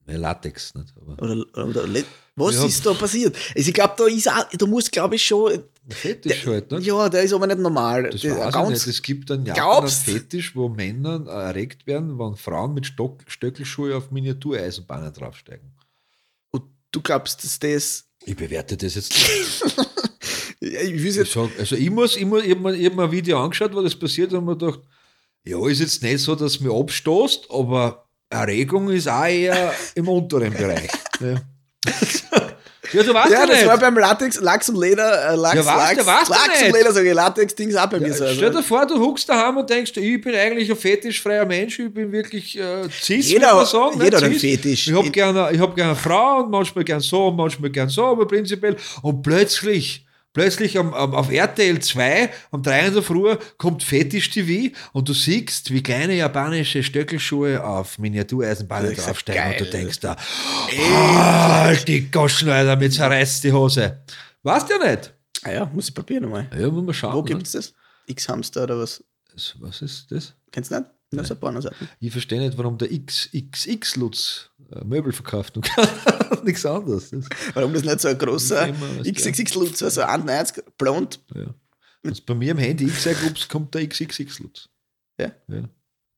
Ja, 0.07 0.17
Latex, 0.17 0.73
nicht? 0.73 0.93
Aber 0.99 1.21
Oder, 1.21 1.67
oder 1.67 1.87
Le- 1.87 2.03
was 2.35 2.55
Ja. 2.55 2.65
ist 2.65 2.83
da 2.85 2.93
passiert? 2.93 3.35
Also 3.55 3.67
ich 3.67 3.73
glaube, 3.73 3.93
da 3.97 4.05
ist 4.07 4.27
auch, 4.29 4.45
da 4.57 4.65
muss, 4.65 4.89
glaube 4.89 5.15
ich, 5.15 5.23
schon. 5.25 5.63
Fetisch 5.89 6.45
halt, 6.47 6.71
ne? 6.71 6.79
Ja, 6.79 7.09
der 7.09 7.23
ist 7.23 7.33
aber 7.33 7.45
nicht 7.47 7.59
normal. 7.59 8.09
Das 8.09 8.21
Der- 8.21 8.37
weiß 8.37 8.47
ich 8.47 8.53
ganz- 8.53 8.69
nicht. 8.85 8.87
Es 8.95 9.01
gibt 9.03 9.29
einen 9.29 9.45
Japan? 9.45 9.87
Fetisch, 9.87 10.55
wo 10.55 10.69
Männer 10.69 11.25
erregt 11.27 11.85
werden, 11.85 12.17
wenn 12.17 12.35
Frauen 12.35 12.73
mit 12.73 12.85
Stock, 12.87 13.19
Stöckelschuhe 13.27 13.95
auf 13.95 14.09
Miniatureisenbahnen 14.09 15.13
draufsteigen. 15.13 15.71
Und 16.51 16.63
du 16.91 17.01
glaubst, 17.01 17.43
dass 17.43 17.59
das. 17.59 18.05
Ich 18.25 18.35
bewerte 18.35 18.77
das 18.77 18.95
jetzt 18.95 19.11
nicht. 19.13 19.75
Ich 20.61 21.05
Ich 21.05 21.31
sag, 21.31 21.49
also 21.57 21.75
ich 21.77 21.89
muss, 21.89 22.17
ich, 22.17 22.25
muss, 22.25 22.43
ich 22.43 22.51
habe 22.51 22.59
mir, 22.61 22.75
ich 22.75 22.85
hab 22.87 22.93
mir 22.95 23.03
ein 23.03 23.11
Video 23.11 23.41
angeschaut, 23.41 23.73
wo 23.73 23.81
das 23.81 23.95
passiert 23.95 24.33
und 24.33 24.43
mir 24.43 24.57
gedacht, 24.57 24.81
ja, 25.45 25.67
ist 25.67 25.79
jetzt 25.79 26.03
nicht 26.03 26.19
so, 26.19 26.35
dass 26.35 26.59
mir 26.59 26.71
abstoßt, 26.73 27.47
aber 27.51 28.05
Erregung 28.29 28.89
ist 28.89 29.07
auch 29.07 29.25
eher 29.25 29.73
im 29.95 30.07
unteren 30.09 30.53
Bereich. 30.53 30.89
Ja, 31.19 31.41
ja 32.93 33.03
du 33.03 33.13
weißt 33.13 33.31
Ja, 33.31 33.39
ja, 33.41 33.45
das 33.47 33.57
nicht. 33.57 33.67
war 33.67 33.77
beim 33.77 33.97
Latex, 33.97 34.39
Lachs 34.39 34.69
und 34.69 34.79
Leder, 34.79 35.31
äh, 35.31 35.35
Lachs, 35.35 35.55
Ja, 35.55 35.61
du, 35.61 35.67
Lachs, 36.03 36.27
du 36.27 36.31
Lachs 36.33 36.61
und. 36.63 36.73
Leder, 36.75 36.91
sage 36.91 37.09
ich, 37.09 37.15
Latex-Dings 37.15 37.75
auch 37.75 37.87
bei 37.87 37.99
mir 37.99 38.13
so. 38.13 38.25
Stell 38.27 38.45
Also, 38.47 38.59
dir 38.59 38.63
vor, 38.63 38.85
du 38.85 38.99
huckst 38.99 39.27
daheim 39.29 39.57
und 39.57 39.69
denkst, 39.69 39.93
ich 39.97 40.21
bin 40.21 40.35
eigentlich 40.35 40.69
ein 40.69 40.77
fetischfreier 40.77 41.45
Mensch, 41.45 41.79
ich 41.79 41.93
bin 41.93 42.11
wirklich 42.11 42.57
äh, 42.59 42.87
cis, 42.89 43.29
Jeder- 43.29 43.47
würde 43.47 43.55
man 43.55 43.65
sagen. 43.65 44.01
jeder 44.03 44.17
hat 44.17 44.23
einen. 44.25 44.35
Fetisch. 44.39 44.87
Ich 44.87 44.93
habe 44.93 45.09
gerne 45.09 45.59
hab 45.59 45.75
gern 45.75 45.87
eine 45.89 45.95
Frau 45.95 46.39
und 46.43 46.51
manchmal 46.51 46.83
gern 46.83 46.99
so 46.99 47.27
und 47.27 47.35
manchmal 47.37 47.69
gern 47.69 47.89
so, 47.89 48.05
aber 48.05 48.27
prinzipiell. 48.27 48.75
Und 49.01 49.21
plötzlich, 49.23 50.05
plötzlich 50.33 50.77
am, 50.77 50.93
am, 50.93 51.13
auf 51.15 51.31
RTL 51.31 51.79
2 51.79 52.29
um 52.51 52.61
3 52.63 52.87
in 52.87 52.93
der 52.93 53.03
Früh 53.03 53.35
kommt 53.57 53.83
Fetisch 53.83 54.29
TV 54.29 54.73
und 54.93 55.09
du 55.09 55.13
siehst, 55.13 55.71
wie 55.71 55.81
kleine 55.83 56.15
japanische 56.15 56.83
Stöckelschuhe 56.83 57.63
auf 57.63 57.97
Miniatureisenbahnen 57.99 58.95
draufsteigen 58.95 59.51
und 59.51 59.59
du 59.61 59.65
denkst 59.65 59.99
da, 59.99 60.15
halt 60.77 61.87
die 61.87 62.09
Goschen, 62.11 62.49
Alter, 62.49 62.75
mir 62.75 62.89
zerreißt 62.89 63.43
die 63.43 63.51
Hose. 63.51 64.01
Weißt 64.43 64.69
du 64.69 64.73
ja 64.79 64.91
nicht. 64.91 65.13
ah 65.43 65.51
ja, 65.51 65.65
muss 65.73 65.89
ich 65.89 65.95
probieren 65.95 66.23
nochmal. 66.23 66.49
Ja, 66.57 66.69
muss 66.69 66.83
man 66.83 66.93
schauen. 66.93 67.13
Wo 67.15 67.23
gibt 67.23 67.45
es 67.45 67.51
das? 67.53 67.73
X-Hamster 68.07 68.63
oder 68.63 68.79
was? 68.79 69.03
Das- 69.33 69.55
Was 69.59 69.81
ist 69.81 70.07
das? 70.11 70.33
Kennst 70.51 70.71
du 70.71 70.75
nicht? 70.79 70.89
Das 71.11 71.29
ist. 71.31 71.41
Ich 71.99 72.11
verstehe 72.11 72.39
nicht, 72.39 72.57
warum 72.57 72.77
der 72.77 72.87
XXX-Lutz 72.89 74.49
Möbel 74.85 75.11
verkauft 75.11 75.57
und 75.57 75.69
nichts 76.43 76.65
anderes. 76.65 77.09
Das, 77.11 77.25
Warum 77.53 77.73
das 77.73 77.83
nicht 77.83 77.99
so 77.99 78.07
ein 78.07 78.17
großer 78.17 78.73
XXX-Lutz, 79.03 79.83
also 79.83 80.01
91, 80.01 80.63
blond. 80.77 81.19
ja. 81.35 81.53
also 82.05 82.21
bei 82.25 82.35
mir 82.35 82.51
im 82.51 82.57
Handy 82.57 82.85
X 82.85 83.07
eingibst, 83.07 83.49
kommt 83.49 83.73
der 83.73 83.87
XXX-Lutz. 83.87 84.69
Ja? 85.19 85.31
ja. 85.47 85.63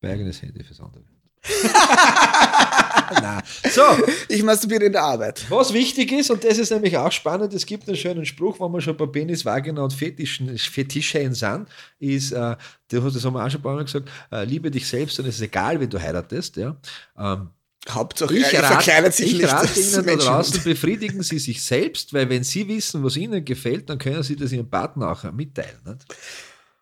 Mein 0.02 0.12
eigenes 0.12 0.42
Handy 0.42 0.64
fürs 0.64 0.80
andere. 0.80 1.04
Nein. 3.22 3.42
So, 3.72 3.82
Ich 4.30 4.44
masturbiere 4.44 4.86
in 4.86 4.92
der 4.92 5.04
Arbeit. 5.04 5.46
was 5.50 5.74
wichtig 5.74 6.12
ist, 6.12 6.30
und 6.32 6.44
das 6.44 6.58
ist 6.58 6.72
nämlich 6.72 6.96
auch 6.98 7.12
spannend, 7.12 7.54
es 7.54 7.66
gibt 7.66 7.88
einen 7.88 7.98
schönen 7.98 8.26
Spruch, 8.26 8.60
wenn 8.60 8.72
wir 8.72 8.82
schon 8.82 8.96
bei 8.96 9.06
Penis, 9.08 9.44
Vagina 9.44 9.82
und 9.84 9.94
Fetischen, 9.94 10.58
Fetischeien 10.58 11.34
sind, 11.34 11.68
ist, 12.00 12.32
äh, 12.32 12.56
das 12.88 13.14
das 13.14 13.26
haben 13.26 13.34
wir 13.34 13.44
auch 13.46 13.50
schon 13.50 13.60
ein 13.60 13.64
paar 13.64 13.76
Mal 13.76 13.84
gesagt, 13.86 14.10
äh, 14.32 14.44
liebe 14.46 14.70
dich 14.72 14.88
selbst 14.88 15.20
und 15.20 15.26
es 15.26 15.36
ist 15.36 15.42
egal, 15.42 15.80
wen 15.80 15.90
du 15.90 16.00
heiratest. 16.00 16.58
Ja? 16.58 16.76
Ähm, 17.18 17.50
Hauptsache, 17.90 18.36
ich 18.38 18.54
er 18.54 18.62
rate, 18.64 18.74
verkleinert 18.76 19.14
sich 19.16 19.28
ich 19.34 19.38
nicht. 19.42 19.52
rate 19.52 19.80
Ihnen 19.80 20.06
da 20.06 20.16
draußen, 20.16 20.64
befriedigen 20.64 21.24
Sie 21.24 21.40
sich 21.40 21.64
selbst, 21.64 22.14
weil 22.14 22.30
wenn 22.30 22.44
Sie 22.44 22.68
wissen, 22.68 23.04
was 23.04 23.16
Ihnen 23.18 23.44
gefällt, 23.44 23.90
dann 23.90 23.98
können 23.98 24.22
Sie 24.22 24.36
das 24.36 24.52
Ihrem 24.52 24.70
Partner 24.70 25.12
auch 25.12 25.24
mitteilen. 25.32 25.80
Nicht? 25.86 26.06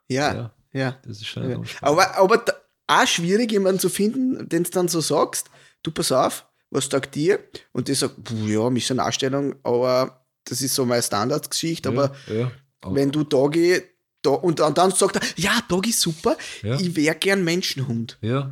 Ja, 0.10 0.34
Ja. 0.34 0.52
ja. 0.74 0.98
Das 1.08 1.18
ist 1.18 1.28
schon 1.28 1.50
ja. 1.50 1.62
Aber, 1.82 2.16
aber 2.18 2.38
da, 2.40 2.54
auch 2.88 3.08
schwierig, 3.08 3.52
jemanden 3.52 3.80
zu 3.80 3.90
finden, 3.90 4.50
den 4.50 4.64
du 4.64 4.70
dann 4.72 4.88
so 4.90 5.00
sagst, 5.00 5.50
du 5.84 5.92
pass 5.92 6.12
auf, 6.12 6.46
was 6.70 6.86
sagt 6.88 7.16
dir? 7.16 7.40
Und 7.72 7.88
die 7.88 7.94
sagt, 7.96 8.22
"Puh, 8.24 8.48
ja, 8.48 8.70
Missionarstellung, 8.70 9.56
aber 9.64 10.26
das 10.44 10.62
ist 10.62 10.76
so 10.76 10.86
meine 10.86 11.02
Standardgeschichte, 11.02 11.90
aber 11.90 12.14
ja, 12.28 12.34
ja. 12.34 12.52
Aber- 12.82 12.96
wenn 12.96 13.12
du 13.12 13.24
Doggy, 13.24 13.82
da, 14.22 14.32
und, 14.32 14.60
und 14.60 14.78
dann 14.78 14.92
sagt 14.92 15.16
er, 15.16 15.22
ja, 15.38 15.60
Doggy 15.70 15.94
super, 15.94 16.36
Ja. 16.62 16.78
ich 16.80 16.94
wäre 16.96 17.16
gern 17.16 17.44
Menschenhund. 17.46 18.18
ja. 18.22 18.52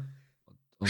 Und, 0.79 0.89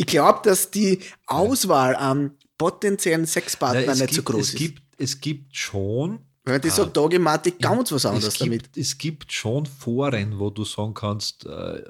Ich 0.00 0.06
glaube, 0.06 0.40
dass 0.44 0.70
die 0.70 1.00
Auswahl 1.26 1.94
an 1.94 2.32
potenziellen 2.56 3.22
Ja, 3.22 3.26
Sexpartnern 3.26 3.88
es, 3.90 4.00
nicht 4.00 4.14
gibt, 4.14 4.14
so 4.28 4.32
groß 4.32 4.40
es, 4.48 4.48
ist. 4.54 4.58
gibt, 4.58 4.82
es 4.98 5.20
gibt 5.20 5.56
schon 5.56 6.20
Wenn 6.44 6.60
die 6.62 6.68
Ah. 6.68 6.72
sagt, 6.74 6.96
Doggy 6.96 7.18
Matik, 7.18 7.58
ganz 7.58 7.92
was 7.92 8.06
anderes 8.06 8.28
es 8.34 8.38
gibt, 8.38 8.46
damit. 8.50 8.76
Es 8.76 8.96
gibt 8.96 9.30
schon 9.32 9.66
Foren, 9.66 10.38
wo 10.38 10.48
du 10.50 10.64
sagen 10.64 10.94
kannst, 10.94 11.44
äh, 11.44 11.82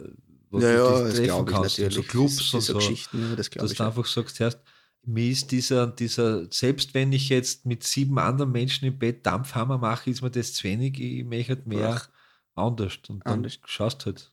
wo 0.51 0.59
Ja, 0.59 0.73
du 0.73 0.77
ja, 0.77 1.05
dich 1.05 1.05
das 1.05 1.15
treffen 1.15 1.23
ich 1.47 1.47
kannst, 1.55 1.79
natürlich. 1.79 1.95
so 1.95 2.03
Clubs 2.03 2.37
Das- 2.37 2.55
und 2.55 2.61
so. 2.63 2.75
Geschichten, 2.75 3.31
ja, 3.31 3.37
das 3.37 3.49
dass 3.51 3.71
ich. 3.71 3.79
du 3.79 3.85
einfach 3.85 4.07
sagst, 4.07 4.41
erst, 4.41 4.59
mir 5.05 5.31
ist 5.31 5.51
dieser, 5.53 5.87
dieser, 5.87 6.51
selbst 6.53 6.93
wenn 6.95 7.13
ich 7.13 7.29
jetzt 7.29 7.65
mit 7.65 7.85
sieben 7.85 8.19
anderen 8.19 8.51
Menschen 8.51 8.87
im 8.87 8.99
Bett 8.99 9.25
Dampfhammer 9.25 9.79
mache, 9.79 10.11
ist 10.11 10.21
mir 10.21 10.31
das 10.33 10.53
zu 10.53 10.65
wenig, 10.65 11.01
ich 11.01 11.25
möchte 11.25 11.55
halt 11.55 11.67
mehr 11.69 11.95
Ach. 11.95 12.09
anders. 12.57 12.99
Und 13.09 13.25
dann 13.25 13.33
Anders. 13.35 13.59
schaust 13.65 14.05
halt. 14.05 14.33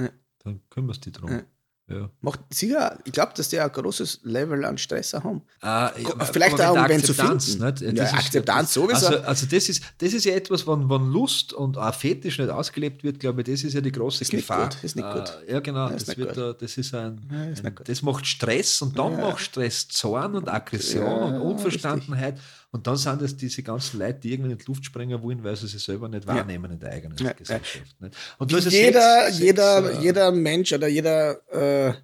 Ja. 0.00 0.08
Dann 0.44 0.60
kümmerst 0.70 1.04
du 1.06 1.10
dich 1.10 1.20
drum. 1.20 1.30
Ja. 1.30 1.42
Ja. 1.90 2.10
Macht 2.20 2.40
sicher, 2.52 2.98
ich 3.04 3.12
glaube, 3.12 3.32
dass 3.34 3.48
die 3.48 3.58
ein 3.58 3.72
großes 3.72 4.20
Level 4.24 4.62
an 4.66 4.76
Stress 4.76 5.14
haben. 5.14 5.40
Äh, 5.62 5.88
Vielleicht 6.30 6.60
auch, 6.60 6.74
um 6.74 6.82
mit 6.82 6.90
der 6.90 6.96
wen 6.98 7.02
zu 7.04 7.14
finden. 7.14 7.34
Nicht? 7.64 7.80
Ja, 7.80 7.92
Das 7.92 8.12
ist- 8.12 8.18
Akzeptanz 8.18 8.74
sowieso. 8.74 9.06
Also, 9.06 9.20
also 9.20 9.46
das, 9.46 9.68
ist, 9.70 9.82
das 9.96 10.12
ist 10.12 10.24
ja 10.26 10.34
etwas, 10.34 10.66
wenn, 10.66 10.90
wenn 10.90 11.06
Lust 11.10 11.54
und 11.54 11.78
auch 11.78 11.94
Fetisch 11.94 12.38
nicht 12.38 12.50
ausgelebt 12.50 13.04
wird, 13.04 13.18
glaube 13.20 13.40
ich, 13.40 13.46
das 13.50 13.64
ist 13.64 13.72
ja 13.72 13.80
die 13.80 13.90
große 13.90 14.22
Ist 14.22 14.32
nicht 14.34 14.42
Gefahr. 14.46 14.68
gut, 14.68 14.84
ist 14.84 14.96
nicht 14.96 15.10
gut. 15.10 15.38
Äh, 15.46 15.52
ja, 15.54 15.60
genau. 15.60 15.86
Ja, 15.86 15.92
das, 15.94 16.02
ist 16.02 16.08
nicht 16.08 16.18
wird 16.18 16.28
gut. 16.34 16.36
da, 16.38 16.52
das 16.52 16.76
ist 16.76 16.94
ein, 16.94 17.20
Ja, 17.32 17.44
ist 17.44 17.64
ein 17.64 17.72
nicht 17.74 17.88
das 17.88 18.02
macht 18.02 18.26
Stress 18.26 18.82
und 18.82 18.98
dann 18.98 19.12
Ja. 19.12 19.30
macht 19.30 19.40
Stress 19.40 19.88
Zorn 19.88 20.36
und 20.36 20.48
Aggression 20.48 21.04
Ja, 21.06 21.10
und 21.14 21.40
Unverstandenheit. 21.40 22.38
Und 22.70 22.86
dann 22.86 22.96
sind 22.98 23.22
es 23.22 23.34
diese 23.36 23.62
ganzen 23.62 23.98
Leute, 23.98 24.20
die 24.20 24.32
irgendwie 24.34 24.52
in 24.52 24.58
die 24.58 24.64
Luft 24.66 24.84
springen 24.84 25.22
wollen, 25.22 25.42
weil 25.42 25.56
sie 25.56 25.66
sich 25.66 25.82
selber 25.82 26.06
nicht 26.08 26.26
wahrnehmen 26.26 26.70
in 26.72 26.78
der 26.78 26.92
eigenen 26.92 27.16
Ja, 27.16 27.26
ja. 27.28 27.32
Gesellschaft. 27.32 27.96
Nicht? 28.00 28.14
Und 28.38 28.52
ja 28.52 28.58
jeder, 28.58 29.24
Sex- 29.26 29.38
jeder, 29.38 29.82
Sex, 29.84 29.98
äh, 29.98 30.02
jeder 30.02 30.32
Mensch 30.32 30.72
oder 30.72 30.86
jeder 30.88 31.40
äh, 31.88 31.94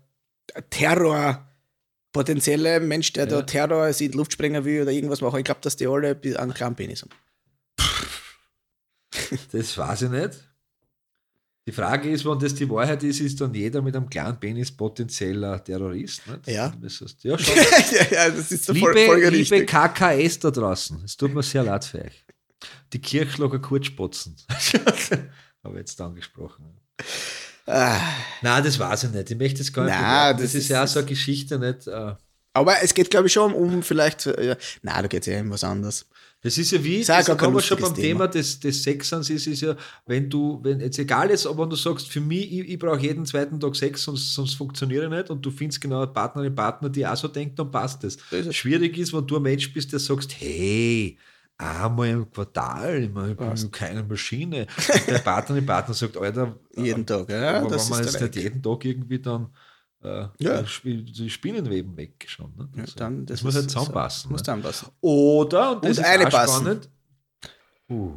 Terror, 0.71 1.47
potenzielle 2.13 2.81
Mensch, 2.81 3.13
der 3.13 3.25
Ja. 3.25 3.31
da 3.31 3.43
Terror 3.43 3.89
in 3.89 3.95
die 3.95 4.09
Luft 4.09 4.33
sprengen 4.33 4.65
will 4.65 4.83
oder 4.83 4.91
irgendwas 4.93 5.21
machen, 5.21 5.39
ich 5.39 5.45
glaube, 5.45 5.61
dass 5.61 5.77
die 5.77 5.87
alle 5.87 6.19
einen 6.39 6.55
kleinen 6.55 6.77
Penis 6.77 7.03
haben. 7.03 7.11
Das 9.53 9.77
weiß 9.79 10.03
ich 10.03 10.11
nicht. 10.11 10.31
Die 11.67 11.73
Frage 11.73 12.11
ist, 12.11 12.27
wenn 12.27 12.39
das 12.39 12.55
die 12.55 12.69
Wahrheit 12.69 13.03
ist, 13.05 13.21
ist 13.21 13.41
dann 13.41 13.55
jeder 13.55 13.81
mit 13.81 13.97
einem 13.97 14.09
kleinen 14.11 14.39
Penis 14.39 14.71
potenzieller 14.71 15.65
Terrorist. 15.65 16.27
Nicht? 16.27 16.47
Ja. 16.49 16.73
Das 16.81 17.01
heißt, 17.01 17.25
ja, 17.25 17.39
schon. 17.39 17.57
ja, 17.57 18.07
ja, 18.11 18.31
das 18.31 18.53
ist 18.53 18.67
so 18.67 18.73
liebe, 18.75 18.93
voll, 19.07 19.25
liebe. 19.25 19.65
KKS 19.65 20.41
da 20.41 20.51
draußen, 20.51 21.03
es 21.05 21.17
tut 21.17 21.33
mir 21.33 21.43
sehr 21.43 21.65
leid 21.65 21.85
für 21.87 22.03
euch. 22.03 22.25
Die 22.93 23.01
Kirchschlager 23.01 23.59
Kurzspotzen. 23.59 24.37
Habe 25.65 25.75
ich 25.75 25.79
jetzt 25.79 26.01
angesprochen. 26.01 26.79
Ah, 27.67 27.99
Nein, 28.43 28.63
das 28.63 28.79
weiß 28.79 29.05
ich 29.05 29.11
nicht. 29.11 29.31
Ich 29.31 29.39
möchte 29.39 29.59
das 29.59 29.73
gar 29.73 29.87
nicht. 29.87 29.95
Nein, 29.95 30.37
das 30.37 30.53
das, 30.53 30.55
ist 30.55 30.69
ja 30.69 30.85
auch 30.85 30.89
so 30.89 30.99
eine 30.99 31.09
Geschichte, 31.09 31.59
nicht? 31.59 31.87
äh, 31.87 32.15
aber 32.53 32.83
es 32.83 32.95
geht, 32.95 33.11
glaube 33.11 33.27
ich, 33.27 33.33
schon 33.33 33.53
um 33.53 33.83
vielleicht. 33.83 34.27
Äh, 34.27 34.57
nein, 34.83 35.03
da 35.03 35.09
geht 35.09 35.27
es 35.27 35.33
ja 35.33 35.41
um 35.41 35.51
was 35.51 35.65
anderes. 35.65 36.07
Das 36.45 36.59
ist 36.59 36.73
ja 36.73 36.85
wie, 36.85 37.03
das 37.03 37.27
haben 37.27 37.55
wir 37.55 37.63
schon 37.63 37.79
beim 37.79 37.95
Thema 37.95 38.29
des, 38.29 38.61
des 38.61 38.83
Sexens, 38.83 39.31
ist, 39.31 39.47
ist 39.47 39.63
ja, 39.63 39.75
wenn 40.05 40.29
du, 40.29 40.61
wenn 40.63 40.79
jetzt 40.79 40.99
egal 40.99 41.31
ist, 41.31 41.47
aber 41.47 41.63
wenn 41.63 41.71
du 41.71 41.77
sagst, 41.77 42.07
für 42.07 42.21
mich, 42.21 42.53
ich, 42.53 42.69
ich 42.69 42.79
brauche 42.79 43.01
jeden 43.01 43.25
zweiten 43.25 43.59
Tag 43.59 43.75
Sex, 43.75 44.03
sonst, 44.03 44.35
sonst 44.35 44.53
funktioniert 44.53 45.05
er 45.05 45.09
nicht 45.09 45.31
und 45.31 45.41
du 45.41 45.51
findest 45.51 45.81
genau 45.81 46.03
eine 46.03 46.09
Partnerin, 46.09 46.55
Partner, 46.55 46.91
die 46.91 47.07
auch 47.07 47.17
so 47.17 47.29
denkt, 47.29 47.59
dann 47.59 47.71
passt 47.71 48.05
das. 48.05 48.19
Es. 48.31 48.55
Schwierig 48.55 48.99
ist, 48.99 49.15
wenn 49.15 49.27
du 49.27 49.37
ein 49.37 49.43
Mensch 49.43 49.73
bist, 49.73 49.91
der 49.95 49.99
sagst, 50.01 50.39
hey, 50.39 51.17
einmal 51.57 52.09
im 52.09 52.31
Quartal, 52.31 53.05
ich 53.05 53.11
meine, 53.11 53.33
ich 53.33 53.39
bin 53.39 53.71
keine 53.71 54.03
Maschine. 54.03 54.67
Und 54.77 55.07
der 55.09 55.21
Partnerin, 55.21 55.65
Partner 55.65 55.95
sagt, 55.95 56.19
Alter, 56.19 56.57
Jeden 56.77 57.07
Tag, 57.07 57.31
ja. 57.31 57.61
aber 57.61 57.71
das 57.71 57.89
wenn 57.89 57.97
man 57.97 58.07
ist 58.07 58.13
jetzt 58.13 58.23
nicht 58.23 58.37
jeden 58.37 58.63
Tag 58.63 58.85
irgendwie 58.85 59.19
dann 59.19 59.49
äh, 60.05 60.29
Ja. 60.39 60.63
die 60.85 61.31
Spinnenweben 61.31 61.97
weg 61.97 62.25
schon. 62.29 62.55
Ne? 62.57 62.69
Ja, 62.77 62.85
dann, 62.97 63.27
das, 63.27 63.37
das 63.39 63.45
muss 63.45 63.55
halt 63.55 63.71
so. 63.71 63.79
zusammenpassen. 63.79 64.31
Muss 64.31 64.43
ne? 64.47 64.89
Oder, 65.01 65.73
und 65.73 65.85
das 65.85 65.99
Und 65.99 66.05
ist 66.05 66.11
eine 66.11 66.31
spannend. 66.31 66.89
Uh. 67.91 68.13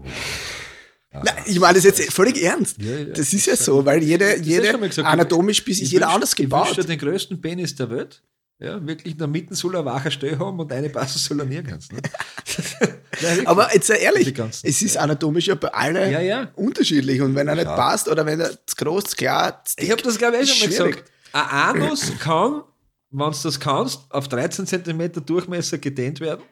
Nein, 1.12 1.34
ich 1.46 1.60
meine 1.60 1.76
das 1.76 1.84
jetzt 1.84 2.14
völlig 2.14 2.42
ernst. 2.44 2.80
Ja, 2.82 2.96
ja. 2.96 3.06
Das 3.06 3.34
ist 3.34 3.46
ja 3.48 3.56
so, 3.56 3.84
weil 3.86 4.04
jede, 4.04 4.38
jede 4.40 4.78
anatomisch 5.04 5.64
bis 5.66 5.80
Ich 5.82 5.92
jeder 5.92 6.08
wünsch- 6.08 6.14
anders 6.14 6.34
Ich 6.34 6.40
wünsche 6.40 6.48
gebaut. 6.50 6.78
dir 6.78 6.84
den 6.84 7.00
größten 7.00 7.42
Penis 7.42 7.76
der 7.76 7.90
Welt. 7.90 8.22
Ja, 8.60 8.86
wirklich 8.86 9.14
in 9.14 9.20
der 9.20 9.28
Mitte 9.28 9.54
soll 9.56 9.76
er 9.76 9.86
wacher 9.86 10.10
Stell 10.12 10.38
haben 10.40 10.60
und 10.60 10.72
eine 10.72 10.90
passen 10.90 11.20
soll 11.20 11.40
er 11.40 11.46
nirgends. 11.46 11.92
Ne? 11.92 12.00
Nein. 13.22 13.46
Aber 13.48 13.72
jetzt 13.74 13.88
sei 13.88 13.98
ehrlich, 13.98 14.34
ganzen- 14.34 14.66
es 14.68 14.82
ist 14.82 14.98
anatomisch 14.98 15.48
ja 15.48 15.56
bei 15.56 15.72
allen 15.74 16.12
Ja, 16.12 16.20
ja. 16.22 16.52
unterschiedlich 16.56 17.22
und 17.22 17.36
wenn 17.36 17.48
er 17.48 17.56
nicht 17.56 17.66
Ja. 17.66 17.76
passt 17.76 18.08
oder 18.08 18.26
wenn 18.26 18.40
er 18.40 18.50
zu 18.66 18.76
groß, 18.78 19.04
zu 19.06 19.16
klar, 19.16 19.64
zu 19.64 19.76
ich 19.78 19.84
dick, 19.86 19.92
habe 19.92 20.02
das, 20.02 20.18
glaube 20.18 20.38
ich, 20.38 20.44
eh 20.44 20.46
schon 20.54 20.60
mal 20.60 20.90
gesagt. 20.90 21.12
Ein 21.46 21.82
Anus 21.82 22.12
kann, 22.20 22.64
wenn 23.12 23.32
du 23.32 23.38
das 23.44 23.60
kannst, 23.60 24.02
auf 24.12 24.28
13 24.28 24.66
cm 24.68 25.26
Durchmesser 25.26 25.78
gedehnt 25.78 26.20
werden 26.20 26.44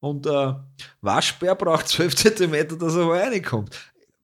und 0.00 0.26
ein 0.26 0.56
Waschbär 1.00 1.54
braucht 1.54 1.88
12 1.88 2.14
cm, 2.14 2.78
dass 2.78 2.94
er 2.94 3.08
reinkommt. 3.08 3.76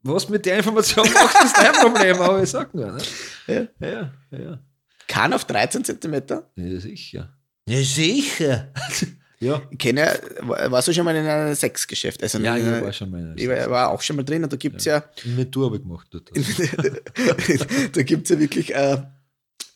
Was 0.04 0.28
mit 0.28 0.44
der 0.46 0.56
Information 0.58 1.06
macht, 1.12 1.44
ist 1.44 1.56
dein 1.56 1.72
Problem, 1.74 2.20
aber 2.20 2.42
ich 2.42 2.50
sag 2.50 2.74
nur. 2.74 2.90
Ne? 2.92 2.98
Ja. 3.46 3.86
Ja, 3.88 4.12
ja. 4.36 4.58
Kann 5.06 5.32
auf 5.32 5.44
13 5.44 5.84
Zentimeter. 5.84 6.50
Ja, 6.56 6.80
sicher. 6.80 7.28
Ja, 7.68 7.78
sicher. 7.82 8.72
ja. 9.40 9.62
Ich 9.70 9.78
kenne, 9.78 10.18
warst 10.40 10.88
du 10.88 10.92
schon 10.92 11.04
mal 11.04 11.14
in 11.14 11.24
einem 11.26 11.54
Sexgeschäft? 11.54 12.20
Also 12.22 12.38
Ja, 12.38 12.56
in 12.56 12.62
ich 12.62 12.68
einer- 12.68 12.82
war 12.84 12.92
schon 12.92 13.10
mal. 13.10 13.34
ich 13.36 13.48
war, 13.48 13.70
war 13.70 13.90
auch 13.90 14.00
schon 14.02 14.16
mal 14.16 14.24
drin 14.24 14.42
und 14.42 14.52
da 14.52 14.56
gibt 14.56 14.76
es 14.78 14.84
ja, 14.86 15.04
In 15.24 15.36
Natur 15.36 15.66
habe 15.66 15.76
ich 15.76 15.82
gemacht. 15.82 16.08
Dort. 16.10 16.30
da 17.96 18.02
gibt 18.02 18.24
es 18.24 18.30
ja 18.30 18.38
wirklich 18.40 18.74
äh, 18.74 19.02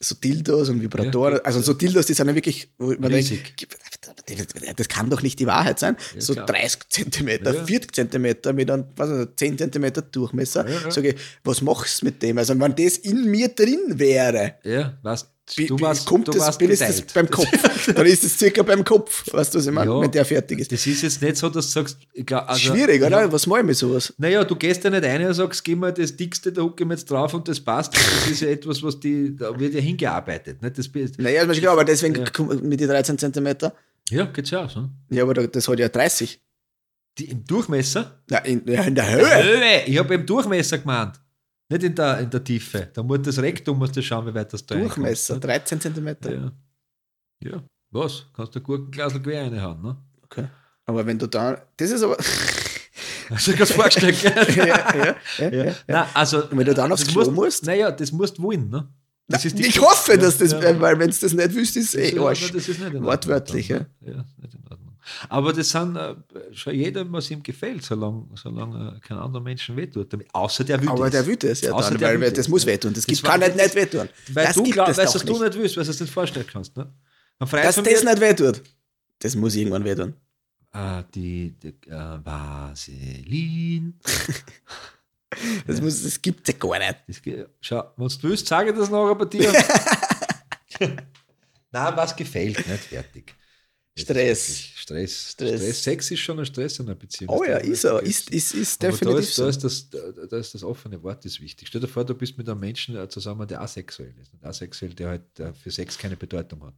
so 0.00 0.14
Dildos 0.14 0.68
und 0.68 0.82
Vibratoren. 0.82 1.34
Ja. 1.36 1.40
also 1.42 1.60
so 1.60 1.72
Dildos, 1.74 2.06
die 2.06 2.14
sind 2.14 2.26
ja 2.28 2.34
wirklich, 2.34 2.70
wo 2.78 2.88
man 2.98 3.12
Riesig. 3.12 3.56
denkt, 3.56 4.78
das 4.80 4.88
kann 4.88 5.08
doch 5.10 5.22
nicht 5.22 5.38
die 5.38 5.46
Wahrheit 5.46 5.78
sein. 5.78 5.96
Ja, 6.14 6.20
so 6.20 6.34
klar. 6.34 6.46
30 6.46 6.88
Zentimeter, 6.88 7.54
Ja. 7.54 7.64
40 7.64 7.94
Zentimeter 7.94 8.52
mit 8.52 8.70
einem 8.70 8.84
was 8.96 9.10
weiß 9.10 9.26
ich, 9.30 9.36
10 9.36 9.58
Zentimeter 9.58 10.02
Durchmesser. 10.02 10.66
Sage 10.90 11.10
ich, 11.10 11.16
was 11.44 11.62
machst 11.62 12.02
du 12.02 12.06
mit 12.06 12.22
dem? 12.22 12.38
Also 12.38 12.58
wenn 12.58 12.74
das 12.74 12.98
in 12.98 13.30
mir 13.30 13.48
drin 13.48 13.98
wäre, 13.98 14.56
Ja, 14.64 14.98
weißt 15.02 15.26
Bi- 15.26 15.35
du, 15.68 15.80
warst, 15.80 16.06
kommt 16.06 16.26
du 16.28 16.32
das, 16.32 16.40
warst 16.42 16.58
bin 16.58 16.70
ist 16.70 16.80
das 16.82 16.96
geteilt. 16.96 17.14
beim 17.14 17.30
Kopf. 17.30 17.86
Dann 17.94 18.06
ist 18.06 18.24
es 18.24 18.36
circa 18.38 18.62
beim 18.62 18.82
Kopf, 18.84 19.24
weißt 19.32 19.54
du, 19.54 19.58
was 19.58 19.66
ich 19.66 19.72
meine, 19.72 19.90
Ja. 19.90 20.00
wenn 20.00 20.10
der 20.10 20.24
fertig 20.24 20.58
ist. 20.58 20.72
Das 20.72 20.84
ist 20.86 21.02
jetzt 21.02 21.22
nicht 21.22 21.36
so, 21.36 21.48
dass 21.48 21.66
du 21.66 21.72
sagst, 21.80 21.98
also, 22.32 22.58
Schwierig, 22.60 23.00
oder? 23.02 23.22
Ja, 23.22 23.32
Was 23.32 23.46
mache 23.46 23.60
ich 23.60 23.66
mit 23.66 23.76
sowas? 23.76 24.12
naja, 24.18 24.42
du 24.44 24.56
gehst 24.56 24.82
ja 24.84 24.90
nicht 24.90 25.04
rein 25.04 25.24
und 25.26 25.34
sagst, 25.34 25.62
geh 25.64 25.74
mal 25.76 25.92
das 25.92 26.16
dickste, 26.16 26.52
da 26.52 26.62
hucke 26.62 26.82
ich 26.82 26.88
mir 26.88 26.94
jetzt 26.94 27.08
drauf 27.10 27.32
und 27.34 27.46
das 27.46 27.60
passt. 27.60 27.94
Das 27.94 28.28
ist 28.30 28.40
ja 28.40 28.48
etwas, 28.48 28.82
was 28.82 28.98
die, 28.98 29.36
da 29.36 29.58
wird 29.58 29.74
ja 29.74 29.80
hingearbeitet. 29.80 30.60
Nicht? 30.62 30.78
Das, 30.78 30.90
Naja, 31.18 31.42
ist 31.42 31.46
mir 31.48 31.54
schon 31.54 31.62
klar, 31.62 31.72
aber 31.74 31.84
deswegen 31.84 32.16
Ja. 32.16 32.54
mit 32.62 32.80
den 32.80 32.88
13 32.88 33.16
Zentimeter. 33.18 33.72
ja, 34.10 34.24
geht 34.26 34.48
schon 34.48 34.58
aus. 34.58 34.74
Ne? 34.76 34.90
Ja, 35.10 35.22
aber 35.22 35.34
da- 35.34 35.46
das 35.46 35.68
hat 35.68 35.78
ja 35.78 35.88
30. 35.88 36.40
Die, 37.18 37.30
Im 37.30 37.44
Durchmesser? 37.46 38.20
Ja, 38.28 38.38
in, 38.38 38.62
ja, 38.66 38.82
in 38.82 38.94
der 38.94 39.10
Höhe. 39.10 39.42
Höhe! 39.44 39.84
Ich 39.86 39.96
habe 39.98 40.14
im 40.16 40.26
Durchmesser 40.26 40.78
gemeint. 40.78 41.18
Nicht 41.68 41.82
in 41.82 41.94
der, 41.94 42.20
in 42.20 42.30
der 42.30 42.44
Tiefe. 42.44 42.90
Da 42.94 43.02
muss 43.02 43.22
das 43.22 43.38
Rektum 43.38 43.78
musst 43.78 43.96
du 43.96 44.02
schauen, 44.02 44.26
wie 44.26 44.34
weit 44.34 44.52
das 44.52 44.64
da 44.64 44.76
Durchmesser, 44.76 45.34
reinkommt, 45.34 45.50
13 45.50 45.80
Zentimeter. 45.80 46.30
ne? 46.30 46.52
Ja. 47.42 47.50
ja. 47.50 47.62
Was? 47.90 48.26
Kannst 48.34 48.54
du 48.54 48.60
Gurkenglasel 48.60 49.20
quer 49.22 49.42
reinhauen, 49.44 49.82
ne? 49.82 49.96
Okay. 50.24 50.46
Aber 50.84 51.04
wenn 51.06 51.18
du 51.18 51.26
da. 51.26 51.60
Das 51.76 51.90
ist 51.90 52.02
aber. 52.02 52.16
Hast 53.28 53.48
du 53.48 53.52
dir 53.52 53.58
das 53.58 53.72
vorgestellt? 53.72 54.20
gell? 54.22 54.32
ja, 54.56 54.66
ja, 54.94 55.16
ja, 55.38 55.64
ja. 55.64 55.74
Nein, 55.88 56.06
also, 56.14 56.44
Und 56.44 56.58
wenn 56.58 56.66
du 56.66 56.74
dann 56.74 56.92
aufs 56.92 57.04
Klo 57.06 57.20
musst- 57.24 57.32
musst? 57.32 57.66
Naja, 57.66 57.90
das 57.90 58.12
musst 58.12 58.38
du 58.38 58.42
wollen, 58.42 58.68
ne? 58.70 58.88
Die 59.28 59.66
ich 59.66 59.80
hoffe, 59.80 60.16
dass 60.16 60.38
das, 60.38 60.52
weil 60.54 60.98
wenn 61.00 61.10
es 61.10 61.18
das 61.18 61.32
nicht 61.32 61.52
wüsst, 61.52 61.76
ist 61.76 61.96
eh 61.96 62.16
Arsch. 62.16 62.52
Wortwörtlich, 62.54 63.66
ja. 63.68 63.78
Ja, 64.00 64.20
ist 64.20 64.38
nicht 64.40 64.54
in 64.54 64.62
Ordnung. 64.70 64.85
Aber 65.28 65.52
das 65.52 65.70
sind 65.70 65.96
äh, 65.96 66.14
schon 66.52 66.74
jedem, 66.74 67.12
was 67.12 67.30
ihm 67.30 67.42
gefällt, 67.42 67.84
solange, 67.84 68.26
solange 68.34 68.96
äh, 68.96 69.00
kein 69.00 69.18
anderer 69.18 69.42
Menschen 69.42 69.76
wehtut. 69.76 70.08
Außer 70.32 70.64
der 70.64 70.80
will 70.80 70.88
Aber 70.88 71.06
es. 71.06 71.12
der 71.12 71.26
will 71.26 71.36
das 71.36 71.60
ja 71.60 71.72
Außer 71.72 71.96
dann, 71.96 72.20
weil 72.20 72.30
das 72.30 72.34
das, 72.34 72.48
muss 72.48 72.66
wehtun. 72.66 72.92
Das, 72.94 73.06
gibt, 73.06 73.22
kann 73.22 73.40
nicht 73.40 73.56
nicht 73.56 73.74
wehtun. 73.74 74.08
Weil 74.32 74.46
das 74.46 74.56
du 74.56 74.64
glaubst, 74.64 74.98
es 74.98 75.12
dass 75.12 75.24
du 75.24 75.42
nicht. 75.42 75.54
willst, 75.54 75.76
weil 75.76 75.84
du 75.84 75.90
es 75.90 76.00
nicht 76.00 76.12
vorstellen 76.12 76.46
kannst. 76.50 76.76
Ne? 76.76 76.92
Dass 77.38 77.76
das 77.76 77.84
nicht 77.84 78.20
wehtut. 78.20 78.62
Das 79.18 79.34
muss 79.34 79.54
irgendwann 79.54 79.84
wehtun. 79.84 80.14
Ah, 80.72 81.02
die, 81.14 81.52
die 81.58 81.68
äh, 81.88 82.18
Vaseline. 82.24 83.94
Das, 85.66 85.82
muss, 85.82 86.02
das 86.02 86.22
gibt 86.22 86.48
es 86.48 86.54
ja 86.54 86.58
gar 86.58 86.78
nicht. 86.78 86.96
Das, 87.08 87.20
schau, 87.60 87.92
wenn 87.96 88.08
du 88.08 88.22
willst, 88.22 88.46
sage 88.46 88.70
ich 88.70 88.76
das 88.76 88.88
nachher 88.88 89.14
bei 89.16 89.24
dir. 89.26 89.52
Nein, 90.78 91.96
was 91.96 92.16
gefällt, 92.16 92.66
nicht 92.66 92.84
fertig. 92.84 93.34
Stress. 93.98 94.58
Stress. 94.74 95.30
Stress. 95.30 95.58
Stress. 95.58 95.82
Sex 95.82 96.10
ist 96.10 96.20
schon 96.20 96.38
ein 96.38 96.46
Stress 96.46 96.78
in 96.78 96.86
einer 96.86 96.94
Beziehung. 96.94 97.34
Oh 97.34 97.44
ja, 97.44 97.56
ist 97.56 97.80
vergessen. 97.80 98.06
Ist, 98.06 98.30
ist, 98.30 98.54
ist 98.54 98.84
Aber 98.84 98.92
da 98.92 98.98
definitiv 98.98 99.28
ist, 99.28 99.38
da, 99.38 99.48
ist 99.48 99.64
das, 99.64 99.90
da, 100.28 100.36
ist 100.36 100.54
das 100.54 100.62
offene 100.62 101.02
Wort 101.02 101.24
das 101.24 101.40
wichtig. 101.40 101.68
Stell 101.68 101.80
dir 101.80 101.88
vor, 101.88 102.04
du 102.04 102.14
bist 102.14 102.36
mit 102.36 102.48
einem 102.48 102.60
Menschen 102.60 102.94
äh, 102.96 103.08
zusammen, 103.08 103.48
der 103.48 103.62
asexuell 103.62 104.14
ist. 104.20 104.32
Ein 104.34 104.46
asexuell, 104.48 104.92
der 104.94 105.08
halt 105.08 105.40
äh, 105.40 105.52
für 105.54 105.70
Sex 105.70 105.96
keine 105.96 106.16
Bedeutung 106.16 106.62
hat. 106.64 106.74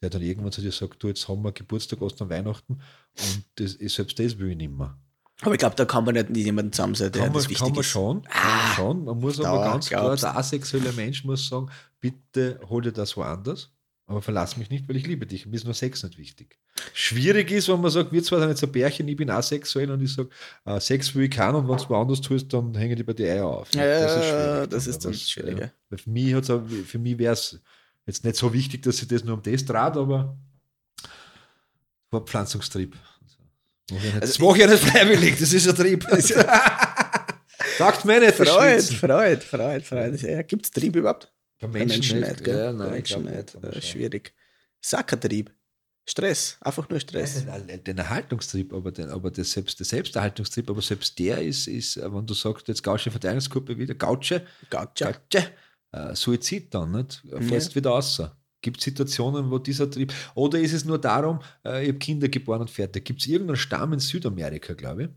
Der 0.00 0.10
dann 0.10 0.22
irgendwann 0.22 0.52
zu 0.52 0.62
dir 0.62 0.72
sagt, 0.72 1.02
du, 1.02 1.08
jetzt 1.08 1.28
haben 1.28 1.42
wir 1.44 1.52
Geburtstag, 1.52 2.00
Ostern, 2.00 2.28
Weihnachten 2.30 2.72
und 2.74 3.44
das, 3.56 3.72
selbst 3.94 4.18
das 4.18 4.38
will 4.38 4.50
ich 4.50 4.56
nicht 4.56 4.72
mehr. 4.72 4.98
Aber 5.42 5.52
ich 5.54 5.58
glaube, 5.58 5.76
da 5.76 5.84
kann 5.84 6.04
man 6.04 6.14
nicht 6.14 6.28
mit 6.28 6.38
jemandem 6.38 6.72
zusammen 6.72 6.94
sein, 6.94 7.12
der 7.12 7.22
Kann 7.22 7.32
man, 7.32 7.42
das 7.42 7.48
wichtig 7.48 7.66
kann 7.66 7.74
man 7.74 7.84
schon, 7.84 8.22
kann 8.22 8.42
Ah, 8.42 8.56
man 8.66 8.76
schon. 8.76 9.04
Man 9.04 9.18
muss 9.18 9.40
aber 9.40 9.64
ganz 9.64 9.88
klar, 9.88 10.16
der 10.16 10.36
asexuelle 10.36 10.92
Mensch 10.92 11.24
muss 11.24 11.46
sagen, 11.48 11.68
bitte 12.00 12.60
hol 12.68 12.80
dir 12.82 12.92
das 12.92 13.16
woanders, 13.16 13.70
aber 14.06 14.20
verlass 14.20 14.56
mich 14.56 14.68
nicht, 14.68 14.88
weil 14.88 14.96
ich 14.96 15.06
liebe 15.06 15.26
dich. 15.26 15.46
Mir 15.46 15.54
ist 15.56 15.64
nur 15.64 15.74
Sex 15.74 16.02
nicht 16.02 16.18
wichtig. 16.18 16.58
Schwierig 16.92 17.50
ist, 17.50 17.68
wenn 17.68 17.80
man 17.80 17.90
sagt, 17.90 18.12
wir 18.12 18.22
zwar 18.22 18.40
sind 18.40 18.50
jetzt 18.50 18.62
ein 18.62 18.72
Pärchen, 18.72 19.08
ich 19.08 19.16
bin 19.16 19.30
asexuell 19.30 19.90
und 19.90 20.02
ich 20.02 20.12
sage, 20.12 20.28
äh, 20.64 20.80
Sex 20.80 21.14
will 21.14 21.24
ich 21.24 21.30
keinen 21.30 21.54
und 21.54 21.68
wenn 21.68 21.76
du 21.76 21.88
woanders 21.88 22.20
tust, 22.20 22.52
dann 22.52 22.74
hängen 22.74 22.96
die 22.96 23.04
bei 23.04 23.12
dir 23.14 23.32
Eier 23.32 23.46
auf. 23.46 23.72
Ja, 23.74 23.82
schwierig 24.62 24.70
das 24.70 24.86
ist 24.86 25.04
dann 25.04 25.12
was, 25.12 25.30
schwierig, 25.30 25.58
äh, 25.58 25.60
ja. 25.62 25.70
Weil 25.88 25.98
für 25.98 26.10
mich, 26.10 26.34
für 26.86 26.98
mich 26.98 27.18
wäre 27.18 27.32
es 27.32 27.60
jetzt 28.06 28.24
nicht 28.24 28.36
so 28.36 28.52
wichtig, 28.52 28.82
dass 28.82 29.00
ich 29.00 29.08
das 29.08 29.24
nur 29.24 29.34
um 29.36 29.42
das 29.42 29.64
draht, 29.64 29.96
aber. 29.96 30.36
Das 33.88 33.98
ich, 33.98 34.02
nicht- 34.02 34.14
Also 34.14 34.26
das 34.26 34.38
mache 34.38 34.52
ich 34.56 34.60
ja 34.62 34.66
nicht 34.66 34.84
freiwillig, 34.84 35.38
das 35.38 35.52
ist 35.52 35.68
ein 35.68 35.74
Trieb. 35.76 36.06
Sagt 37.78 38.04
mir 38.04 38.20
nicht, 38.20 38.38
das 38.38 38.48
Freud. 38.48 38.82
Freud, 38.82 39.40
Freud, 39.44 39.84
Freud. 39.84 40.16
Ja, 40.30 40.42
Gibt 40.42 40.66
es 40.66 40.70
Trieb 40.70 40.94
überhaupt? 40.96 41.31
Bei 41.62 41.68
Bei 41.68 41.78
Menschen, 41.86 42.20
nicht, 42.20 42.44
gell? 42.44 42.58
Ja, 42.58 42.72
nein, 42.72 42.90
Menschen 42.90 43.28
ich 43.28 43.46
glaub 43.46 43.74
Äh, 43.74 43.80
schwierig. 43.80 44.34
Sackertrieb. 44.80 45.52
Stress. 46.04 46.58
Einfach 46.60 46.88
nur 46.88 46.98
Stress. 46.98 47.44
Nein, 47.44 47.68
Den, 47.68 47.84
den 47.84 47.98
Erhaltungstrieb, 47.98 48.72
aber, 48.72 48.90
den, 48.90 49.08
aber 49.08 49.30
das 49.30 49.52
selbst, 49.52 49.78
der 49.78 49.86
Selbsterhaltungstrieb, 49.86 50.68
aber 50.68 50.82
selbst 50.82 51.16
der 51.20 51.40
ist, 51.40 51.68
ist 51.68 51.96
äh, 51.96 52.12
wenn 52.12 52.26
du 52.26 52.34
sagst, 52.34 52.66
jetzt 52.66 52.82
Gautsche 52.82 53.12
Verteidigungsgruppe 53.12 53.78
wieder, 53.78 53.94
Gautsche, 53.94 54.44
Gotcha. 54.68 55.12
Gautsche, 55.12 55.52
äh, 55.92 56.14
Suizid 56.16 56.74
dann, 56.74 56.90
nicht? 56.90 57.22
Fällst 57.40 57.76
wieder 57.76 57.90
raus. 57.90 58.20
Gibt 58.60 58.78
es 58.78 58.84
Situationen, 58.84 59.50
wo 59.50 59.58
dieser 59.58 59.88
Trieb, 59.88 60.12
oder 60.34 60.58
ist 60.58 60.72
es 60.72 60.84
nur 60.84 60.98
darum, 60.98 61.40
äh, 61.64 61.82
ich 61.82 61.88
habe 61.90 61.98
Kinder 61.98 62.28
geboren 62.28 62.62
und 62.62 62.70
fertig. 62.70 63.04
Gibt 63.04 63.20
es 63.20 63.28
irgendeinen 63.28 63.56
Stamm 63.56 63.92
in 63.92 64.00
Südamerika, 64.00 64.74
glaube 64.74 65.04
ich, 65.04 65.08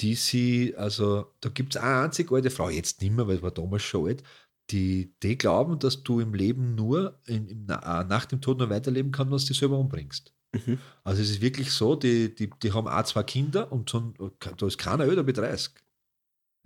die 0.00 0.14
sie, 0.14 0.74
also 0.76 1.34
da 1.40 1.50
gibt 1.50 1.76
es 1.76 1.82
eine 1.82 2.04
einzige 2.04 2.34
alte 2.34 2.50
Frau, 2.50 2.70
jetzt 2.70 3.02
nicht 3.02 3.12
mehr, 3.12 3.28
weil 3.28 3.36
es 3.36 3.42
war 3.42 3.50
damals 3.50 3.82
schon 3.82 4.08
alt, 4.08 4.22
die, 4.70 5.14
die 5.22 5.36
glauben, 5.38 5.78
dass 5.78 6.02
du 6.02 6.20
im 6.20 6.34
Leben 6.34 6.74
nur 6.74 7.18
in, 7.26 7.46
im, 7.48 7.66
Na- 7.66 8.00
äh, 8.00 8.04
nach 8.04 8.24
dem 8.26 8.40
Tod 8.40 8.58
noch 8.58 8.70
weiterleben 8.70 9.12
kannst, 9.12 9.30
wenn 9.32 9.38
du 9.38 9.44
dich 9.44 9.58
selber 9.58 9.78
umbringst. 9.78 10.32
Mhm. 10.52 10.78
Also 11.02 11.20
es 11.22 11.30
ist 11.30 11.40
wirklich 11.40 11.70
so, 11.72 11.96
die, 11.96 12.34
die, 12.34 12.48
die 12.62 12.72
haben 12.72 12.88
auch 12.88 13.02
zwei 13.04 13.22
Kinder 13.24 13.70
und 13.72 13.90
so, 13.90 14.14
da 14.56 14.66
ist 14.66 14.78
keiner 14.78 15.04
älter 15.04 15.26
wie 15.26 15.32
30. 15.32 15.74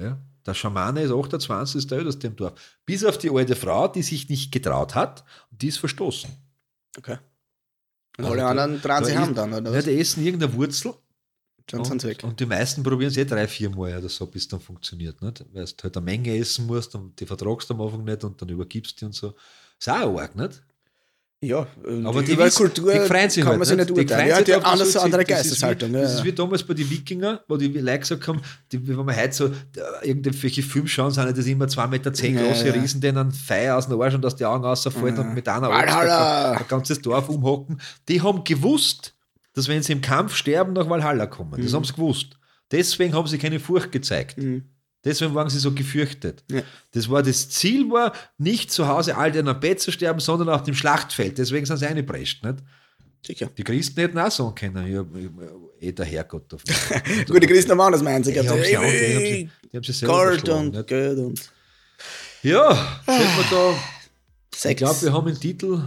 Ja? 0.00 0.20
Der 0.46 0.54
Schamane 0.54 1.02
ist 1.02 1.10
28, 1.10 1.76
ist 1.76 1.90
der 1.90 1.98
älteste 1.98 2.26
im 2.28 2.36
Dorf. 2.36 2.78
Bis 2.86 3.04
auf 3.04 3.18
die 3.18 3.30
alte 3.30 3.56
Frau, 3.56 3.88
die 3.88 4.02
sich 4.02 4.28
nicht 4.28 4.52
getraut 4.52 4.94
hat 4.94 5.24
und 5.50 5.60
die 5.60 5.68
ist 5.68 5.78
verstoßen. 5.78 6.30
Okay. 6.96 7.18
Und 8.16 8.24
Also 8.24 8.32
alle 8.32 8.42
da- 8.42 8.48
anderen 8.50 9.04
sie 9.04 9.10
ist- 9.12 9.18
haben 9.18 9.34
dann, 9.34 9.52
oder 9.54 9.70
Ja, 9.70 9.76
was? 9.78 9.84
die 9.84 9.98
essen 9.98 10.24
irgendeine 10.24 10.52
Wurzel 10.54 10.94
Dann 11.72 11.84
sind 11.84 12.00
sie 12.02 12.08
weg. 12.08 12.22
und 12.24 12.38
die 12.40 12.46
meisten 12.46 12.82
probieren 12.82 13.10
es 13.10 13.16
eh 13.16 13.24
drei, 13.24 13.46
vier 13.48 13.70
Mal 13.70 13.98
oder 13.98 14.08
so, 14.08 14.26
bis 14.26 14.42
es 14.42 14.48
dann 14.48 14.60
funktioniert. 14.60 15.20
Nicht? 15.22 15.44
Weil 15.52 15.64
du 15.64 15.82
halt 15.82 15.96
eine 15.96 16.04
Menge 16.04 16.36
essen 16.36 16.66
musst 16.66 16.94
und 16.94 17.18
die 17.20 17.26
vertragst 17.26 17.68
du 17.70 17.74
am 17.74 17.80
Anfang 17.80 18.04
nicht 18.04 18.24
und 18.24 18.40
dann 18.40 18.48
übergibst 18.48 18.92
du 18.92 18.96
die 19.00 19.04
und 19.06 19.14
so. 19.14 19.34
Ist 19.78 19.88
auch 19.88 20.18
arg, 20.18 20.34
nicht? 20.34 20.62
Ja, 21.40 21.68
Aber 22.04 22.20
die, 22.24 22.36
wissen- 22.36 22.56
Kultur 22.56 22.92
die 22.92 22.98
freuen 22.98 23.30
sich 23.30 23.42
kann 23.44 23.50
halt, 23.50 23.58
man 23.60 23.68
sich 23.68 23.76
nicht 23.76 23.90
Die 23.90 23.92
urteilen. 23.92 24.28
Ja, 24.28 24.42
die 24.42 24.54
haben 24.54 24.60
den 24.60 24.64
anders 24.72 24.92
so 24.92 24.98
andere 24.98 25.20
Suizid. 25.20 25.36
Das 25.36 25.46
ist 25.46 25.50
Geisteshaltung. 25.60 25.90
Wie, 25.90 25.94
ja, 25.94 26.02
das 26.02 26.12
ist 26.14 26.18
ja. 26.18 26.24
wie 26.24 26.32
damals 26.32 26.62
bei 26.64 26.74
den 26.74 26.90
Wikinger, 26.90 27.44
wo 27.46 27.56
die 27.56 27.68
Leute 27.68 27.98
gesagt 28.00 28.26
haben, 28.26 28.40
die, 28.72 28.88
wenn 28.88 28.96
wir 29.06 29.16
heute 29.16 29.32
so 29.32 29.50
irgendwelche 30.02 30.62
Filme 30.64 30.88
schauen, 30.88 31.12
sind 31.12 31.38
das 31.38 31.46
immer 31.46 31.66
2,10 31.66 31.86
Meter 31.90 32.12
zehn 32.12 32.34
Ja, 32.34 32.42
große 32.44 32.66
ja. 32.66 32.72
Riesen, 32.72 33.00
denen 33.00 33.30
Feier 33.30 33.76
aus 33.78 33.86
dem 33.86 34.00
Arsch 34.00 34.14
und 34.14 34.26
aus 34.26 34.34
den 34.34 34.48
Augen 34.48 34.64
rausfallen 34.64 35.16
und 35.16 35.34
mit 35.34 35.46
einer 35.48 35.70
Axt 35.70 35.94
ein 36.60 36.66
ganzes 36.66 37.00
Dorf 37.02 37.28
umhocken. 37.28 37.80
Die 38.08 38.20
haben 38.20 38.42
gewusst, 38.42 39.14
dass 39.58 39.68
wenn 39.68 39.82
sie 39.82 39.92
im 39.92 40.00
Kampf 40.00 40.34
sterben, 40.34 40.72
nach 40.72 40.88
Valhalla 40.88 41.26
kommen. 41.26 41.60
Das 41.62 41.74
haben 41.74 41.84
sie 41.84 41.92
gewusst. 41.92 42.38
Deswegen 42.70 43.14
haben 43.14 43.26
sie 43.26 43.38
keine 43.38 43.60
Furcht 43.60 43.92
gezeigt. 43.92 44.38
Mhm. 44.38 44.64
Deswegen 45.04 45.34
waren 45.34 45.48
sie 45.48 45.58
so 45.58 45.72
gefürchtet. 45.72 46.44
Ja. 46.50 46.62
Das 46.92 47.08
war 47.08 47.22
das 47.22 47.48
Ziel, 47.50 47.90
war 47.90 48.12
nicht 48.36 48.70
zu 48.72 48.88
Hause 48.88 49.16
alt 49.16 49.36
in 49.36 49.48
einem 49.48 49.60
Bett 49.60 49.80
zu 49.80 49.92
sterben, 49.92 50.20
sondern 50.20 50.48
auf 50.48 50.64
dem 50.64 50.74
Schlachtfeld. 50.74 51.38
Deswegen 51.38 51.64
sind 51.66 51.76
sie 51.78 51.86
eingeprescht. 51.86 52.44
Nicht? 52.44 52.58
Sicher. 53.26 53.50
Die 53.56 53.64
Christen 53.64 54.00
hätten 54.00 54.18
auch 54.18 54.30
sagen 54.30 54.54
können, 54.54 54.86
ja, 54.92 55.04
eh 55.80 55.92
der 55.92 56.04
Herrgott. 56.04 56.52
Auf 56.54 56.62
Gut, 57.28 57.42
die 57.42 57.46
Christen 57.46 57.70
haben 57.72 57.80
anders 57.80 58.02
meinen. 58.02 58.22
Sie 58.24 58.36
haben 58.36 58.46
gehabt, 58.46 58.64
sie, 58.64 58.76
auch- 58.76 58.82
haben 58.82 58.90
ey, 58.90 59.50
sie, 59.82 59.92
selber 59.92 60.14
Gold 60.14 60.48
und? 60.48 60.86
Geld 60.86 61.18
und 61.18 61.50
Ja, 62.42 63.00
wir 63.06 63.44
da. 63.50 63.74
Ich 64.70 64.76
glaube, 64.76 65.02
wir 65.02 65.12
haben 65.12 65.26
den 65.26 65.40
Titel 65.40 65.82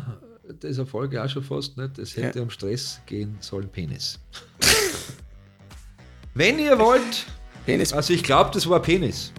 dieser 0.54 0.86
Folge 0.86 1.24
auch 1.24 1.30
schon 1.30 1.44
fast 1.44 1.78
nicht. 1.78 1.98
Es 1.98 2.16
hätte 2.16 2.42
um 2.42 2.50
Stress 2.50 3.00
gehen 3.06 3.38
sollen, 3.40 3.70
Penis. 3.70 4.20
Wenn 6.34 6.60
ihr 6.60 6.80
wollt, 6.80 7.26
Penis. 7.66 7.94
also 7.94 8.14
ich 8.14 8.24
glaube, 8.24 8.52
das 8.54 8.70
war 8.70 8.82
Penis. 8.82 9.32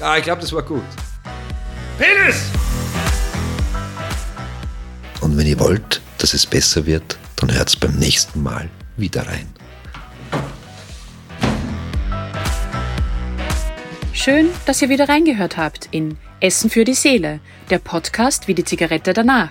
Ah, 0.00 0.18
ich 0.18 0.24
glaube, 0.24 0.42
das 0.42 0.52
war 0.52 0.62
gut. 0.62 0.84
Penis! 1.98 2.50
Und 5.22 5.36
wenn 5.36 5.46
ihr 5.46 5.58
wollt, 5.58 6.02
dass 6.18 6.34
es 6.34 6.44
besser 6.44 6.84
wird, 6.84 7.18
dann 7.36 7.52
hört's 7.52 7.74
beim 7.74 7.96
nächsten 7.96 8.42
Mal 8.42 8.68
wieder 8.96 9.26
rein. 9.26 9.48
Schön, 14.12 14.48
dass 14.66 14.82
ihr 14.82 14.88
wieder 14.88 15.08
reingehört 15.08 15.56
habt 15.56 15.88
in 15.90 16.18
Essen 16.40 16.68
für 16.68 16.84
die 16.84 16.94
Seele, 16.94 17.40
der 17.70 17.78
Podcast 17.78 18.48
wie 18.48 18.54
die 18.54 18.64
Zigarette 18.64 19.12
danach. 19.14 19.50